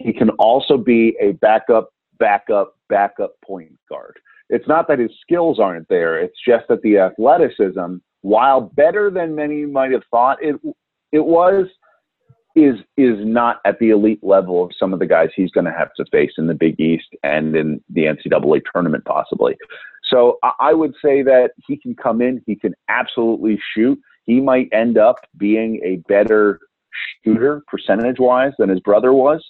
He 0.00 0.12
can 0.12 0.30
also 0.30 0.78
be 0.78 1.16
a 1.20 1.32
backup, 1.32 1.92
backup, 2.18 2.76
backup 2.88 3.34
point 3.44 3.78
guard. 3.88 4.18
It's 4.48 4.66
not 4.66 4.88
that 4.88 4.98
his 4.98 5.10
skills 5.20 5.60
aren't 5.60 5.88
there. 5.88 6.18
It's 6.18 6.38
just 6.44 6.64
that 6.68 6.82
the 6.82 6.98
athleticism, 6.98 7.96
while 8.22 8.60
better 8.60 9.10
than 9.10 9.34
many 9.34 9.66
might 9.66 9.92
have 9.92 10.02
thought 10.10 10.42
it 10.42 10.56
it 11.12 11.24
was, 11.24 11.66
is 12.56 12.76
is 12.96 13.16
not 13.20 13.60
at 13.64 13.78
the 13.78 13.90
elite 13.90 14.22
level 14.22 14.64
of 14.64 14.70
some 14.78 14.92
of 14.92 14.98
the 14.98 15.06
guys 15.06 15.28
he's 15.36 15.50
going 15.50 15.66
to 15.66 15.72
have 15.72 15.92
to 15.96 16.04
face 16.10 16.32
in 16.38 16.46
the 16.46 16.54
Big 16.54 16.80
East 16.80 17.08
and 17.22 17.54
in 17.54 17.82
the 17.90 18.04
NCAA 18.04 18.62
tournament 18.72 19.04
possibly. 19.04 19.56
So 20.10 20.38
I 20.58 20.72
would 20.72 20.94
say 21.04 21.22
that 21.22 21.50
he 21.68 21.76
can 21.76 21.94
come 21.94 22.20
in, 22.20 22.42
he 22.46 22.56
can 22.56 22.74
absolutely 22.88 23.60
shoot. 23.74 23.98
He 24.24 24.40
might 24.40 24.68
end 24.72 24.98
up 24.98 25.16
being 25.36 25.80
a 25.84 25.96
better 26.08 26.58
shooter 27.22 27.62
percentage 27.68 28.18
wise 28.18 28.52
than 28.58 28.68
his 28.68 28.80
brother 28.80 29.12
was. 29.12 29.44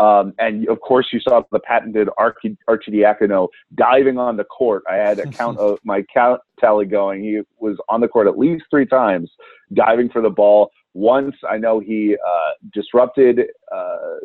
Um, 0.00 0.32
and 0.38 0.66
of 0.68 0.80
course, 0.80 1.08
you 1.12 1.20
saw 1.20 1.42
the 1.52 1.60
patented 1.60 2.08
Archie, 2.16 2.56
Arcidiacono 2.66 3.48
diving 3.74 4.16
on 4.16 4.38
the 4.38 4.44
court. 4.44 4.82
I 4.90 4.94
had 4.94 5.18
a 5.18 5.26
count 5.26 5.58
of 5.58 5.78
my 5.84 6.02
count 6.12 6.40
tally 6.58 6.86
going. 6.86 7.22
He 7.22 7.42
was 7.58 7.76
on 7.90 8.00
the 8.00 8.08
court 8.08 8.26
at 8.26 8.38
least 8.38 8.64
three 8.70 8.86
times, 8.86 9.30
diving 9.74 10.08
for 10.08 10.22
the 10.22 10.30
ball. 10.30 10.70
Once 10.94 11.36
I 11.48 11.58
know 11.58 11.80
he 11.80 12.14
uh, 12.14 12.52
disrupted 12.72 13.42
uh, 13.70 14.16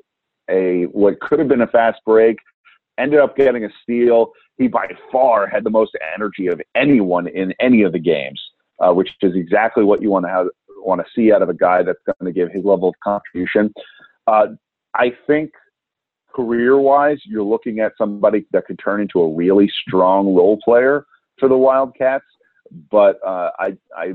a 0.50 0.84
what 0.94 1.20
could 1.20 1.40
have 1.40 1.50
been 1.50 1.62
a 1.62 1.68
fast 1.68 2.00
break, 2.06 2.38
ended 2.98 3.20
up 3.20 3.36
getting 3.36 3.66
a 3.66 3.70
steal. 3.84 4.32
He 4.58 4.70
by 4.70 4.88
far 5.12 5.46
had 5.46 5.66
the 5.66 5.70
most 5.70 5.92
energy 6.16 6.48
of 6.48 6.62
anyone 6.74 7.28
in 7.28 7.54
any 7.60 7.82
of 7.82 7.92
the 7.92 8.00
games, 8.00 8.42
uh, 8.80 8.94
which 8.94 9.10
is 9.22 9.36
exactly 9.36 9.84
what 9.84 10.02
you 10.02 10.10
want 10.10 10.24
to 10.24 10.30
have 10.30 10.48
want 10.78 11.02
to 11.02 11.08
see 11.14 11.34
out 11.34 11.42
of 11.42 11.50
a 11.50 11.54
guy 11.54 11.84
that's 11.84 12.00
going 12.06 12.34
to 12.34 12.40
give 12.40 12.50
his 12.54 12.64
level 12.64 12.88
of 12.88 12.96
contribution. 13.04 13.74
Uh, 14.28 14.48
I 14.96 15.12
think 15.28 15.52
career 16.36 16.78
wise, 16.78 17.18
you're 17.26 17.44
looking 17.44 17.80
at 17.80 17.94
somebody 17.98 18.46
that 18.52 18.66
could 18.66 18.80
turn 18.84 19.02
into 19.02 19.22
a 19.22 19.34
really 19.34 19.72
strong 19.88 20.34
role 20.36 20.60
player 20.64 21.06
for 21.40 21.48
the 21.48 21.58
Wildcats. 21.58 22.26
But 22.92 23.20
uh, 23.26 23.52
I, 23.60 23.78
I 23.96 24.14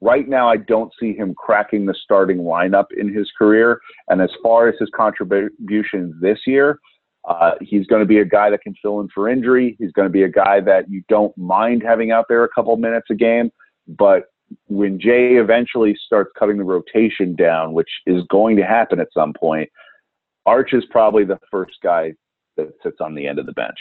right 0.00 0.28
now, 0.28 0.48
I 0.48 0.56
don't 0.56 0.92
see 1.00 1.14
him 1.14 1.34
cracking 1.34 1.86
the 1.86 1.94
starting 2.02 2.38
lineup 2.38 2.86
in 2.96 3.12
his 3.12 3.30
career. 3.36 3.80
And 4.08 4.20
as 4.20 4.30
far 4.42 4.68
as 4.68 4.74
his 4.78 4.90
contributions 4.94 6.14
this 6.20 6.38
year, 6.46 6.78
uh, 7.28 7.52
he's 7.60 7.86
going 7.86 8.00
to 8.00 8.06
be 8.06 8.18
a 8.18 8.24
guy 8.24 8.48
that 8.50 8.62
can 8.62 8.74
fill 8.80 9.00
in 9.00 9.08
for 9.14 9.28
injury. 9.28 9.76
He's 9.78 9.92
going 9.92 10.06
to 10.06 10.12
be 10.12 10.22
a 10.22 10.28
guy 10.28 10.60
that 10.60 10.88
you 10.88 11.02
don't 11.08 11.36
mind 11.36 11.82
having 11.82 12.10
out 12.10 12.26
there 12.28 12.44
a 12.44 12.48
couple 12.48 12.76
minutes 12.76 13.08
a 13.10 13.14
game, 13.14 13.50
but 13.86 14.24
when 14.68 14.98
Jay 14.98 15.36
eventually 15.36 15.96
starts 16.06 16.30
cutting 16.38 16.56
the 16.56 16.64
rotation 16.64 17.34
down, 17.34 17.74
which 17.74 17.90
is 18.06 18.22
going 18.30 18.56
to 18.56 18.62
happen 18.62 18.98
at 18.98 19.08
some 19.12 19.34
point, 19.34 19.68
Arch 20.48 20.72
is 20.72 20.84
probably 20.90 21.24
the 21.24 21.38
first 21.50 21.74
guy 21.82 22.14
that 22.56 22.68
sits 22.82 22.96
on 23.00 23.14
the 23.14 23.26
end 23.26 23.38
of 23.38 23.44
the 23.44 23.52
bench. 23.52 23.78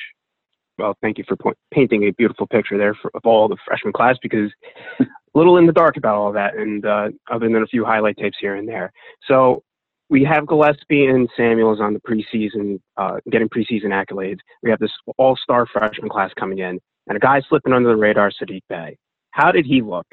Well, 0.78 0.96
thank 1.02 1.18
you 1.18 1.24
for 1.28 1.38
painting 1.74 2.04
a 2.04 2.12
beautiful 2.12 2.46
picture 2.46 2.78
there 2.78 2.94
for, 2.94 3.10
of 3.16 3.22
all 3.26 3.48
the 3.48 3.58
freshman 3.66 3.94
class 3.94 4.16
because 4.22 4.52
a 5.00 5.06
little 5.34 5.58
in 5.58 5.66
the 5.66 5.74
dark 5.74 5.98
about 5.98 6.16
all 6.16 6.32
that, 6.34 6.56
and 6.56 6.86
uh, 6.86 7.08
other 7.32 7.48
than 7.48 7.64
a 7.64 7.68
few 7.68 7.84
highlight 7.86 8.18
tapes 8.18 8.38
here 8.40 8.56
and 8.56 8.68
there. 8.68 8.92
So 9.28 9.64
we 10.10 10.24
have 10.26 10.46
Gillespie 10.46 11.06
and 11.08 11.28
Samuels 11.36 11.80
on 11.80 11.94
the 11.94 12.02
preseason, 12.02 12.80
uh, 12.98 13.18
getting 13.32 13.50
preseason 13.50 13.88
accolades. 13.88 14.40
We 14.62 14.70
have 14.70 14.80
this 14.80 14.92
all-star 15.18 15.66
freshman 15.68 16.10
class 16.10 16.32
coming 16.38 16.60
in, 16.60 16.80
and 17.08 17.18
a 17.18 17.20
guy 17.20 17.42
slipping 17.48 17.74
under 17.74 17.90
the 17.90 17.96
radar, 17.96 18.30
Saddiq 18.32 18.62
Bey. 18.70 18.98
How 19.32 19.52
did 19.52 19.66
he 19.66 19.82
look? 19.82 20.06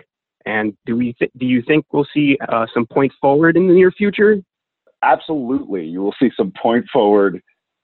And 0.46 0.74
do 0.86 0.96
we 0.96 1.14
th- 1.14 1.32
do 1.36 1.46
you 1.46 1.62
think 1.66 1.84
we'll 1.92 2.06
see 2.14 2.38
uh, 2.48 2.66
some 2.72 2.86
point 2.86 3.12
forward 3.20 3.56
in 3.56 3.66
the 3.66 3.74
near 3.74 3.90
future? 3.90 4.40
Absolutely, 5.04 5.84
you 5.84 6.00
will 6.00 6.14
see 6.18 6.30
some 6.36 6.52
point 6.60 6.86
forward 6.92 7.42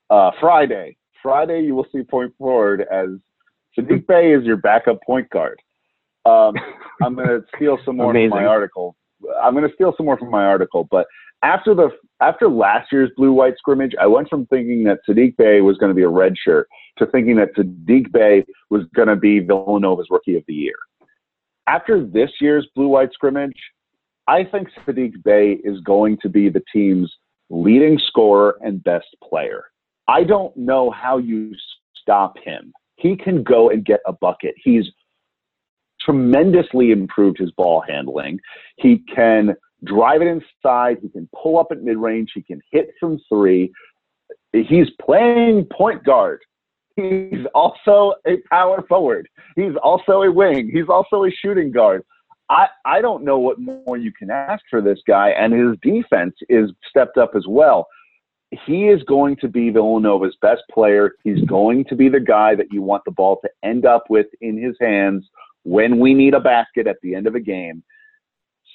uh, 0.09 0.31
Friday. 0.41 0.97
Friday, 1.23 1.63
you 1.63 1.75
will 1.75 1.87
see 1.93 2.03
point 2.03 2.33
forward 2.39 2.87
as 2.91 3.09
Saddiq 3.79 4.07
Bey 4.07 4.33
is 4.33 4.45
your 4.45 4.57
backup 4.57 5.03
point 5.07 5.29
guard. 5.29 5.61
Um, 6.25 6.55
I'm 7.03 7.15
going 7.15 7.29
to 7.29 7.43
steal 7.55 7.79
some 7.85 7.99
more 7.99 8.13
from 8.13 8.29
my 8.31 8.45
article. 8.47 8.97
I'm 9.43 9.55
going 9.55 9.69
to 9.69 9.75
steal 9.75 9.93
some 9.97 10.07
more 10.07 10.17
from 10.19 10.31
my 10.31 10.45
article, 10.45 10.89
but 10.91 11.07
after 11.43 11.75
the 11.75 11.91
after 12.21 12.49
last 12.49 12.93
year's 12.93 13.11
blue 13.17 13.33
white 13.33 13.57
scrimmage, 13.57 13.93
I 14.01 14.07
went 14.07 14.29
from 14.29 14.47
thinking 14.47 14.85
that 14.85 15.01
Saddiq 15.09 15.37
Bey 15.37 15.61
was 15.61 15.79
going 15.79 15.91
to 15.91 15.95
be 15.95 16.03
a 16.03 16.09
red 16.09 16.35
shirt 16.43 16.69
to 16.99 17.07
thinking 17.07 17.37
that 17.37 17.55
Saddiq 17.55 18.13
Bey 18.13 18.45
was 18.71 18.83
going 18.95 19.09
to 19.09 19.17
be 19.17 19.41
Villanova's 19.41 20.09
rookie 20.11 20.37
of 20.37 20.45
the 20.47 20.55
year. 20.55 20.75
After 21.67 22.05
this 22.05 22.31
year's 22.41 22.67
blue 22.75 22.89
white 22.89 23.13
scrimmage, 23.13 23.57
I 24.31 24.45
think 24.45 24.69
Saddiq 24.87 25.25
Bey 25.25 25.59
is 25.65 25.81
going 25.81 26.17
to 26.23 26.29
be 26.29 26.49
the 26.49 26.63
team's 26.73 27.13
leading 27.49 27.99
scorer 27.99 28.57
and 28.61 28.83
best 28.85 29.09
player. 29.29 29.65
I 30.07 30.23
don't 30.23 30.57
know 30.57 30.93
how 30.93 31.19
you 31.19 31.53
stop 32.01 32.37
him. 32.39 32.73
He 32.95 33.17
can 33.17 33.43
go 33.43 33.71
and 33.71 33.85
get 33.85 33.99
a 34.07 34.13
bucket. 34.13 34.55
He's 34.63 34.85
tremendously 36.01 36.93
improved 36.93 37.39
his 37.39 37.51
ball 37.51 37.83
handling. 37.89 38.39
He 38.77 39.03
can 39.13 39.57
drive 39.83 40.23
it 40.23 40.29
inside. 40.29 40.99
He 41.03 41.09
can 41.09 41.29
pull 41.35 41.59
up 41.59 41.67
at 41.73 41.83
mid 41.83 41.97
range. 41.97 42.31
He 42.33 42.43
can 42.43 42.61
hit 42.71 42.91
from 43.01 43.19
three. 43.29 43.73
He's 44.53 44.87
playing 45.05 45.67
point 45.73 46.05
guard. 46.05 46.39
He's 46.95 47.47
also 47.53 48.15
a 48.29 48.37
power 48.49 48.85
forward. 48.89 49.29
He's 49.57 49.75
also 49.83 50.23
a 50.23 50.31
wing. 50.31 50.71
He's 50.73 50.89
also 50.89 51.25
a 51.25 51.31
shooting 51.33 51.73
guard. 51.73 52.05
I, 52.51 52.67
I 52.85 53.01
don't 53.01 53.25
know 53.25 53.39
what 53.39 53.61
more 53.61 53.97
you 53.97 54.13
can 54.13 54.29
ask 54.29 54.65
for 54.69 54.83
this 54.83 54.99
guy, 55.07 55.31
and 55.31 55.53
his 55.53 55.79
defense 55.83 56.35
is 56.49 56.71
stepped 56.89 57.17
up 57.17 57.31
as 57.37 57.45
well. 57.49 57.87
He 58.67 58.89
is 58.89 59.01
going 59.05 59.37
to 59.37 59.49
be 59.49 59.71
Villanova's 59.71 60.37
best 60.43 60.63
player. 60.71 61.13
He's 61.23 61.41
going 61.45 61.85
to 61.85 61.95
be 61.95 62.09
the 62.09 62.19
guy 62.19 62.57
that 62.57 62.67
you 62.73 62.83
want 62.83 63.05
the 63.05 63.13
ball 63.13 63.39
to 63.43 63.51
end 63.63 63.87
up 63.87 64.05
with 64.11 64.27
in 64.41 64.61
his 64.61 64.75
hands 64.81 65.25
when 65.63 66.01
we 66.01 66.13
need 66.13 66.35
a 66.35 66.41
basket 66.41 66.89
at 66.89 66.97
the 67.03 67.15
end 67.15 67.29
of 67.29 67.37
a 67.37 67.41
game. 67.41 67.85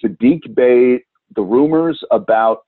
Saddiq 0.01 0.55
Bey, 0.55 1.03
the 1.35 1.41
rumors 1.41 2.01
about 2.11 2.59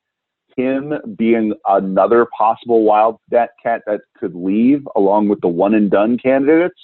him 0.57 0.93
being 1.15 1.53
another 1.67 2.27
possible 2.37 2.83
wildcat 2.83 3.51
cat 3.63 3.83
that 3.87 4.01
could 4.19 4.35
leave 4.35 4.85
along 4.97 5.29
with 5.29 5.39
the 5.39 5.47
one 5.47 5.75
and 5.75 5.89
done 5.89 6.17
candidates, 6.17 6.81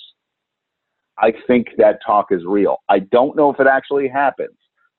I 1.18 1.34
think 1.47 1.68
that 1.78 1.99
talk 2.05 2.32
is 2.32 2.43
real. 2.45 2.78
I 2.89 2.99
don't 2.99 3.36
know 3.36 3.51
if 3.51 3.59
it 3.59 3.68
actually 3.68 4.07
happens. 4.07 4.55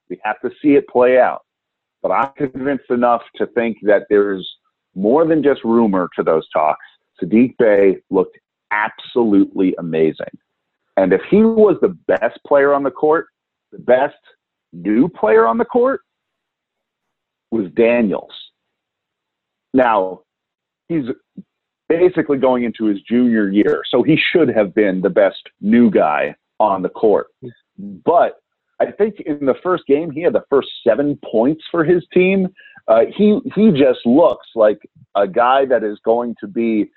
We 0.08 0.20
have 0.24 0.40
to 0.40 0.50
see 0.62 0.74
it 0.74 0.88
play 0.88 1.18
out. 1.18 1.42
But 2.02 2.12
I'm 2.12 2.32
convinced 2.36 2.90
enough 2.90 3.22
to 3.36 3.46
think 3.48 3.78
that 3.82 4.02
there's 4.10 4.48
more 4.94 5.26
than 5.26 5.42
just 5.42 5.64
rumor 5.64 6.08
to 6.16 6.22
those 6.22 6.48
talks. 6.50 6.84
Saddiq 7.20 7.56
Bey 7.58 7.96
looked 8.10 8.38
absolutely 8.70 9.74
amazing. 9.78 10.26
And 10.96 11.12
if 11.12 11.22
he 11.30 11.42
was 11.42 11.76
the 11.80 11.96
best 12.06 12.38
player 12.46 12.72
on 12.72 12.82
the 12.82 12.90
court, 12.90 13.26
the 13.72 13.78
best 13.78 14.14
new 14.72 15.08
player 15.08 15.46
on 15.46 15.58
the 15.58 15.64
court 15.64 16.02
was 17.50 17.70
Daniels. 17.72 18.32
Now, 19.72 20.20
he's 20.88 21.06
basically 21.88 22.38
going 22.38 22.64
into 22.64 22.86
his 22.86 23.00
junior 23.02 23.48
year, 23.48 23.82
so 23.90 24.02
he 24.02 24.16
should 24.32 24.48
have 24.48 24.74
been 24.74 25.00
the 25.00 25.10
best 25.10 25.42
new 25.60 25.90
guy 25.90 26.34
on 26.58 26.82
the 26.82 26.88
court. 26.88 27.28
But 27.78 28.40
I 28.80 28.90
think 28.90 29.20
in 29.20 29.46
the 29.46 29.54
first 29.62 29.84
game, 29.86 30.10
he 30.10 30.22
had 30.22 30.32
the 30.32 30.44
first 30.50 30.68
seven 30.86 31.18
points 31.30 31.62
for 31.70 31.84
his 31.84 32.04
team. 32.12 32.48
Uh, 32.88 33.02
he 33.16 33.38
he 33.54 33.70
just 33.70 34.04
looks 34.04 34.46
like 34.54 34.78
a 35.14 35.26
guy 35.26 35.64
that 35.66 35.82
is 35.84 35.98
going 36.04 36.34
to 36.40 36.46
be 36.46 36.90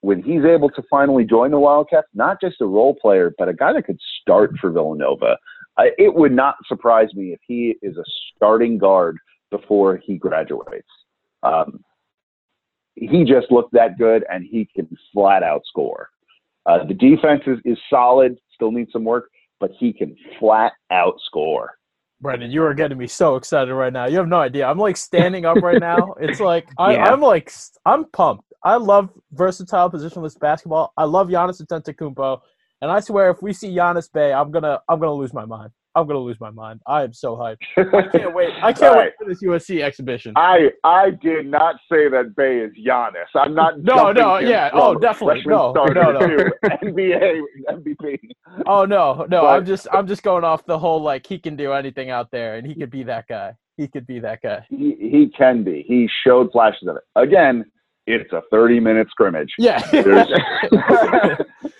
when 0.00 0.22
he's 0.22 0.44
able 0.44 0.70
to 0.70 0.82
finally 0.88 1.24
join 1.24 1.50
the 1.50 1.58
Wildcats, 1.58 2.06
not 2.14 2.40
just 2.40 2.60
a 2.60 2.66
role 2.66 2.94
player, 2.94 3.32
but 3.38 3.48
a 3.48 3.54
guy 3.54 3.72
that 3.72 3.86
could 3.86 3.98
start 4.20 4.52
for 4.60 4.70
Villanova. 4.70 5.36
It 5.78 6.14
would 6.14 6.32
not 6.32 6.56
surprise 6.66 7.08
me 7.14 7.32
if 7.32 7.40
he 7.46 7.76
is 7.82 7.96
a 7.96 8.04
starting 8.34 8.78
guard 8.78 9.18
before 9.50 9.96
he 9.96 10.16
graduates. 10.16 10.88
Um, 11.42 11.82
he 12.96 13.24
just 13.24 13.50
looked 13.50 13.72
that 13.72 13.98
good, 13.98 14.24
and 14.30 14.44
he 14.44 14.68
can 14.74 14.88
flat 15.12 15.42
out 15.42 15.62
score. 15.66 16.10
Uh, 16.66 16.84
the 16.84 16.94
defense 16.94 17.42
is, 17.46 17.58
is 17.64 17.78
solid, 17.88 18.36
still 18.54 18.72
needs 18.72 18.90
some 18.92 19.04
work, 19.04 19.30
but 19.60 19.70
he 19.78 19.92
can 19.92 20.16
flat 20.40 20.72
out 20.90 21.14
score. 21.26 21.78
Brendan, 22.20 22.50
you 22.50 22.64
are 22.64 22.74
getting 22.74 22.96
me 22.96 23.06
so 23.06 23.36
excited 23.36 23.72
right 23.74 23.92
now. 23.92 24.06
You 24.06 24.16
have 24.16 24.28
no 24.28 24.40
idea. 24.40 24.66
I'm 24.66 24.78
like 24.78 24.96
standing 24.96 25.44
up 25.44 25.58
right 25.58 25.80
now. 25.80 26.14
It's 26.20 26.40
like 26.40 26.66
I, 26.78 26.94
yeah. 26.94 27.12
I'm 27.12 27.20
like 27.20 27.52
I'm 27.84 28.06
pumped. 28.06 28.44
I 28.64 28.76
love 28.76 29.10
versatile 29.32 29.90
positionless 29.90 30.38
basketball. 30.38 30.92
I 30.96 31.04
love 31.04 31.28
Giannis 31.28 31.62
Antetokounmpo. 31.62 32.40
And 32.80 32.90
I 32.90 33.00
swear, 33.00 33.30
if 33.30 33.42
we 33.42 33.52
see 33.52 33.68
Giannis 33.68 34.10
Bey, 34.10 34.32
I'm 34.32 34.50
gonna 34.50 34.80
I'm 34.88 34.98
gonna 34.98 35.12
lose 35.12 35.34
my 35.34 35.44
mind. 35.44 35.70
I'm 35.96 36.06
gonna 36.06 36.18
lose 36.18 36.38
my 36.38 36.50
mind. 36.50 36.80
I 36.86 37.02
am 37.04 37.14
so 37.14 37.36
hyped. 37.36 37.56
I 37.78 38.08
can't 38.16 38.34
wait. 38.34 38.50
I 38.62 38.72
can't 38.74 38.94
right. 38.94 38.96
wait 39.06 39.12
for 39.18 39.26
this 39.26 39.42
USC 39.42 39.82
exhibition. 39.82 40.34
I 40.36 40.70
I 40.84 41.10
did 41.10 41.46
not 41.46 41.76
say 41.90 42.10
that 42.10 42.36
Bey 42.36 42.58
is 42.58 42.72
Giannis. 42.86 43.24
I'm 43.34 43.54
not. 43.54 43.82
No, 43.82 44.12
no, 44.12 44.36
yeah. 44.38 44.70
Oh, 44.74 44.94
definitely. 44.94 45.42
No, 45.46 45.72
no, 45.72 45.86
no. 45.86 46.20
NBA 46.20 47.40
MVP. 47.70 48.18
Oh 48.66 48.84
no, 48.84 49.26
no. 49.30 49.42
But, 49.42 49.46
I'm 49.46 49.64
just 49.64 49.88
I'm 49.90 50.06
just 50.06 50.22
going 50.22 50.44
off 50.44 50.66
the 50.66 50.78
whole 50.78 51.00
like 51.00 51.26
he 51.26 51.38
can 51.38 51.56
do 51.56 51.72
anything 51.72 52.10
out 52.10 52.30
there, 52.30 52.56
and 52.56 52.66
he 52.66 52.74
could 52.74 52.90
be 52.90 53.02
that 53.04 53.26
guy. 53.26 53.54
He 53.78 53.88
could 53.88 54.06
be 54.06 54.20
that 54.20 54.42
guy. 54.42 54.66
He 54.68 54.96
he 55.00 55.32
can 55.36 55.64
be. 55.64 55.82
He 55.88 56.10
showed 56.24 56.52
flashes 56.52 56.88
of 56.88 56.96
it. 56.96 57.02
Again, 57.16 57.64
it's 58.06 58.32
a 58.34 58.42
30 58.50 58.80
minute 58.80 59.08
scrimmage. 59.10 59.52
Yeah. 59.58 59.80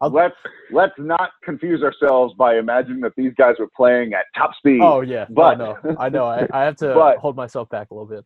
let's 0.00 0.34
let's 0.70 0.94
not 0.98 1.30
confuse 1.42 1.82
ourselves 1.82 2.34
by 2.38 2.58
imagining 2.58 3.00
that 3.00 3.12
these 3.16 3.32
guys 3.36 3.54
were 3.58 3.68
playing 3.74 4.12
at 4.12 4.26
top 4.36 4.52
speed. 4.56 4.80
Oh 4.82 5.00
yeah, 5.00 5.26
but 5.30 5.56
no, 5.56 5.76
I 5.98 6.08
know 6.08 6.26
I, 6.26 6.46
I 6.52 6.64
have 6.64 6.76
to 6.76 6.94
but, 6.94 7.18
hold 7.18 7.36
myself 7.36 7.68
back 7.68 7.90
a 7.90 7.94
little 7.94 8.08
bit. 8.08 8.24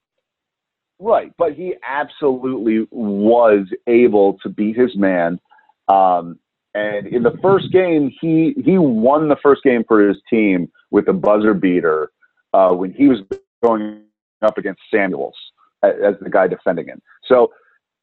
Right, 0.99 1.33
but 1.39 1.55
he 1.55 1.75
absolutely 1.87 2.87
was 2.91 3.67
able 3.87 4.39
to 4.43 4.49
beat 4.49 4.77
his 4.77 4.95
man. 4.97 5.41
Um, 5.89 6.39
and 6.75 7.07
in 7.07 7.23
the 7.23 7.37
first 7.43 7.73
game, 7.73 8.13
he 8.21 8.55
he 8.65 8.79
won 8.79 9.29
the 9.29 9.37
first 9.43 9.63
game 9.63 9.85
for 9.87 10.07
his 10.07 10.19
team 10.29 10.71
with 10.91 11.09
a 11.09 11.13
buzzer 11.13 11.55
beater 11.55 12.11
uh, 12.53 12.71
when 12.71 12.93
he 12.93 13.09
was 13.09 13.21
going 13.63 14.03
up 14.43 14.59
against 14.59 14.81
Samuels 14.93 15.35
as 15.83 16.15
the 16.21 16.31
guy 16.31 16.47
defending 16.47 16.87
him. 16.87 17.01
So 17.27 17.53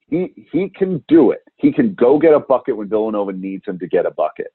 he 0.08 0.48
he 0.52 0.70
can 0.70 1.04
do 1.08 1.32
it. 1.32 1.42
He 1.58 1.72
can 1.72 1.94
go 1.96 2.18
get 2.18 2.34
a 2.34 2.40
bucket 2.40 2.78
when 2.78 2.90
Villanova 2.90 3.34
needs 3.34 3.66
him 3.66 3.80
to 3.80 3.88
get 3.88 4.06
a 4.06 4.12
bucket. 4.12 4.48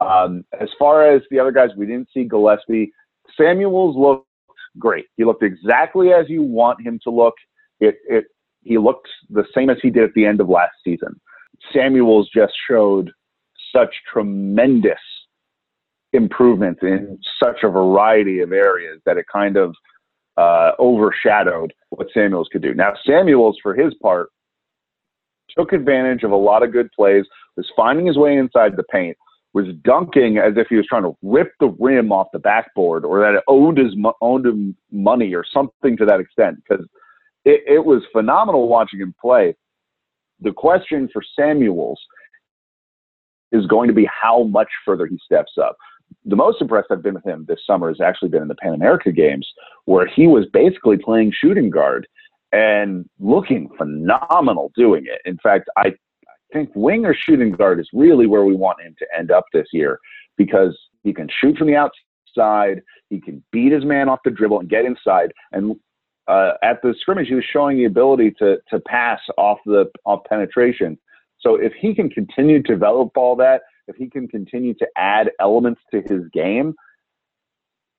Um, 0.00 0.44
as 0.60 0.68
far 0.78 1.08
as 1.08 1.22
the 1.30 1.38
other 1.38 1.52
guys, 1.52 1.70
we 1.76 1.86
didn't 1.86 2.08
see 2.12 2.24
Gillespie. 2.24 2.92
Samuels 3.36 3.96
looked 3.96 4.26
great. 4.78 5.06
He 5.16 5.24
looked 5.24 5.42
exactly 5.42 6.12
as 6.12 6.28
you 6.28 6.42
want 6.42 6.84
him 6.84 6.98
to 7.04 7.10
look. 7.10 7.34
It 7.80 7.96
it 8.08 8.24
he 8.62 8.78
looked 8.78 9.08
the 9.30 9.44
same 9.54 9.70
as 9.70 9.76
he 9.82 9.90
did 9.90 10.04
at 10.04 10.14
the 10.14 10.24
end 10.24 10.40
of 10.40 10.48
last 10.48 10.74
season. 10.82 11.20
Samuels 11.72 12.28
just 12.34 12.54
showed 12.68 13.10
such 13.74 13.94
tremendous 14.12 14.98
improvement 16.12 16.78
in 16.82 17.18
such 17.42 17.58
a 17.62 17.68
variety 17.68 18.40
of 18.40 18.52
areas 18.52 19.00
that 19.04 19.18
it 19.18 19.26
kind 19.30 19.56
of 19.56 19.74
uh, 20.36 20.72
overshadowed 20.78 21.72
what 21.90 22.06
Samuels 22.14 22.48
could 22.50 22.62
do. 22.62 22.74
Now, 22.74 22.94
Samuels, 23.06 23.58
for 23.62 23.74
his 23.74 23.92
part, 24.02 24.28
took 25.56 25.72
advantage 25.72 26.22
of 26.22 26.30
a 26.30 26.36
lot 26.36 26.62
of 26.62 26.72
good 26.72 26.90
plays, 26.92 27.24
was 27.56 27.70
finding 27.76 28.06
his 28.06 28.16
way 28.16 28.36
inside 28.36 28.76
the 28.76 28.84
paint, 28.84 29.16
was 29.52 29.66
dunking 29.84 30.38
as 30.38 30.54
if 30.56 30.66
he 30.68 30.76
was 30.76 30.86
trying 30.86 31.04
to 31.04 31.16
rip 31.22 31.52
the 31.60 31.74
rim 31.78 32.10
off 32.10 32.26
the 32.32 32.38
backboard 32.38 33.04
or 33.04 33.20
that 33.20 33.34
it 33.34 33.44
owned 33.46 33.78
his 33.78 33.94
owned 34.20 34.44
him 34.44 34.76
money 34.90 35.34
or 35.34 35.44
something 35.50 35.96
to 35.96 36.04
that 36.04 36.20
extent 36.20 36.58
because 36.68 36.84
it, 37.44 37.62
it 37.66 37.84
was 37.84 38.02
phenomenal 38.12 38.68
watching 38.68 39.00
him 39.00 39.14
play. 39.20 39.54
The 40.40 40.52
question 40.52 41.08
for 41.12 41.22
Samuels 41.38 42.00
is 43.52 43.66
going 43.66 43.86
to 43.86 43.94
be 43.94 44.08
how 44.10 44.42
much 44.42 44.68
further 44.84 45.06
he 45.06 45.18
steps 45.24 45.52
up. 45.62 45.76
the 46.24 46.36
most 46.36 46.60
impressed 46.60 46.88
I've 46.90 47.02
been 47.02 47.14
with 47.14 47.24
him 47.24 47.44
this 47.48 47.60
summer 47.64 47.88
has 47.88 48.00
actually 48.00 48.30
been 48.30 48.42
in 48.42 48.48
the 48.48 48.56
Pan 48.56 48.74
America 48.74 49.12
games, 49.12 49.48
where 49.84 50.06
he 50.06 50.26
was 50.26 50.46
basically 50.52 50.96
playing 50.96 51.32
shooting 51.32 51.70
guard 51.70 52.08
and 52.54 53.04
looking 53.18 53.68
phenomenal 53.76 54.70
doing 54.76 55.04
it. 55.06 55.20
In 55.24 55.36
fact, 55.42 55.68
I 55.76 55.92
think 56.52 56.70
wing 56.76 57.04
or 57.04 57.12
shooting 57.12 57.50
guard 57.50 57.80
is 57.80 57.88
really 57.92 58.28
where 58.28 58.44
we 58.44 58.54
want 58.54 58.80
him 58.80 58.94
to 59.00 59.06
end 59.16 59.32
up 59.32 59.44
this 59.52 59.66
year 59.72 59.98
because 60.36 60.78
he 61.02 61.12
can 61.12 61.28
shoot 61.40 61.58
from 61.58 61.66
the 61.66 61.74
outside, 61.74 62.80
he 63.10 63.20
can 63.20 63.42
beat 63.50 63.72
his 63.72 63.84
man 63.84 64.08
off 64.08 64.20
the 64.24 64.30
dribble 64.30 64.60
and 64.60 64.68
get 64.68 64.84
inside. 64.84 65.32
And 65.50 65.74
uh, 66.28 66.52
at 66.62 66.80
the 66.80 66.94
scrimmage, 67.00 67.26
he 67.26 67.34
was 67.34 67.44
showing 67.44 67.76
the 67.76 67.86
ability 67.86 68.30
to 68.38 68.58
to 68.70 68.78
pass 68.80 69.20
off 69.36 69.58
the 69.66 69.90
off 70.06 70.20
penetration. 70.28 70.96
So 71.40 71.56
if 71.56 71.72
he 71.74 71.92
can 71.92 72.08
continue 72.08 72.62
to 72.62 72.72
develop 72.72 73.16
all 73.16 73.34
that, 73.36 73.62
if 73.88 73.96
he 73.96 74.08
can 74.08 74.28
continue 74.28 74.74
to 74.74 74.86
add 74.96 75.32
elements 75.40 75.80
to 75.92 76.00
his 76.02 76.22
game, 76.32 76.74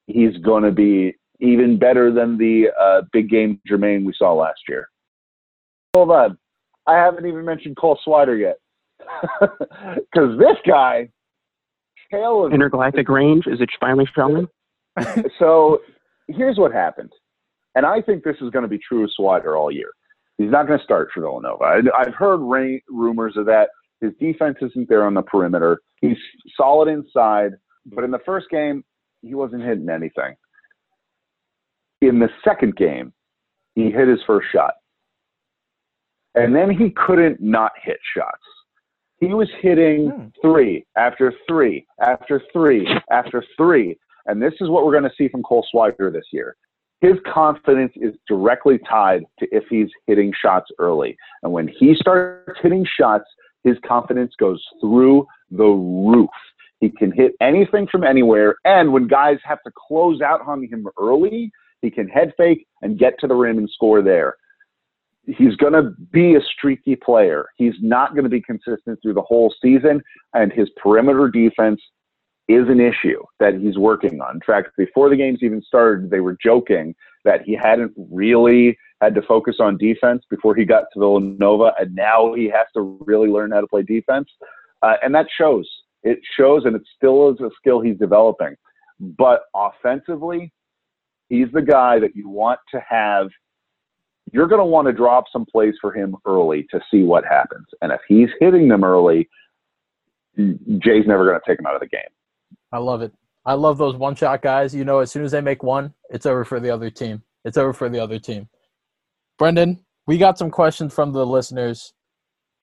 he's 0.07 0.37
going 0.37 0.63
to 0.63 0.71
be 0.71 1.13
even 1.39 1.77
better 1.77 2.11
than 2.11 2.37
the 2.37 2.67
uh, 2.79 3.01
big 3.11 3.29
game 3.29 3.59
Jermaine 3.69 4.05
we 4.05 4.13
saw 4.17 4.33
last 4.33 4.61
year. 4.67 4.89
Hold 5.95 6.11
on. 6.11 6.37
I 6.87 6.95
haven't 6.95 7.25
even 7.25 7.45
mentioned 7.45 7.77
Cole 7.77 7.99
Swider 8.05 8.39
yet. 8.39 8.57
Because 10.13 10.39
this 10.39 10.57
guy, 10.67 11.09
of 12.13 12.53
intergalactic 12.53 13.09
range, 13.09 13.45
is 13.47 13.59
it 13.59 13.69
finally 13.79 14.07
showing? 14.15 14.47
so 15.39 15.79
here's 16.27 16.57
what 16.57 16.71
happened. 16.71 17.11
And 17.75 17.85
I 17.85 18.01
think 18.01 18.23
this 18.23 18.37
is 18.41 18.49
going 18.51 18.63
to 18.63 18.69
be 18.69 18.79
true 18.79 19.03
of 19.03 19.11
Swider 19.19 19.57
all 19.57 19.71
year. 19.71 19.91
He's 20.37 20.49
not 20.49 20.67
going 20.67 20.79
to 20.79 20.83
start 20.83 21.09
for 21.13 21.21
Villanova. 21.21 21.63
I, 21.63 22.03
have 22.05 22.15
heard 22.15 22.37
rain, 22.37 22.81
rumors 22.89 23.35
of 23.37 23.45
that. 23.47 23.69
His 24.01 24.11
defense 24.19 24.57
isn't 24.61 24.89
there 24.89 25.05
on 25.05 25.13
the 25.13 25.21
perimeter. 25.21 25.81
He's 26.01 26.17
solid 26.57 26.89
inside, 26.89 27.51
but 27.85 28.03
in 28.03 28.11
the 28.11 28.19
first 28.25 28.49
game, 28.49 28.83
he 29.21 29.35
wasn't 29.35 29.63
hitting 29.63 29.89
anything. 29.89 30.35
In 32.01 32.19
the 32.19 32.29
second 32.43 32.75
game, 32.75 33.13
he 33.75 33.91
hit 33.91 34.07
his 34.07 34.19
first 34.25 34.47
shot. 34.51 34.73
And 36.35 36.53
then 36.53 36.69
he 36.69 36.89
couldn't 36.91 37.41
not 37.41 37.71
hit 37.81 37.97
shots. 38.15 38.43
He 39.19 39.27
was 39.27 39.49
hitting 39.61 40.09
hmm. 40.09 40.27
three 40.41 40.85
after 40.97 41.33
three 41.47 41.85
after 42.01 42.41
three 42.51 42.87
after 43.09 43.43
three. 43.57 43.97
And 44.25 44.41
this 44.41 44.53
is 44.59 44.69
what 44.69 44.85
we're 44.85 44.91
going 44.91 45.09
to 45.09 45.15
see 45.17 45.29
from 45.29 45.43
Cole 45.43 45.65
Swider 45.73 46.11
this 46.11 46.25
year. 46.31 46.55
His 47.01 47.13
confidence 47.31 47.93
is 47.95 48.15
directly 48.27 48.79
tied 48.89 49.23
to 49.39 49.47
if 49.51 49.63
he's 49.69 49.89
hitting 50.07 50.33
shots 50.41 50.71
early. 50.79 51.15
And 51.43 51.51
when 51.51 51.67
he 51.67 51.93
starts 51.95 52.57
hitting 52.61 52.85
shots, 52.99 53.25
his 53.63 53.77
confidence 53.85 54.33
goes 54.39 54.63
through 54.81 55.27
the 55.51 55.65
roof. 55.65 56.29
He 56.79 56.89
can 56.89 57.11
hit 57.11 57.33
anything 57.41 57.87
from 57.91 58.03
anywhere. 58.03 58.55
And 58.63 58.91
when 58.91 59.07
guys 59.07 59.37
have 59.43 59.61
to 59.63 59.71
close 59.87 60.21
out 60.21 60.41
on 60.47 60.63
him 60.63 60.87
early, 60.99 61.51
he 61.85 61.91
can 61.91 62.07
head 62.07 62.33
fake 62.35 62.65
and 62.81 62.99
get 62.99 63.13
to 63.19 63.27
the 63.27 63.35
rim 63.35 63.59
and 63.59 63.69
score 63.69 64.01
there. 64.01 64.35
He's 65.25 65.55
going 65.55 65.73
to 65.73 65.91
be 66.11 66.35
a 66.35 66.41
streaky 66.41 66.95
player. 66.95 67.45
He's 67.57 67.73
not 67.81 68.11
going 68.11 68.25
to 68.25 68.29
be 68.29 68.41
consistent 68.41 68.99
through 69.01 69.13
the 69.13 69.21
whole 69.21 69.53
season, 69.61 70.01
and 70.33 70.51
his 70.51 70.69
perimeter 70.81 71.29
defense 71.29 71.81
is 72.47 72.67
an 72.69 72.79
issue 72.79 73.23
that 73.39 73.55
he's 73.55 73.77
working 73.77 74.21
on. 74.21 74.35
In 74.35 74.41
fact, 74.45 74.69
before 74.77 75.09
the 75.09 75.15
games 75.15 75.39
even 75.41 75.63
started, 75.63 76.09
they 76.09 76.19
were 76.19 76.37
joking 76.43 76.93
that 77.23 77.41
he 77.43 77.55
hadn't 77.55 77.91
really 78.11 78.77
had 79.01 79.15
to 79.15 79.21
focus 79.23 79.55
on 79.59 79.77
defense 79.77 80.23
before 80.29 80.55
he 80.55 80.63
got 80.63 80.85
to 80.93 80.99
Villanova, 80.99 81.73
and 81.79 81.95
now 81.95 82.33
he 82.35 82.45
has 82.45 82.67
to 82.75 82.97
really 83.05 83.29
learn 83.29 83.51
how 83.51 83.61
to 83.61 83.67
play 83.67 83.81
defense. 83.81 84.29
Uh, 84.83 84.95
and 85.03 85.13
that 85.15 85.27
shows. 85.35 85.67
It 86.03 86.19
shows, 86.37 86.65
and 86.65 86.75
it 86.75 86.83
still 86.95 87.31
is 87.31 87.39
a 87.39 87.49
skill 87.57 87.81
he's 87.81 87.97
developing. 87.97 88.55
But 88.99 89.41
offensively, 89.55 90.53
he's 91.29 91.47
the 91.53 91.61
guy 91.61 91.99
that 91.99 92.15
you 92.15 92.29
want 92.29 92.59
to 92.73 92.81
have. 92.87 93.27
You're 94.31 94.47
going 94.47 94.59
to 94.59 94.65
want 94.65 94.87
to 94.87 94.93
drop 94.93 95.25
some 95.31 95.45
plays 95.45 95.75
for 95.79 95.93
him 95.93 96.15
early 96.25 96.65
to 96.71 96.79
see 96.91 97.03
what 97.03 97.23
happens. 97.25 97.65
And 97.81 97.91
if 97.91 98.01
he's 98.07 98.29
hitting 98.39 98.67
them 98.67 98.83
early, 98.83 99.29
Jay's 100.37 101.05
never 101.05 101.25
going 101.25 101.39
to 101.39 101.41
take 101.47 101.59
him 101.59 101.65
out 101.65 101.75
of 101.75 101.81
the 101.81 101.87
game. 101.87 102.01
I 102.71 102.79
love 102.79 103.01
it. 103.01 103.13
I 103.45 103.53
love 103.53 103.77
those 103.77 103.95
one 103.95 104.15
shot 104.15 104.41
guys. 104.41 104.73
You 104.73 104.83
know, 104.83 104.99
as 104.99 105.11
soon 105.11 105.23
as 105.23 105.31
they 105.31 105.41
make 105.41 105.63
one, 105.63 105.93
it's 106.09 106.25
over 106.25 106.43
for 106.43 106.59
the 106.59 106.71
other 106.71 106.89
team. 106.89 107.21
It's 107.45 107.57
over 107.57 107.73
for 107.73 107.89
the 107.89 107.99
other 107.99 108.17
team. 108.17 108.49
Brendan, 109.37 109.79
we 110.07 110.17
got 110.17 110.37
some 110.37 110.49
questions 110.49 110.93
from 110.93 111.11
the 111.13 111.25
listeners. 111.25 111.93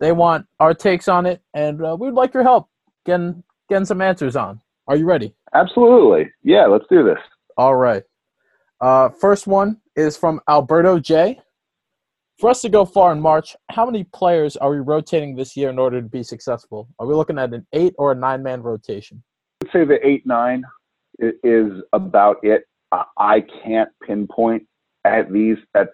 They 0.01 0.11
want 0.11 0.47
our 0.59 0.75
takes 0.75 1.07
on 1.07 1.27
it, 1.27 1.41
and 1.55 1.85
uh, 1.85 1.97
we'd 1.99 2.15
like 2.15 2.35
your 2.35 2.43
help 2.43 2.69
getting 3.07 3.43
getting 3.69 3.85
some 3.85 4.03
answers 4.03 4.35
on. 4.35 4.61
Are 4.89 4.97
you 4.97 5.05
ready? 5.05 5.35
Absolutely. 5.55 6.31
Yeah, 6.43 6.67
let's 6.67 6.85
do 6.91 7.05
this. 7.05 7.19
All 7.57 7.77
right. 7.77 8.03
Uh, 8.83 9.09
first 9.09 9.47
one 9.47 9.81
is 9.95 10.17
from 10.17 10.41
Alberto 10.49 10.99
J. 10.99 11.41
For 12.41 12.51
us 12.51 12.61
to 12.63 12.69
go 12.69 12.85
far 12.85 13.13
in 13.13 13.21
March, 13.21 13.55
how 13.71 13.87
many 13.87 14.03
players 14.03 14.57
are 14.57 14.71
we 14.71 14.79
rotating 14.79 15.37
this 15.37 15.57
year 15.57 15.71
in 15.71 15.79
order 15.79 16.03
to 16.03 16.09
be 16.09 16.25
successful? 16.25 16.89
Are 16.99 17.07
we 17.07 17.15
looking 17.15 17.39
at 17.39 17.55
an 17.55 17.65
eight 17.73 17.95
or 17.97 18.11
a 18.11 18.15
nine 18.17 18.43
man 18.43 18.61
rotation? 18.61 19.23
I'd 19.63 19.71
say 19.73 19.85
the 19.85 20.05
eight 20.05 20.27
nine 20.27 20.65
is 21.21 21.71
about 21.93 22.39
it. 22.43 22.65
I 23.17 23.45
can't 23.63 23.89
pinpoint 24.05 24.67
at 25.05 25.33
these 25.33 25.59
at 25.77 25.91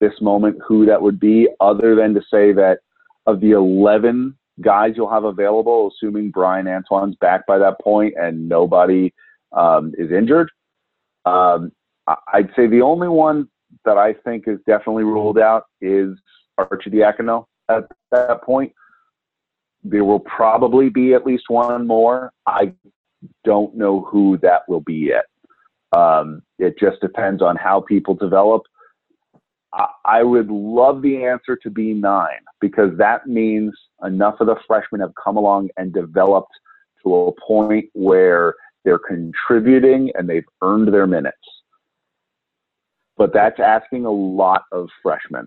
this 0.00 0.12
moment 0.20 0.58
who 0.66 0.84
that 0.86 1.00
would 1.00 1.20
be, 1.20 1.48
other 1.60 1.94
than 1.94 2.12
to 2.14 2.20
say 2.28 2.52
that 2.54 2.80
of 3.26 3.40
the 3.40 3.52
eleven 3.52 4.36
guys 4.60 4.94
you'll 4.96 5.08
have 5.08 5.24
available, 5.24 5.92
assuming 5.94 6.32
Bryan 6.32 6.66
Antoine's 6.66 7.14
back 7.20 7.46
by 7.46 7.58
that 7.58 7.80
point 7.80 8.14
and 8.20 8.48
nobody 8.48 9.12
um, 9.52 9.94
is 9.96 10.10
injured. 10.10 10.50
Um, 11.24 11.70
I'd 12.06 12.50
say 12.56 12.66
the 12.66 12.82
only 12.82 13.08
one 13.08 13.48
that 13.84 13.96
I 13.96 14.12
think 14.12 14.44
is 14.46 14.58
definitely 14.66 15.04
ruled 15.04 15.38
out 15.38 15.64
is 15.80 16.16
Arcidiacono 16.58 17.46
at 17.68 17.84
that 18.10 18.42
point. 18.42 18.72
There 19.84 20.04
will 20.04 20.20
probably 20.20 20.88
be 20.88 21.14
at 21.14 21.26
least 21.26 21.44
one 21.48 21.86
more. 21.86 22.32
I 22.46 22.72
don't 23.44 23.74
know 23.76 24.02
who 24.02 24.38
that 24.42 24.62
will 24.68 24.80
be 24.80 24.94
yet. 24.94 25.24
Um, 25.92 26.42
it 26.58 26.78
just 26.78 27.00
depends 27.00 27.42
on 27.42 27.56
how 27.56 27.80
people 27.80 28.14
develop. 28.14 28.62
I, 29.72 29.86
I 30.04 30.22
would 30.22 30.50
love 30.50 31.02
the 31.02 31.24
answer 31.24 31.56
to 31.56 31.70
be 31.70 31.92
nine 31.94 32.40
because 32.60 32.96
that 32.98 33.26
means 33.26 33.72
enough 34.04 34.36
of 34.40 34.46
the 34.46 34.56
freshmen 34.66 35.00
have 35.00 35.12
come 35.22 35.36
along 35.36 35.70
and 35.76 35.92
developed 35.92 36.52
to 37.02 37.14
a 37.14 37.32
point 37.32 37.86
where 37.92 38.54
they're 38.84 38.98
contributing 38.98 40.10
and 40.14 40.28
they've 40.28 40.46
earned 40.62 40.92
their 40.92 41.06
minutes 41.06 41.36
but 43.22 43.32
that's 43.32 43.60
asking 43.60 44.04
a 44.04 44.10
lot 44.10 44.64
of 44.72 44.88
freshmen. 45.00 45.46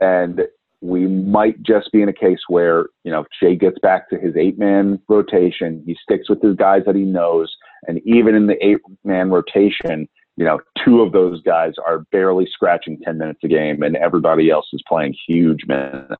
And 0.00 0.40
we 0.80 1.06
might 1.06 1.62
just 1.62 1.92
be 1.92 2.00
in 2.00 2.08
a 2.08 2.12
case 2.14 2.38
where, 2.48 2.86
you 3.04 3.12
know, 3.12 3.26
Jay 3.38 3.54
gets 3.54 3.78
back 3.80 4.08
to 4.08 4.18
his 4.18 4.34
eight 4.34 4.58
man 4.58 4.98
rotation, 5.06 5.82
he 5.84 5.94
sticks 6.02 6.30
with 6.30 6.40
his 6.40 6.56
guys 6.56 6.80
that 6.86 6.96
he 6.96 7.02
knows. 7.02 7.54
And 7.86 8.00
even 8.06 8.34
in 8.34 8.46
the 8.46 8.56
eight 8.66 8.78
man 9.04 9.28
rotation, 9.28 10.08
you 10.38 10.46
know, 10.46 10.58
two 10.82 11.02
of 11.02 11.12
those 11.12 11.42
guys 11.42 11.74
are 11.86 12.06
barely 12.12 12.48
scratching 12.50 12.98
10 13.04 13.18
minutes 13.18 13.40
a 13.44 13.48
game 13.48 13.82
and 13.82 13.94
everybody 13.94 14.48
else 14.48 14.68
is 14.72 14.82
playing 14.88 15.14
huge 15.28 15.66
minutes. 15.68 16.14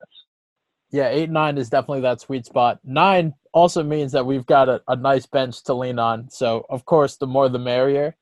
Yeah, 0.90 1.08
eight, 1.08 1.30
nine 1.30 1.56
is 1.56 1.70
definitely 1.70 2.02
that 2.02 2.20
sweet 2.20 2.44
spot. 2.44 2.80
Nine 2.84 3.32
also 3.54 3.82
means 3.82 4.12
that 4.12 4.26
we've 4.26 4.44
got 4.44 4.68
a, 4.68 4.82
a 4.86 4.96
nice 4.96 5.24
bench 5.24 5.64
to 5.64 5.72
lean 5.72 5.98
on. 5.98 6.28
So, 6.28 6.66
of 6.68 6.84
course, 6.84 7.16
the 7.16 7.26
more 7.26 7.48
the 7.48 7.58
merrier. 7.58 8.14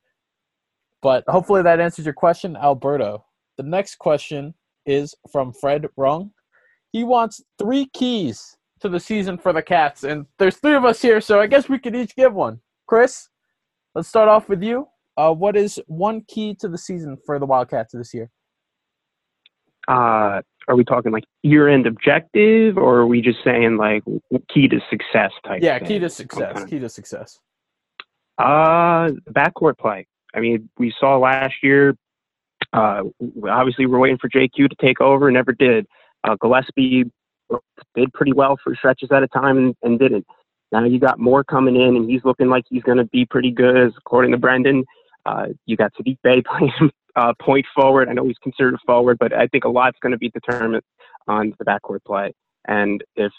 But 1.03 1.25
hopefully 1.29 1.63
that 1.63 1.81
answers 1.81 2.05
your 2.05 2.15
question, 2.15 2.57
Alberto. 2.57 3.25
The 3.57 3.63
next 3.63 3.99
question 3.99 4.55
is 4.87 5.15
from 5.31 5.53
Fred 5.53 5.87
Rung. 5.97 6.33
He 6.93 7.05
wants 7.05 7.43
three 7.59 7.87
keys 7.93 8.57
to 8.81 8.89
the 8.89 9.01
season 9.01 9.39
for 9.39 9.53
the 9.53 9.63
Cats, 9.63 10.05
and 10.05 10.27
there's 10.39 10.57
three 10.57 10.75
of 10.75 10.85
us 10.85 11.03
here, 11.03 11.21
so 11.21 11.41
I 11.41 11.47
guess 11.47 11.69
we 11.69 11.79
could 11.79 11.95
each 11.95 12.15
give 12.17 12.33
one. 12.33 12.61
Chris, 12.87 13.29
let's 13.95 14.09
start 14.09 14.29
off 14.29 14.49
with 14.49 14.63
you. 14.63 14.89
Uh, 15.17 15.33
what 15.33 15.57
is 15.57 15.81
one 15.87 16.23
key 16.29 16.55
to 16.61 16.69
the 16.69 16.79
season 16.79 17.17
for 17.27 17.39
the 17.39 17.47
Wildcats 17.47 17.93
this 17.93 18.15
year? 18.15 18.31
Uh, 19.89 20.41
are 20.69 20.77
we 20.77 20.85
talking 20.85 21.13
like 21.13 21.25
year-end 21.43 21.87
objective, 21.87 22.77
or 22.77 22.99
are 22.99 23.07
we 23.07 23.21
just 23.21 23.39
saying 23.43 23.77
like 23.77 24.05
key 24.53 24.69
to 24.69 24.81
success 24.91 25.33
type? 25.45 25.63
Yeah, 25.63 25.79
thing? 25.79 25.89
key 25.89 25.99
to 25.99 26.09
success. 26.09 26.57
Okay. 26.57 26.71
Key 26.71 26.79
to 26.81 26.89
success. 26.89 27.41
Uh, 28.39 29.11
backcourt 29.31 29.79
play. 29.79 30.07
I 30.35 30.41
mean, 30.41 30.69
we 30.79 30.93
saw 30.99 31.17
last 31.17 31.55
year. 31.63 31.97
Uh, 32.73 33.05
obviously, 33.49 33.87
we're 33.87 33.99
waiting 33.99 34.19
for 34.19 34.29
JQ 34.29 34.69
to 34.69 34.77
take 34.81 35.01
over, 35.01 35.31
never 35.31 35.53
did. 35.53 35.87
Uh, 36.25 36.37
Gillespie 36.41 37.05
did 37.95 38.13
pretty 38.13 38.33
well 38.33 38.59
for 38.63 38.75
stretches 38.75 39.11
at 39.11 39.23
a 39.23 39.29
time 39.29 39.57
and, 39.57 39.77
and 39.83 39.99
didn't. 39.99 40.27
Now 40.71 40.85
you 40.85 40.99
got 40.99 41.19
more 41.19 41.45
coming 41.45 41.77
in, 41.77 41.97
and 41.97 42.11
he's 42.11 42.25
looking 42.25 42.49
like 42.49 42.65
he's 42.69 42.83
going 42.83 42.99
to 42.99 43.07
be 43.07 43.25
pretty 43.25 43.51
good, 43.51 43.93
according 43.97 44.33
to 44.33 44.39
Brendan. 44.39 44.85
Uh, 45.25 45.47
you 45.67 45.77
got 45.77 45.93
Saddiq 45.95 46.19
Bey 46.23 46.43
playing 46.47 46.91
uh, 47.17 47.33
point 47.41 47.67
forward. 47.75 48.09
I 48.09 48.13
know 48.13 48.27
he's 48.27 48.39
considered 48.43 48.75
a 48.75 48.79
forward, 48.87 49.19
but 49.19 49.33
I 49.33 49.47
think 49.47 49.65
a 49.65 49.69
lot's 49.69 49.99
going 50.03 50.13
to 50.13 50.19
be 50.19 50.31
determined 50.31 50.83
on 51.27 51.55
the 51.59 51.65
backcourt 51.65 52.05
play. 52.07 52.33
And 52.67 53.03
if 53.17 53.33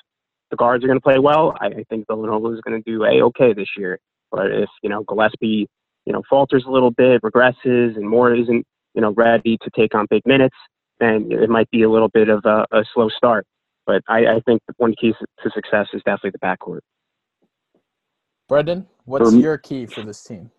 the 0.50 0.58
guards 0.58 0.84
are 0.84 0.88
going 0.88 1.00
to 1.00 1.04
play 1.04 1.20
well, 1.20 1.56
I, 1.60 1.68
I 1.68 1.84
think 1.90 2.08
Villanova 2.08 2.50
is 2.50 2.62
going 2.62 2.82
to 2.82 2.92
do 2.92 3.04
a 3.04 3.22
okay 3.26 3.54
this 3.54 3.70
year. 3.78 4.00
But 4.32 4.52
if 4.52 4.70
you 4.82 4.90
know 4.90 5.04
Gillespie, 5.04 5.68
you 6.10 6.14
know, 6.14 6.24
falters 6.28 6.66
a 6.68 6.72
little 6.72 6.90
bit, 6.90 7.22
regresses, 7.22 7.96
and 7.96 8.10
Moore 8.10 8.34
isn't 8.34 8.66
you 8.96 9.02
know 9.02 9.12
ready 9.12 9.60
to 9.62 9.70
take 9.78 9.94
on 9.94 10.08
big 10.10 10.24
minutes, 10.26 10.56
then 11.00 11.30
it 11.32 11.50
might 11.50 11.70
be 11.70 11.84
a 11.84 11.90
little 11.90 12.10
bit 12.10 12.30
of 12.30 12.44
a, 12.46 12.66
a 12.72 12.84
slow 12.94 13.10
start. 13.10 13.46
But 13.86 14.02
I, 14.10 14.26
I 14.26 14.40
think 14.44 14.60
one 14.78 14.96
key 15.00 15.14
to 15.44 15.52
success 15.52 15.86
is 15.94 16.02
definitely 16.06 16.32
the 16.32 16.40
backcourt. 16.40 16.80
Brendan, 18.48 18.88
what's 19.06 19.30
For- 19.30 19.38
your 19.38 19.60
key 19.60 19.86
for 19.86 20.02
this 20.02 20.24
team? 20.24 20.50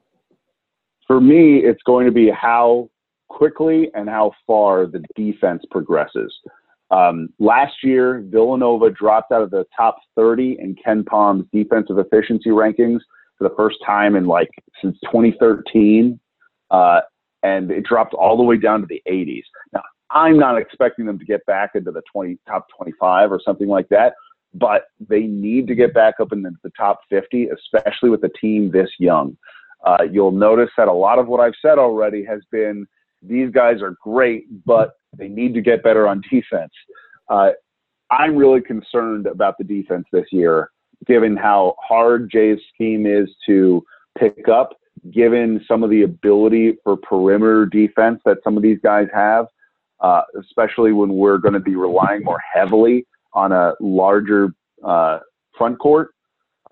For 1.08 1.20
me, 1.20 1.58
it's 1.64 1.82
going 1.82 2.06
to 2.06 2.12
be 2.12 2.30
how 2.30 2.88
quickly 3.28 3.90
and 3.94 4.08
how 4.08 4.30
far 4.46 4.86
the 4.86 5.02
defense 5.16 5.64
progresses. 5.68 6.32
Um, 6.92 7.30
last 7.40 7.74
year, 7.82 8.24
Villanova 8.24 8.90
dropped 8.90 9.32
out 9.32 9.42
of 9.42 9.50
the 9.50 9.64
top 9.76 9.96
30 10.14 10.58
in 10.60 10.76
KenPom's 10.76 11.46
defensive 11.52 11.98
efficiency 11.98 12.50
rankings 12.50 13.00
for 13.40 13.48
the 13.48 13.54
first 13.56 13.78
time 13.84 14.16
in 14.16 14.26
like 14.26 14.50
since 14.82 14.98
2013, 15.06 16.20
uh, 16.70 17.00
and 17.42 17.70
it 17.70 17.84
dropped 17.84 18.12
all 18.12 18.36
the 18.36 18.42
way 18.42 18.58
down 18.58 18.82
to 18.82 18.86
the 18.86 19.02
80s. 19.10 19.44
Now, 19.72 19.82
I'm 20.10 20.38
not 20.38 20.58
expecting 20.58 21.06
them 21.06 21.18
to 21.18 21.24
get 21.24 21.44
back 21.46 21.70
into 21.74 21.90
the 21.90 22.02
20 22.12 22.38
top 22.46 22.66
25 22.76 23.32
or 23.32 23.40
something 23.42 23.68
like 23.68 23.88
that, 23.88 24.12
but 24.52 24.84
they 25.08 25.22
need 25.22 25.66
to 25.68 25.74
get 25.74 25.94
back 25.94 26.16
up 26.20 26.32
into 26.32 26.50
the 26.62 26.70
top 26.76 27.00
50, 27.08 27.48
especially 27.48 28.10
with 28.10 28.22
a 28.24 28.30
team 28.40 28.70
this 28.70 28.90
young. 28.98 29.38
Uh, 29.84 30.04
you'll 30.10 30.32
notice 30.32 30.70
that 30.76 30.88
a 30.88 30.92
lot 30.92 31.18
of 31.18 31.26
what 31.26 31.40
I've 31.40 31.54
said 31.62 31.78
already 31.78 32.22
has 32.24 32.40
been 32.52 32.86
these 33.22 33.50
guys 33.50 33.80
are 33.80 33.96
great, 34.02 34.44
but 34.66 34.92
they 35.16 35.28
need 35.28 35.54
to 35.54 35.62
get 35.62 35.82
better 35.82 36.06
on 36.06 36.22
defense. 36.30 36.72
Uh, 37.28 37.50
I'm 38.10 38.36
really 38.36 38.60
concerned 38.60 39.26
about 39.26 39.56
the 39.56 39.64
defense 39.64 40.06
this 40.12 40.26
year, 40.30 40.70
given 41.06 41.36
how 41.36 41.74
hard 41.82 42.30
Jay's 42.30 42.58
scheme 42.74 43.06
is 43.06 43.28
to 43.46 43.84
pick 44.18 44.48
up, 44.48 44.76
given 45.10 45.64
some 45.66 45.82
of 45.82 45.90
the 45.90 46.02
ability 46.02 46.76
for 46.84 46.96
perimeter 46.96 47.66
defense 47.66 48.20
that 48.24 48.38
some 48.44 48.56
of 48.56 48.62
these 48.62 48.78
guys 48.82 49.08
have, 49.14 49.46
uh, 50.00 50.22
especially 50.38 50.92
when 50.92 51.14
we're 51.14 51.38
going 51.38 51.54
to 51.54 51.60
be 51.60 51.76
relying 51.76 52.22
more 52.22 52.40
heavily 52.52 53.06
on 53.32 53.52
a 53.52 53.74
larger 53.80 54.52
uh, 54.84 55.18
front 55.56 55.78
court. 55.78 56.10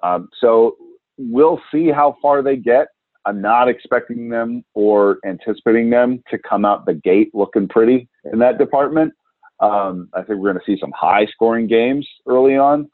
Um, 0.03 0.29
so 0.41 0.77
we'll 1.17 1.61
see 1.73 1.89
how 1.89 2.17
far 2.21 2.43
they 2.43 2.57
get. 2.57 2.89
I'm 3.25 3.43
not 3.43 3.69
expecting 3.69 4.29
them 4.29 4.65
or 4.75 5.19
anticipating 5.27 5.91
them 5.91 6.23
to 6.31 6.39
come 6.39 6.65
out 6.65 6.87
the 6.87 6.95
gate 6.95 7.31
looking 7.35 7.69
pretty 7.69 8.09
in 8.33 8.39
that 8.39 8.59
department. 8.59 9.13
Um, 9.61 10.09
I 10.15 10.23
think 10.23 10.39
we're 10.39 10.53
going 10.53 10.65
to 10.65 10.73
see 10.73 10.79
some 10.81 10.93
high 10.97 11.27
scoring 11.27 11.67
games 11.67 12.09
early 12.27 12.57
on, 12.57 12.89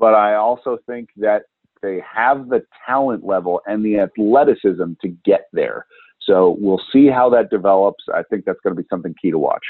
but 0.00 0.14
I 0.14 0.34
also 0.34 0.78
think 0.86 1.10
that 1.18 1.42
they 1.82 2.02
have 2.12 2.48
the 2.48 2.62
talent 2.86 3.24
level 3.24 3.60
and 3.66 3.84
the 3.84 4.00
athleticism 4.00 4.92
to 5.02 5.08
get 5.24 5.42
there. 5.52 5.86
So 6.22 6.56
we'll 6.58 6.82
see 6.92 7.06
how 7.06 7.30
that 7.30 7.50
develops. 7.50 8.04
I 8.12 8.22
think 8.30 8.44
that's 8.44 8.58
going 8.64 8.74
to 8.74 8.82
be 8.82 8.86
something 8.90 9.14
key 9.20 9.30
to 9.30 9.38
watch. 9.38 9.64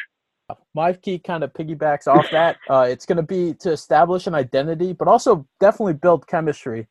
My 0.74 0.92
key 0.92 1.18
kind 1.18 1.44
of 1.44 1.52
piggybacks 1.52 2.06
off 2.06 2.28
that. 2.32 2.56
Uh, 2.68 2.86
it's 2.88 3.06
going 3.06 3.16
to 3.16 3.22
be 3.22 3.54
to 3.60 3.70
establish 3.70 4.26
an 4.26 4.34
identity, 4.34 4.92
but 4.92 5.08
also 5.08 5.46
definitely 5.60 5.94
build 5.94 6.26
chemistry. 6.26 6.88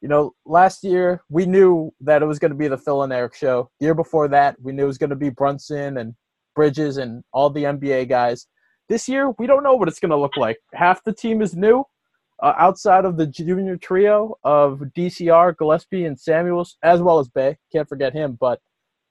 You 0.00 0.08
know, 0.08 0.34
last 0.46 0.82
year 0.82 1.22
we 1.28 1.46
knew 1.46 1.92
that 2.00 2.22
it 2.22 2.26
was 2.26 2.38
going 2.38 2.50
to 2.50 2.56
be 2.56 2.68
the 2.68 2.78
Phil 2.78 3.02
and 3.02 3.12
Eric 3.12 3.34
show. 3.34 3.70
The 3.78 3.86
year 3.86 3.94
before 3.94 4.28
that, 4.28 4.56
we 4.60 4.72
knew 4.72 4.84
it 4.84 4.86
was 4.86 4.98
going 4.98 5.10
to 5.10 5.16
be 5.16 5.30
Brunson 5.30 5.98
and 5.98 6.14
Bridges 6.54 6.96
and 6.96 7.22
all 7.32 7.50
the 7.50 7.64
NBA 7.64 8.08
guys. 8.08 8.46
This 8.88 9.08
year, 9.08 9.30
we 9.38 9.46
don't 9.46 9.62
know 9.62 9.74
what 9.74 9.88
it's 9.88 10.00
going 10.00 10.10
to 10.10 10.16
look 10.16 10.36
like. 10.36 10.58
Half 10.74 11.04
the 11.04 11.12
team 11.12 11.40
is 11.40 11.54
new, 11.54 11.84
uh, 12.42 12.54
outside 12.58 13.04
of 13.04 13.16
the 13.16 13.26
junior 13.26 13.76
trio 13.76 14.36
of 14.42 14.80
DCR, 14.96 15.56
Gillespie, 15.56 16.04
and 16.04 16.18
Samuels, 16.18 16.76
as 16.82 17.00
well 17.00 17.20
as 17.20 17.28
Bey. 17.28 17.56
Can't 17.70 17.88
forget 17.88 18.12
him. 18.12 18.36
But 18.38 18.60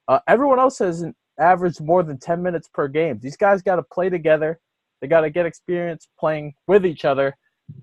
uh, 0.06 0.20
everyone 0.28 0.60
else 0.60 0.78
hasn't 0.78 1.16
averaged 1.40 1.80
more 1.80 2.02
than 2.02 2.18
10 2.18 2.42
minutes 2.42 2.68
per 2.72 2.88
game. 2.88 3.18
These 3.20 3.38
guys 3.38 3.62
got 3.62 3.76
to 3.76 3.82
play 3.82 4.10
together. 4.10 4.60
They 5.00 5.08
got 5.08 5.22
to 5.22 5.30
get 5.30 5.46
experience 5.46 6.06
playing 6.20 6.54
with 6.68 6.84
each 6.84 7.04
other 7.04 7.34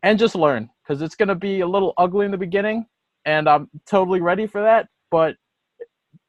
and 0.04 0.20
just 0.20 0.36
learn 0.36 0.70
because 0.84 1.02
it's 1.02 1.16
going 1.16 1.30
to 1.30 1.36
be 1.36 1.62
a 1.62 1.68
little 1.68 1.93
ugly 1.97 2.26
in 2.26 2.32
the 2.32 2.38
beginning. 2.38 2.86
And 3.26 3.50
I'm 3.50 3.70
totally 3.88 4.22
ready 4.22 4.45
for 4.45 4.62
that. 4.62 4.88
But 5.10 5.36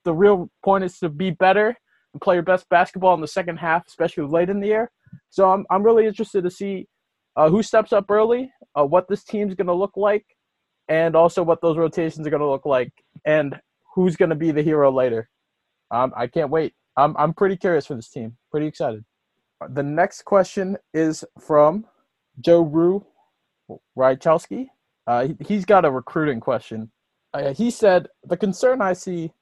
the 0.04 0.14
real 0.14 0.50
point 0.64 0.84
is 0.84 0.98
to 1.00 1.10
be 1.10 1.30
better 1.30 1.76
and 2.14 2.22
play 2.22 2.36
your 2.36 2.42
best 2.42 2.68
basketball 2.70 3.14
in 3.14 3.20
the 3.20 3.28
second 3.28 3.58
half, 3.58 3.86
especially 3.86 4.24
late 4.24 4.48
in 4.48 4.60
the 4.60 4.68
year. 4.68 4.90
So 5.28 5.50
I'm, 5.50 5.66
I'm 5.70 5.82
really 5.82 6.06
interested 6.06 6.42
to 6.42 6.50
see 6.50 6.88
uh, 7.36 7.48
who 7.48 7.62
steps 7.62 7.92
up 7.92 8.10
early, 8.10 8.50
uh, 8.78 8.84
what 8.84 9.08
this 9.08 9.24
team's 9.24 9.54
going 9.54 9.66
to 9.66 9.74
look 9.74 9.96
like, 9.96 10.24
and 10.88 11.14
also 11.14 11.42
what 11.42 11.60
those 11.60 11.76
rotations 11.76 12.26
are 12.26 12.30
going 12.30 12.40
to 12.40 12.48
look 12.48 12.66
like, 12.66 12.92
and 13.24 13.58
who's 13.94 14.16
going 14.16 14.30
to 14.30 14.36
be 14.36 14.50
the 14.50 14.62
hero 14.62 14.90
later. 14.92 15.28
Um, 15.90 16.12
I 16.16 16.26
can't 16.26 16.50
wait. 16.50 16.74
I'm, 16.96 17.16
I'm 17.16 17.34
pretty 17.34 17.56
curious 17.56 17.86
for 17.86 17.94
this 17.94 18.10
team. 18.10 18.36
Pretty 18.50 18.66
excited. 18.66 19.04
The 19.68 19.82
next 19.82 20.24
question 20.24 20.76
is 20.94 21.24
from 21.38 21.86
Joe 22.40 22.62
Rue 22.62 23.04
Rychowski. 23.96 24.68
Uh, 25.06 25.28
he, 25.28 25.36
he's 25.46 25.64
got 25.64 25.84
a 25.84 25.90
recruiting 25.90 26.40
question. 26.40 26.90
Uh, 27.34 27.52
he 27.52 27.70
said, 27.70 28.08
The 28.24 28.36
concern 28.36 28.80
I 28.80 28.92
see 28.92 29.32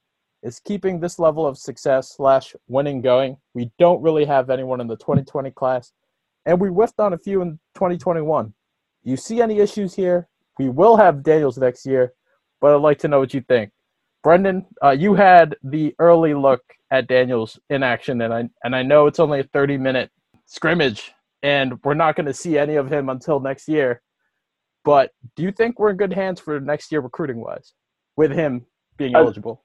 is 0.43 0.61
keeping 0.61 1.01
this 1.01 1.19
level 1.19 1.47
of 1.47 1.59
success 1.59 2.15
slash 2.17 2.55
winning 2.69 3.01
going. 3.01 3.37
We 3.55 3.71
don't 3.79 4.03
really 4.03 4.25
have 4.25 4.51
anyone 4.51 4.81
in 4.81 4.87
the 4.87 4.97
2020 4.97 5.51
class, 5.53 5.93
and 6.47 6.61
we 6.61 6.69
whiffed 6.69 7.01
on 7.01 7.13
a 7.13 7.19
few 7.19 7.43
in 7.43 7.59
2021. 7.75 8.55
You 9.03 9.17
see 9.17 9.41
any 9.41 9.59
issues 9.59 9.95
here? 9.95 10.29
We 10.59 10.69
will 10.69 10.97
have 10.97 11.23
Daniels 11.23 11.59
next 11.59 11.87
year, 11.87 12.13
but 12.61 12.75
I'd 12.75 12.83
like 12.83 12.99
to 13.01 13.09
know 13.09 13.21
what 13.21 13.33
you 13.33 13.41
think. 13.43 13.71
Brendan, 14.23 14.67
uh, 14.83 14.91
you 14.91 15.15
had 15.15 15.57
the 15.63 15.95
early 15.99 16.35
look 16.35 16.63
at 16.91 17.07
Daniels 17.07 17.59
in 17.71 17.83
action, 17.83 18.21
and 18.23 18.35
I 18.35 18.49
and 18.65 18.75
I 18.75 18.83
know 18.83 19.07
it's 19.07 19.21
only 19.21 19.41
a 19.41 19.45
30 19.45 19.79
minute 19.79 20.11
scrimmage, 20.47 21.13
and 21.43 21.83
we're 21.85 21.95
not 21.95 22.17
going 22.17 22.27
to 22.27 22.35
see 22.35 22.59
any 22.59 22.75
of 22.77 22.93
him 22.93 23.09
until 23.09 23.41
next 23.41 23.69
year. 23.69 24.03
But 24.85 25.13
do 25.37 25.43
you 25.43 25.53
think 25.53 25.79
we're 25.79 25.91
in 25.91 25.97
good 25.97 26.13
hands 26.13 26.41
for 26.41 26.59
next 26.61 26.91
year 26.91 27.01
recruiting 27.01 27.41
wise, 27.41 27.75
with 28.17 28.33
him 28.33 28.67
being 28.97 29.15
eligible? 29.15 29.65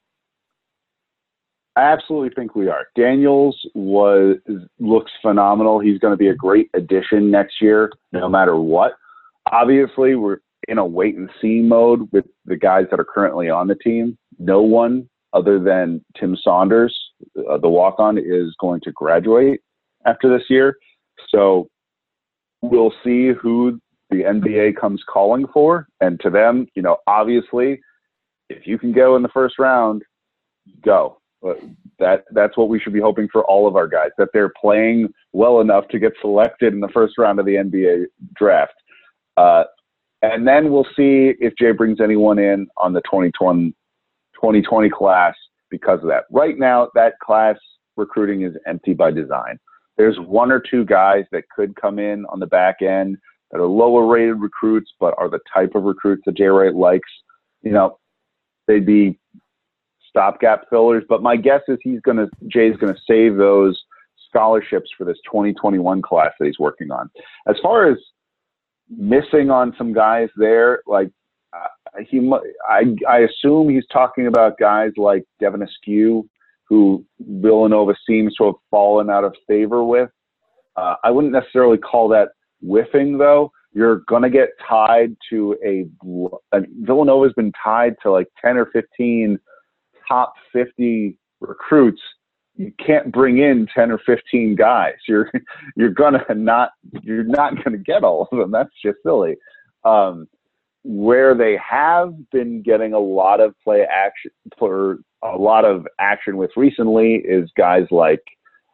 I 1.76 1.82
absolutely 1.82 2.30
think 2.36 2.56
we 2.56 2.68
are. 2.68 2.86
Daniels 2.96 3.58
was 3.74 4.38
looks 4.80 5.12
phenomenal. 5.22 5.80
He's 5.80 5.98
going 5.98 6.14
to 6.14 6.18
be 6.18 6.28
a 6.28 6.36
great 6.36 6.70
addition 6.76 7.32
next 7.32 7.62
year, 7.62 7.92
no 8.12 8.30
matter 8.30 8.58
what. 8.58 8.94
Obviously, 9.54 10.16
we're 10.16 10.40
in 10.68 10.80
a 10.80 10.86
wait 10.86 11.16
and 11.16 11.30
see 11.40 11.60
mode 11.60 12.10
with 12.12 12.26
the 12.46 12.56
guys 12.56 12.86
that 12.90 13.00
are 13.00 13.06
currently 13.06 13.50
on 13.50 13.68
the 13.68 13.76
team. 13.76 14.18
No 14.40 14.64
one 14.64 15.08
other 15.32 15.60
than 15.60 16.04
Tim 16.20 16.36
Saunders, 16.36 16.98
uh, 17.50 17.58
the 17.60 17.70
walk 17.70 18.00
on, 18.00 18.18
is 18.18 18.56
going 18.60 18.82
to 18.82 18.92
graduate 18.92 19.62
after 20.06 20.28
this 20.28 20.48
year. 20.50 20.76
So 21.30 21.68
we'll 22.62 22.94
see 23.04 23.32
who 23.32 23.80
the 24.10 24.24
NBA 24.24 24.76
comes 24.76 25.04
calling 25.08 25.46
for. 25.54 25.88
And 26.02 26.20
to 26.22 26.32
them, 26.32 26.66
you 26.76 26.82
know, 26.82 26.98
obviously, 27.06 27.80
if 28.50 28.66
you 28.66 28.80
can 28.80 28.92
go 28.92 29.16
in 29.16 29.22
the 29.22 29.30
first 29.30 29.60
round, 29.60 30.04
go. 30.84 31.20
That 32.00 32.24
that's 32.32 32.58
what 32.58 32.70
we 32.70 32.80
should 32.80 32.94
be 32.94 33.02
hoping 33.02 33.28
for 33.32 33.44
all 33.44 33.68
of 33.68 33.76
our 33.76 33.88
guys 33.88 34.12
that 34.18 34.30
they're 34.34 34.54
playing 34.60 35.14
well 35.34 35.60
enough 35.60 35.88
to 35.90 36.00
get 36.00 36.14
selected 36.22 36.74
in 36.74 36.80
the 36.80 36.88
first 36.94 37.18
round 37.18 37.40
of 37.40 37.46
the 37.46 37.56
NBA 37.56 38.06
draft. 38.34 38.74
Uh, 39.38 39.64
and 40.22 40.48
then 40.48 40.72
we'll 40.72 40.88
see 40.96 41.34
if 41.40 41.54
Jay 41.60 41.72
brings 41.72 42.00
anyone 42.00 42.40
in 42.40 42.68
on 42.78 42.94
the 42.94 43.02
2020, 43.02 43.72
2020 44.36 44.90
class 44.90 45.36
because 45.70 46.00
of 46.02 46.08
that. 46.08 46.24
Right 46.32 46.58
now, 46.58 46.90
that 46.96 47.14
class 47.20 47.58
recruiting 47.98 48.44
is 48.44 48.54
empty 48.66 48.94
by 48.94 49.12
design. 49.12 49.60
There's 49.98 50.18
one 50.18 50.52
or 50.52 50.60
two 50.60 50.86
guys 50.86 51.26
that 51.32 51.44
could 51.56 51.76
come 51.76 52.00
in 52.00 52.26
on 52.28 52.40
the 52.40 52.48
back 52.48 52.82
end 52.82 53.18
that 53.52 53.60
are 53.60 53.68
lower 53.68 54.08
rated 54.08 54.40
recruits, 54.40 54.92
but 55.00 55.14
are 55.18 55.30
the 55.30 55.40
type 55.54 55.76
of 55.76 55.84
recruits 55.84 56.24
that 56.26 56.38
Jay 56.38 56.46
Wright 56.46 56.74
likes. 56.74 57.10
You 57.62 57.72
know, 57.72 58.00
they'd 58.68 58.86
be 58.86 59.20
stopgap 60.10 60.70
fillers. 60.70 61.04
But 61.08 61.22
my 61.22 61.36
guess 61.36 61.62
is 61.68 61.78
he's 61.82 62.02
going 62.02 62.18
to 62.18 62.30
Jay's 62.48 62.78
going 62.78 62.94
to 62.94 63.00
save 63.08 63.38
those 63.38 63.82
scholarships 64.30 64.90
for 64.98 65.06
this 65.06 65.18
2021 65.26 66.02
class 66.02 66.32
that 66.40 66.46
he's 66.46 66.60
working 66.60 66.92
on. 66.92 67.10
As 67.48 67.56
far 67.62 67.90
as 67.92 67.98
missing 68.90 69.50
on 69.50 69.74
some 69.78 69.94
guys 69.94 70.30
there, 70.36 70.82
like 70.86 71.10
uh, 71.54 72.02
he, 72.10 72.32
I, 72.70 72.84
I 73.08 73.20
assume 73.20 73.70
he's 73.70 73.86
talking 73.92 74.28
about 74.28 74.58
guys 74.58 74.92
like 74.98 75.24
Devin 75.40 75.62
Askew, 75.62 76.28
who 76.68 77.06
Villanova 77.20 77.96
seems 78.08 78.36
to 78.36 78.46
have 78.46 78.56
fallen 78.72 79.10
out 79.10 79.24
of 79.24 79.36
favor 79.48 79.84
with. 79.84 80.10
Uh, 80.76 80.96
I 81.04 81.12
wouldn't 81.12 81.34
necessarily 81.34 81.78
call 81.78 82.08
that 82.10 82.30
whiffing, 82.62 83.18
though. 83.18 83.52
You're 83.74 84.04
to 84.24 84.30
get 84.30 84.50
tied 84.68 85.16
to 85.30 85.56
a, 85.66 85.86
a 86.56 86.62
Villanova's 86.82 87.34
been 87.34 87.52
tied 87.64 87.96
to 88.04 88.12
like 88.12 88.28
10 88.44 88.58
or 88.58 88.68
15 88.68 89.40
top 90.08 90.34
50 90.52 91.18
recruits. 91.40 92.02
You 92.56 92.72
can't 92.86 93.12
bring 93.12 93.40
in 93.40 93.68
10 93.74 93.92
or 93.92 94.00
15 94.06 94.56
guys. 94.56 94.94
You're 95.08 95.32
you're 95.76 95.90
gonna 95.90 96.24
not 96.36 96.72
you're 97.02 97.24
not 97.24 97.64
gonna 97.64 97.78
get 97.78 98.04
all 98.04 98.28
of 98.32 98.38
them. 98.38 98.52
That's 98.52 98.70
just 98.84 99.00
silly. 99.04 99.38
Um, 99.84 100.28
where 100.84 101.34
they 101.34 101.58
have 101.58 102.14
been 102.32 102.62
getting 102.62 102.94
a 102.94 103.00
lot 103.00 103.40
of 103.40 103.56
play 103.64 103.84
action 103.84 104.32
for 104.60 105.00
a 105.24 105.38
lot 105.38 105.66
of 105.66 105.88
action 106.00 106.38
with 106.38 106.52
recently 106.58 107.16
is 107.16 107.50
guys 107.58 107.86
like 107.90 108.22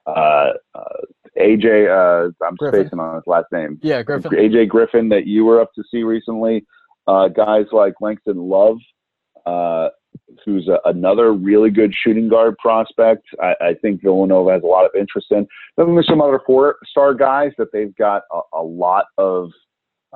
uh, 0.07 0.53
uh, 0.73 1.01
AJ. 1.37 1.87
Uh, 1.87 2.31
I'm 2.45 2.55
Griffin. 2.55 2.81
spacing 2.81 2.99
on 2.99 3.15
his 3.15 3.23
last 3.27 3.45
name. 3.51 3.79
Yeah, 3.81 4.01
Griffin. 4.01 4.31
AJ 4.31 4.69
Griffin 4.69 5.09
that 5.09 5.27
you 5.27 5.45
were 5.45 5.61
up 5.61 5.71
to 5.75 5.83
see 5.91 6.03
recently. 6.03 6.65
Uh, 7.07 7.27
guys 7.27 7.65
like 7.71 7.93
Langston 8.01 8.37
Love, 8.37 8.77
uh, 9.45 9.89
who's 10.45 10.67
a, 10.67 10.79
another 10.89 11.33
really 11.33 11.69
good 11.69 11.93
shooting 12.03 12.29
guard 12.29 12.57
prospect. 12.57 13.25
I, 13.41 13.53
I 13.61 13.73
think 13.81 14.01
Villanova 14.01 14.51
has 14.51 14.63
a 14.63 14.67
lot 14.67 14.85
of 14.85 14.91
interest 14.97 15.27
in. 15.31 15.47
Then 15.77 15.93
there's 15.95 16.07
some 16.07 16.21
other 16.21 16.41
four-star 16.45 17.13
guys 17.13 17.51
that 17.57 17.71
they've 17.71 17.95
got 17.95 18.23
a, 18.31 18.41
a 18.53 18.63
lot 18.63 19.05
of 19.17 19.51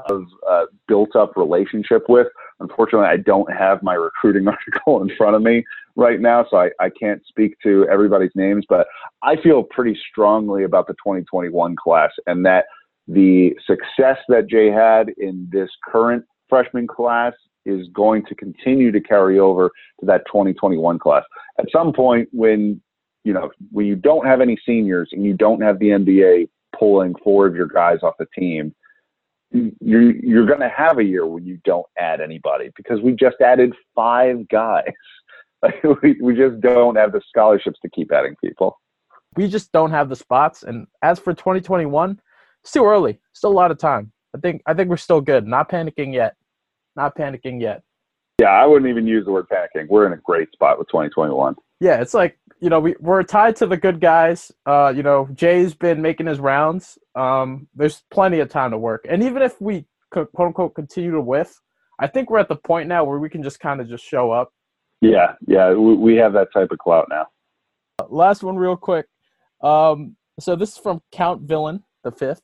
of 0.09 0.23
uh, 0.49 0.65
built-up 0.87 1.33
relationship 1.35 2.03
with. 2.09 2.25
Unfortunately, 2.59 3.07
I 3.07 3.17
don't 3.17 3.51
have 3.53 3.83
my 3.83 3.93
recruiting 3.93 4.47
article 4.47 5.03
in 5.03 5.15
front 5.15 5.35
of 5.35 5.43
me 5.43 5.63
right 5.95 6.19
now, 6.19 6.45
so 6.49 6.57
I, 6.57 6.69
I 6.79 6.89
can't 6.89 7.21
speak 7.27 7.55
to 7.61 7.87
everybody's 7.91 8.31
names. 8.35 8.65
But 8.67 8.87
I 9.21 9.35
feel 9.41 9.63
pretty 9.63 9.95
strongly 10.09 10.63
about 10.63 10.87
the 10.87 10.93
2021 10.93 11.75
class 11.75 12.09
and 12.25 12.45
that 12.45 12.65
the 13.07 13.51
success 13.67 14.17
that 14.29 14.47
Jay 14.49 14.71
had 14.71 15.09
in 15.17 15.47
this 15.51 15.69
current 15.85 16.25
freshman 16.49 16.87
class 16.87 17.33
is 17.65 17.87
going 17.93 18.25
to 18.25 18.35
continue 18.35 18.91
to 18.91 18.99
carry 18.99 19.39
over 19.39 19.69
to 19.99 20.05
that 20.05 20.23
2021 20.27 20.99
class. 20.99 21.23
At 21.59 21.65
some 21.71 21.93
point, 21.93 22.29
when 22.31 22.81
you 23.23 23.33
know 23.33 23.51
when 23.71 23.85
you 23.85 23.95
don't 23.95 24.25
have 24.25 24.41
any 24.41 24.57
seniors 24.65 25.09
and 25.11 25.23
you 25.23 25.33
don't 25.33 25.61
have 25.61 25.79
the 25.79 25.89
NBA 25.89 26.49
pulling 26.77 27.15
four 27.23 27.47
of 27.47 27.55
your 27.55 27.67
guys 27.67 27.99
off 28.03 28.15
the 28.19 28.27
team, 28.37 28.73
you're 29.51 30.15
you're 30.15 30.45
going 30.45 30.59
to 30.59 30.69
have 30.69 30.97
a 30.99 31.03
year 31.03 31.25
when 31.25 31.45
you 31.45 31.59
don't 31.63 31.85
add 31.97 32.21
anybody 32.21 32.71
because 32.75 33.01
we 33.01 33.13
just 33.13 33.37
added 33.41 33.73
five 33.95 34.47
guys. 34.49 34.91
we 36.03 36.17
we 36.21 36.35
just 36.35 36.59
don't 36.61 36.95
have 36.95 37.11
the 37.11 37.21
scholarships 37.27 37.79
to 37.81 37.89
keep 37.89 38.11
adding 38.11 38.35
people. 38.43 38.79
We 39.35 39.47
just 39.47 39.71
don't 39.71 39.91
have 39.91 40.09
the 40.09 40.15
spots. 40.15 40.63
And 40.63 40.85
as 41.01 41.19
for 41.19 41.33
2021, 41.33 42.19
it's 42.61 42.71
too 42.71 42.85
early. 42.85 43.19
Still 43.33 43.51
a 43.51 43.53
lot 43.53 43.71
of 43.71 43.77
time. 43.77 44.11
I 44.35 44.39
think 44.39 44.61
I 44.65 44.73
think 44.73 44.89
we're 44.89 44.97
still 44.97 45.21
good. 45.21 45.47
Not 45.47 45.69
panicking 45.69 46.13
yet. 46.13 46.35
Not 46.95 47.15
panicking 47.15 47.61
yet. 47.61 47.83
Yeah, 48.39 48.49
I 48.49 48.65
wouldn't 48.65 48.89
even 48.89 49.07
use 49.07 49.25
the 49.25 49.31
word 49.31 49.47
panicking. 49.49 49.87
We're 49.87 50.07
in 50.07 50.13
a 50.13 50.17
great 50.17 50.51
spot 50.51 50.79
with 50.79 50.87
2021. 50.87 51.55
Yeah, 51.79 52.01
it's 52.01 52.13
like 52.13 52.37
you 52.59 52.69
know 52.69 52.79
we 52.79 52.95
we're 52.99 53.23
tied 53.23 53.55
to 53.57 53.67
the 53.67 53.77
good 53.77 53.99
guys. 53.99 54.51
Uh, 54.65 54.93
you 54.95 55.03
know 55.03 55.27
Jay's 55.33 55.73
been 55.73 56.01
making 56.01 56.27
his 56.27 56.39
rounds. 56.39 56.97
Um, 57.15 57.67
there's 57.75 58.03
plenty 58.09 58.39
of 58.39 58.49
time 58.49 58.71
to 58.71 58.77
work, 58.77 59.05
and 59.09 59.21
even 59.21 59.41
if 59.41 59.59
we 59.59 59.85
quote 60.11 60.29
unquote 60.39 60.75
continue 60.75 61.11
to 61.11 61.21
whiff, 61.21 61.59
I 61.99 62.07
think 62.07 62.29
we're 62.29 62.39
at 62.39 62.47
the 62.47 62.55
point 62.55 62.87
now 62.87 63.03
where 63.03 63.19
we 63.19 63.29
can 63.29 63.43
just 63.43 63.59
kind 63.59 63.81
of 63.81 63.89
just 63.89 64.03
show 64.03 64.31
up. 64.31 64.51
Yeah, 65.01 65.33
yeah, 65.45 65.73
we, 65.73 65.95
we 65.95 66.15
have 66.15 66.33
that 66.33 66.53
type 66.53 66.71
of 66.71 66.79
clout 66.79 67.07
now. 67.09 67.27
Last 68.09 68.43
one, 68.43 68.55
real 68.55 68.77
quick. 68.77 69.05
Um, 69.61 70.15
so 70.39 70.55
this 70.55 70.71
is 70.71 70.77
from 70.77 71.01
Count 71.11 71.41
Villain 71.43 71.83
the 72.03 72.11
fifth. 72.11 72.41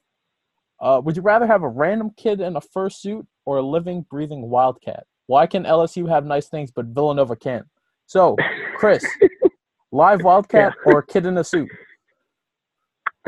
Uh, 0.81 1.01
would 1.03 1.15
you 1.15 1.21
rather 1.21 1.45
have 1.45 1.63
a 1.63 1.67
random 1.67 2.11
kid 2.15 2.41
in 2.41 2.55
a 2.55 2.61
fursuit 2.61 3.25
or 3.45 3.57
a 3.57 3.61
living, 3.61 4.05
breathing 4.09 4.49
wildcat? 4.49 5.05
Why 5.27 5.45
can 5.45 5.63
LSU 5.63 6.07
have 6.09 6.25
nice 6.25 6.47
things 6.47 6.71
but 6.71 6.85
Villanova 6.87 7.35
can't? 7.35 7.65
So, 8.05 8.35
Chris, 8.77 9.05
live 9.91 10.23
wildcat 10.23 10.73
or 10.85 10.99
a 10.99 11.05
kid 11.05 11.25
in 11.25 11.37
a 11.37 11.43
suit? 11.43 11.69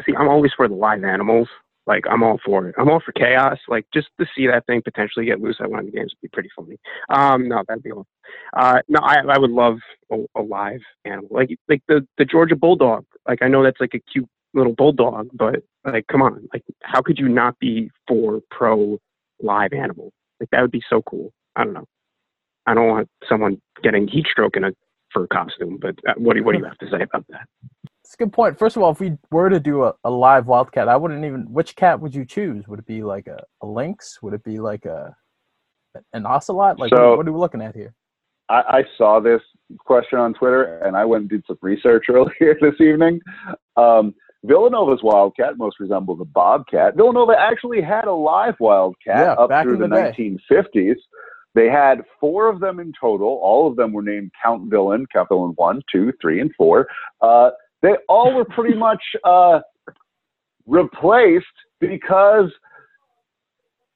See, 0.06 0.16
I'm 0.16 0.28
always 0.28 0.52
for 0.56 0.68
the 0.68 0.76
live 0.76 1.04
animals. 1.04 1.48
Like 1.88 2.06
I'm 2.10 2.24
all 2.24 2.40
for 2.46 2.70
it. 2.70 2.76
I'm 2.78 2.90
all 2.90 3.02
for 3.04 3.12
chaos. 3.12 3.58
Like 3.68 3.86
just 3.94 4.08
to 4.20 4.28
see 4.36 4.48
that 4.48 4.66
thing 4.66 4.82
potentially 4.84 5.26
get 5.26 5.42
loose 5.42 5.58
at 5.60 5.70
one 5.70 5.80
of 5.80 5.86
the 5.86 5.92
games 5.92 6.14
would 6.14 6.22
be 6.22 6.32
pretty 6.32 6.50
funny. 6.56 6.78
Um, 7.10 7.48
no, 7.48 7.64
that'd 7.68 7.84
be 7.84 7.92
awesome. 7.92 8.06
Uh, 8.56 8.82
no, 8.88 9.00
I 9.02 9.18
I 9.18 9.38
would 9.38 9.52
love 9.52 9.80
a, 10.12 10.24
a 10.36 10.42
live 10.42 10.80
animal, 11.06 11.28
like 11.32 11.50
like 11.68 11.82
the 11.88 12.08
the 12.18 12.26
Georgia 12.26 12.56
bulldog. 12.56 13.06
Like 13.28 13.42
I 13.42 13.48
know 13.48 13.64
that's 13.64 13.80
like 13.80 13.96
a 13.96 14.00
cute 14.12 14.30
little 14.54 14.74
bulldog, 14.74 15.30
but 15.34 15.64
like 15.86 16.06
come 16.08 16.22
on, 16.22 16.48
like 16.54 16.64
how 16.84 17.02
could 17.02 17.18
you 17.18 17.30
not 17.30 17.58
be 17.60 17.90
for 18.08 18.42
pro 18.50 19.00
live 19.42 19.74
animal? 19.74 20.12
Like 20.40 20.50
that 20.52 20.62
would 20.62 20.72
be 20.72 20.84
so 20.90 21.02
cool. 21.04 21.32
I 21.56 21.64
don't 21.64 21.74
know. 21.74 21.86
I 22.66 22.74
don't 22.74 22.88
want 22.88 23.10
someone 23.28 23.62
getting 23.84 24.08
heat 24.08 24.28
stroke 24.30 24.56
in 24.58 24.64
a 24.64 24.72
fur 25.14 25.28
costume, 25.28 25.78
but 25.82 25.96
uh, 26.08 26.14
what 26.18 26.36
do 26.36 26.44
what 26.44 26.54
do 26.54 26.60
you 26.60 26.66
have 26.66 26.78
to 26.80 26.90
say 26.90 27.02
about 27.02 27.26
that? 27.30 27.48
It's 28.04 28.14
a 28.16 28.18
good 28.18 28.34
point. 28.34 28.58
First 28.60 28.76
of 28.76 28.84
all, 28.84 28.92
if 28.92 29.00
we 29.00 29.18
were 29.32 29.50
to 29.50 29.60
do 29.60 29.84
a, 29.84 29.94
a 30.04 30.10
live 30.10 30.48
wildcat, 30.48 30.88
I 30.90 30.96
wouldn't 30.98 31.24
even. 31.24 31.42
Which 31.52 31.76
cat 31.76 32.00
would 32.00 32.14
you 32.14 32.26
choose? 32.26 32.68
Would 32.68 32.80
it 32.80 32.86
be 32.86 33.04
like 33.04 33.28
a, 33.28 33.42
a 33.62 33.66
lynx? 33.68 34.22
Would 34.22 34.34
it 34.34 34.44
be 34.44 34.60
like 34.60 34.86
a 34.86 35.16
an 36.14 36.26
ocelot? 36.26 36.80
Like 36.80 36.92
So- 36.94 37.10
what, 37.10 37.18
what 37.20 37.28
are 37.28 37.32
we 37.32 37.40
looking 37.40 37.62
at 37.62 37.76
here? 37.76 37.94
I, 38.50 38.80
I 38.80 38.84
saw 38.98 39.22
this 39.22 39.42
question 39.80 40.20
on 40.20 40.34
Twitter 40.34 40.80
and 40.80 40.98
I 40.98 41.06
went 41.06 41.22
and 41.22 41.30
did 41.30 41.44
some 41.48 41.58
research 41.62 42.06
earlier 42.10 42.58
this 42.60 42.80
evening. 42.82 43.22
Um, 43.78 44.14
Villanova's 44.44 45.02
Wildcat 45.04 45.58
most 45.58 45.80
resembles 45.80 46.20
a 46.20 46.26
bobcat. 46.26 46.96
Villanova 46.96 47.34
actually 47.38 47.82
had 47.82 48.06
a 48.06 48.14
live 48.14 48.56
Wildcat 48.60 49.18
Yeah, 49.18 49.34
up 49.34 49.64
through 49.64 49.78
the, 49.78 49.88
the 49.88 50.40
1950s. 50.50 50.96
They 51.54 51.68
had 51.68 52.02
four 52.20 52.50
of 52.50 52.60
them 52.60 52.80
in 52.80 52.94
total. 53.00 53.40
All 53.42 53.68
of 53.68 53.76
them 53.76 53.92
were 53.92 54.02
named 54.02 54.32
Count 54.44 54.70
Villain, 54.70 55.06
Count 55.14 55.30
Villain 55.30 55.52
1, 55.56 55.82
2, 55.92 56.14
3, 56.22 56.42
and 56.42 56.52
4. 56.58 56.88
Uh, 57.22 57.50
they 57.82 57.96
all 58.08 58.34
were 58.34 58.46
pretty 58.46 58.76
much 58.78 59.04
uh, 59.24 59.60
replaced 60.66 61.46
because 61.80 62.50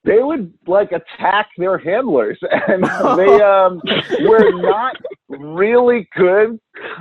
they 0.04 0.20
would 0.20 0.54
like 0.68 0.92
attack 0.92 1.48
their 1.58 1.78
handlers 1.78 2.38
and 2.68 2.84
they 3.18 3.42
um, 3.42 3.82
were 4.28 4.52
not 4.62 4.96
really 5.30 6.08
good 6.16 6.60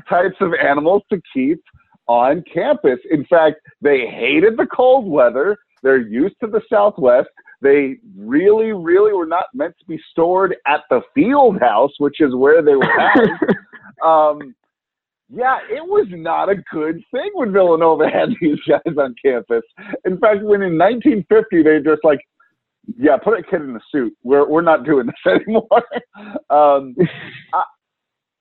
types 0.09 0.37
of 0.41 0.53
animals 0.55 1.03
to 1.13 1.21
keep 1.33 1.63
on 2.07 2.43
campus. 2.53 2.99
In 3.11 3.25
fact, 3.27 3.57
they 3.81 4.07
hated 4.07 4.57
the 4.57 4.67
cold 4.67 5.11
weather. 5.11 5.57
They're 5.83 6.01
used 6.01 6.37
to 6.41 6.47
the 6.47 6.61
Southwest. 6.71 7.29
They 7.61 7.97
really, 8.17 8.73
really 8.73 9.13
were 9.13 9.27
not 9.27 9.47
meant 9.55 9.75
to 9.79 9.87
be 9.87 9.99
stored 10.11 10.57
at 10.67 10.81
the 10.91 11.01
field 11.15 11.61
house, 11.61 11.93
which 11.99 12.21
is 12.21 12.35
where 12.35 12.63
they 12.63 12.75
were 12.75 13.01
at. 13.01 14.07
um, 14.07 14.55
yeah, 15.31 15.59
it 15.71 15.83
was 15.83 16.07
not 16.11 16.49
a 16.49 16.57
good 16.73 17.03
thing 17.11 17.31
when 17.35 17.53
Villanova 17.53 18.05
had 18.13 18.31
these 18.41 18.59
guys 18.69 18.95
on 18.99 19.15
campus. 19.23 19.63
In 20.05 20.19
fact, 20.19 20.43
when 20.43 20.63
in 20.63 20.79
1950 20.79 21.63
they 21.63 21.79
just 21.79 22.05
like, 22.05 22.21
yeah, 22.99 23.17
put 23.17 23.39
a 23.39 23.43
kid 23.43 23.63
in 23.63 23.75
a 23.75 23.81
suit. 23.91 24.15
We're 24.23 24.47
we're 24.47 24.61
not 24.61 24.85
doing 24.85 25.07
this 25.07 25.15
anymore. 25.27 25.83
um, 26.51 26.95
I, 27.55 27.63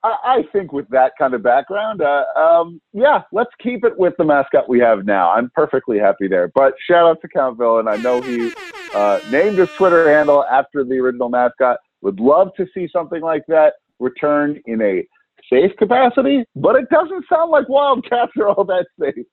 I 0.03 0.15
I 0.23 0.43
think 0.51 0.73
with 0.73 0.87
that 0.89 1.13
kind 1.17 1.33
of 1.33 1.43
background, 1.43 2.01
uh, 2.01 2.25
um, 2.37 2.81
yeah, 2.93 3.21
let's 3.31 3.51
keep 3.61 3.83
it 3.85 3.97
with 3.97 4.13
the 4.17 4.23
mascot 4.25 4.67
we 4.67 4.79
have 4.79 5.05
now. 5.05 5.31
I'm 5.31 5.49
perfectly 5.55 5.97
happy 5.99 6.27
there. 6.27 6.51
But 6.53 6.73
shout 6.87 7.05
out 7.05 7.21
to 7.21 7.27
Count 7.27 7.57
Villain. 7.57 7.87
I 7.87 7.95
know 7.97 8.21
he 8.21 8.49
uh, 8.95 9.19
named 9.31 9.57
his 9.57 9.69
Twitter 9.77 10.13
handle 10.15 10.43
after 10.45 10.83
the 10.83 10.95
original 10.99 11.29
mascot. 11.29 11.77
Would 12.01 12.19
love 12.19 12.49
to 12.57 12.67
see 12.73 12.87
something 12.91 13.21
like 13.21 13.43
that 13.47 13.73
return 13.99 14.59
in 14.65 14.81
a 14.81 15.05
safe 15.49 15.71
capacity, 15.77 16.43
but 16.55 16.75
it 16.75 16.89
doesn't 16.89 17.25
sound 17.31 17.51
like 17.51 17.67
Wildcats 17.69 18.31
are 18.39 18.49
all 18.49 18.65
that 18.65 18.85
safe. 18.99 19.25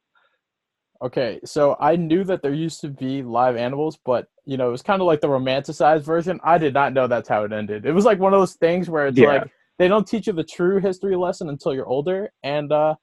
Okay, 1.03 1.41
so 1.45 1.77
I 1.81 1.97
knew 1.97 2.25
that 2.25 2.43
there 2.43 2.53
used 2.53 2.83
to 2.83 2.89
be 2.89 3.23
live 3.23 3.57
animals, 3.57 3.99
but 4.05 4.29
you 4.45 4.57
know, 4.59 4.69
it 4.69 4.73
was 4.73 4.83
kind 4.83 5.01
of 5.01 5.07
like 5.07 5.21
the 5.21 5.29
romanticized 5.29 6.03
version. 6.03 6.39
I 6.45 6.59
did 6.59 6.75
not 6.75 6.93
know 6.93 7.07
that's 7.07 7.29
how 7.29 7.45
it 7.45 7.53
ended. 7.53 7.87
It 7.87 7.93
was 7.93 8.05
like 8.05 8.19
one 8.19 8.35
of 8.35 8.41
those 8.41 8.55
things 8.55 8.91
where 8.91 9.07
it's 9.07 9.19
Yeah. 9.19 9.27
like 9.29 9.51
they 9.81 9.89
don't 9.89 10.07
teach 10.07 10.27
you 10.27 10.35
the 10.35 10.45
true 10.45 10.79
history 10.79 11.17
lesson 11.17 11.49
until 11.49 11.75
you're 11.75 11.89
older. 11.89 12.31
And 12.45 12.71
uh 12.71 12.95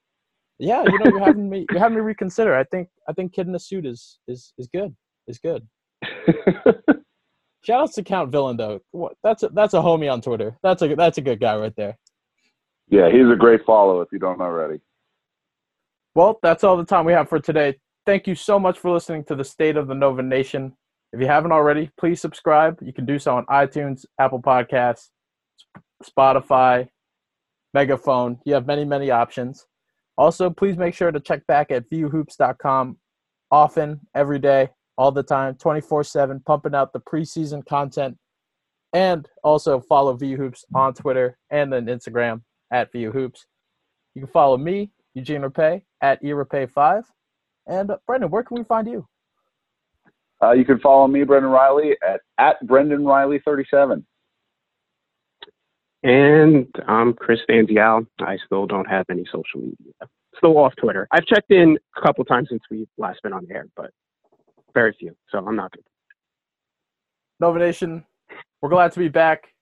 yeah, 0.59 0.83
you 0.83 0.99
know, 0.99 1.05
you're 1.05 1.25
having 1.25 1.49
me 1.49 1.65
you're 1.71 1.79
having 1.79 1.97
me 1.97 2.01
reconsider. 2.01 2.55
I 2.55 2.63
think 2.65 2.87
I 3.09 3.13
think 3.13 3.33
Kid 3.33 3.47
in 3.47 3.55
a 3.55 3.59
Suit 3.59 3.85
is 3.85 4.19
is 4.27 4.53
is 4.57 4.69
good. 4.73 4.95
Is 5.27 5.39
good. 5.39 5.67
Shout 7.63 7.81
outs 7.81 7.95
to 7.95 8.03
Count 8.03 8.31
Villain 8.31 8.57
though. 8.57 8.79
What 8.91 9.13
that's 9.23 9.41
a 9.41 9.49
that's 9.49 9.73
a 9.73 9.77
homie 9.77 10.11
on 10.11 10.21
Twitter. 10.21 10.57
That's 10.61 10.83
a 10.83 10.95
that's 10.95 11.17
a 11.17 11.21
good 11.21 11.39
guy 11.39 11.57
right 11.57 11.73
there. 11.75 11.97
yeah, 12.89 13.09
he's 13.09 13.29
a 13.29 13.35
great 13.35 13.65
follow 13.65 14.01
if 14.01 14.09
you 14.11 14.19
don't 14.19 14.39
already. 14.39 14.79
Well, 16.13 16.39
that's 16.43 16.63
all 16.63 16.77
the 16.77 16.85
time 16.85 17.05
we 17.05 17.13
have 17.13 17.27
for 17.27 17.39
today. 17.39 17.75
Thank 18.05 18.27
you 18.27 18.35
so 18.35 18.59
much 18.59 18.77
for 18.79 18.91
listening 18.91 19.23
to 19.25 19.35
the 19.35 19.43
State 19.43 19.77
of 19.77 19.87
the 19.87 19.95
Nova 19.95 20.21
Nation. 20.21 20.73
If 21.11 21.21
you 21.21 21.27
haven't 21.27 21.51
already, 21.51 21.89
please 21.99 22.21
subscribe. 22.21 22.77
You 22.81 22.93
can 22.93 23.05
do 23.05 23.19
so 23.19 23.35
on 23.35 23.45
iTunes, 23.47 24.05
Apple 24.19 24.41
Podcasts, 24.41 25.09
Spotify, 26.03 26.87
Megaphone. 27.73 28.39
You 28.45 28.53
have 28.53 28.67
many, 28.67 28.85
many 28.85 29.11
options. 29.11 29.65
Also, 30.17 30.49
please 30.49 30.77
make 30.77 30.93
sure 30.93 31.11
to 31.11 31.19
check 31.19 31.45
back 31.47 31.71
at 31.71 31.89
vuhoops.com 31.89 32.97
often, 33.51 33.99
every 34.15 34.39
day, 34.39 34.69
all 34.97 35.11
the 35.11 35.23
time, 35.23 35.55
24 35.55 36.03
7, 36.03 36.41
pumping 36.45 36.75
out 36.75 36.91
the 36.91 36.99
preseason 36.99 37.65
content. 37.65 38.17
And 38.93 39.27
also 39.43 39.79
follow 39.81 40.15
VU 40.15 40.37
Hoops 40.37 40.65
on 40.73 40.93
Twitter 40.93 41.37
and 41.51 41.73
on 41.73 41.85
Instagram 41.85 42.41
at 42.71 42.91
VU 42.91 43.11
Hoops. 43.11 43.45
You 44.15 44.21
can 44.21 44.31
follow 44.31 44.57
me, 44.57 44.91
Eugene 45.13 45.41
Rapay, 45.41 45.83
at 46.01 46.23
eRapay5. 46.23 47.03
And 47.67 47.91
uh, 47.91 47.97
Brendan, 48.07 48.31
where 48.31 48.43
can 48.43 48.57
we 48.57 48.63
find 48.63 48.87
you? 48.87 49.05
Uh, 50.41 50.53
you 50.53 50.65
can 50.65 50.79
follow 50.79 51.07
me, 51.07 51.23
Brendan 51.23 51.51
Riley, 51.51 51.97
at, 52.07 52.21
at 52.37 52.65
Brendan 52.65 53.05
Riley 53.05 53.39
37. 53.43 54.05
And 56.07 56.73
I'm 56.87 57.13
Chris 57.13 57.41
Van 57.47 57.67
Danzial. 57.67 58.07
I 58.21 58.37
still 58.45 58.65
don't 58.65 58.89
have 58.89 59.05
any 59.11 59.25
social 59.25 59.59
media. 59.59 59.91
Still 60.37 60.57
off 60.57 60.73
Twitter. 60.77 61.05
I've 61.11 61.25
checked 61.25 61.51
in 61.51 61.77
a 61.97 62.01
couple 62.01 62.23
times 62.23 62.47
since 62.49 62.61
we've 62.71 62.87
last 62.97 63.21
been 63.23 63.33
on 63.33 63.45
air, 63.51 63.65
but 63.75 63.91
very 64.73 64.95
few. 64.97 65.13
So 65.29 65.39
I'm 65.39 65.57
not 65.57 65.73
good. 65.73 65.83
Nova 67.41 67.59
Nation, 67.59 68.05
we're 68.61 68.69
glad 68.69 68.93
to 68.93 68.99
be 68.99 69.09
back. 69.09 69.53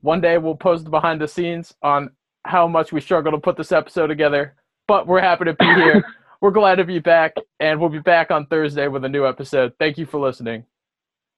One 0.00 0.22
day 0.22 0.38
we'll 0.38 0.54
post 0.54 0.84
the 0.84 0.90
behind 0.90 1.20
the 1.20 1.28
scenes 1.28 1.74
on 1.82 2.12
how 2.46 2.66
much 2.66 2.90
we 2.90 3.02
struggle 3.02 3.32
to 3.32 3.38
put 3.38 3.58
this 3.58 3.70
episode 3.70 4.06
together, 4.06 4.54
but 4.86 5.06
we're 5.06 5.20
happy 5.20 5.44
to 5.44 5.52
be 5.52 5.66
here. 5.66 6.02
we're 6.40 6.50
glad 6.50 6.76
to 6.76 6.84
be 6.84 6.98
back, 6.98 7.34
and 7.60 7.78
we'll 7.78 7.90
be 7.90 7.98
back 7.98 8.30
on 8.30 8.46
Thursday 8.46 8.88
with 8.88 9.04
a 9.04 9.08
new 9.10 9.26
episode. 9.26 9.74
Thank 9.78 9.98
you 9.98 10.06
for 10.06 10.18
listening. 10.18 10.64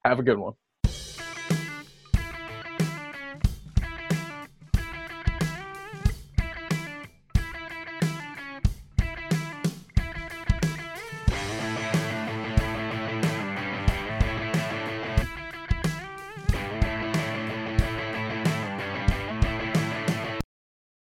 Have 0.05 0.19
a 0.19 0.23
good 0.23 0.37
one. 0.37 0.53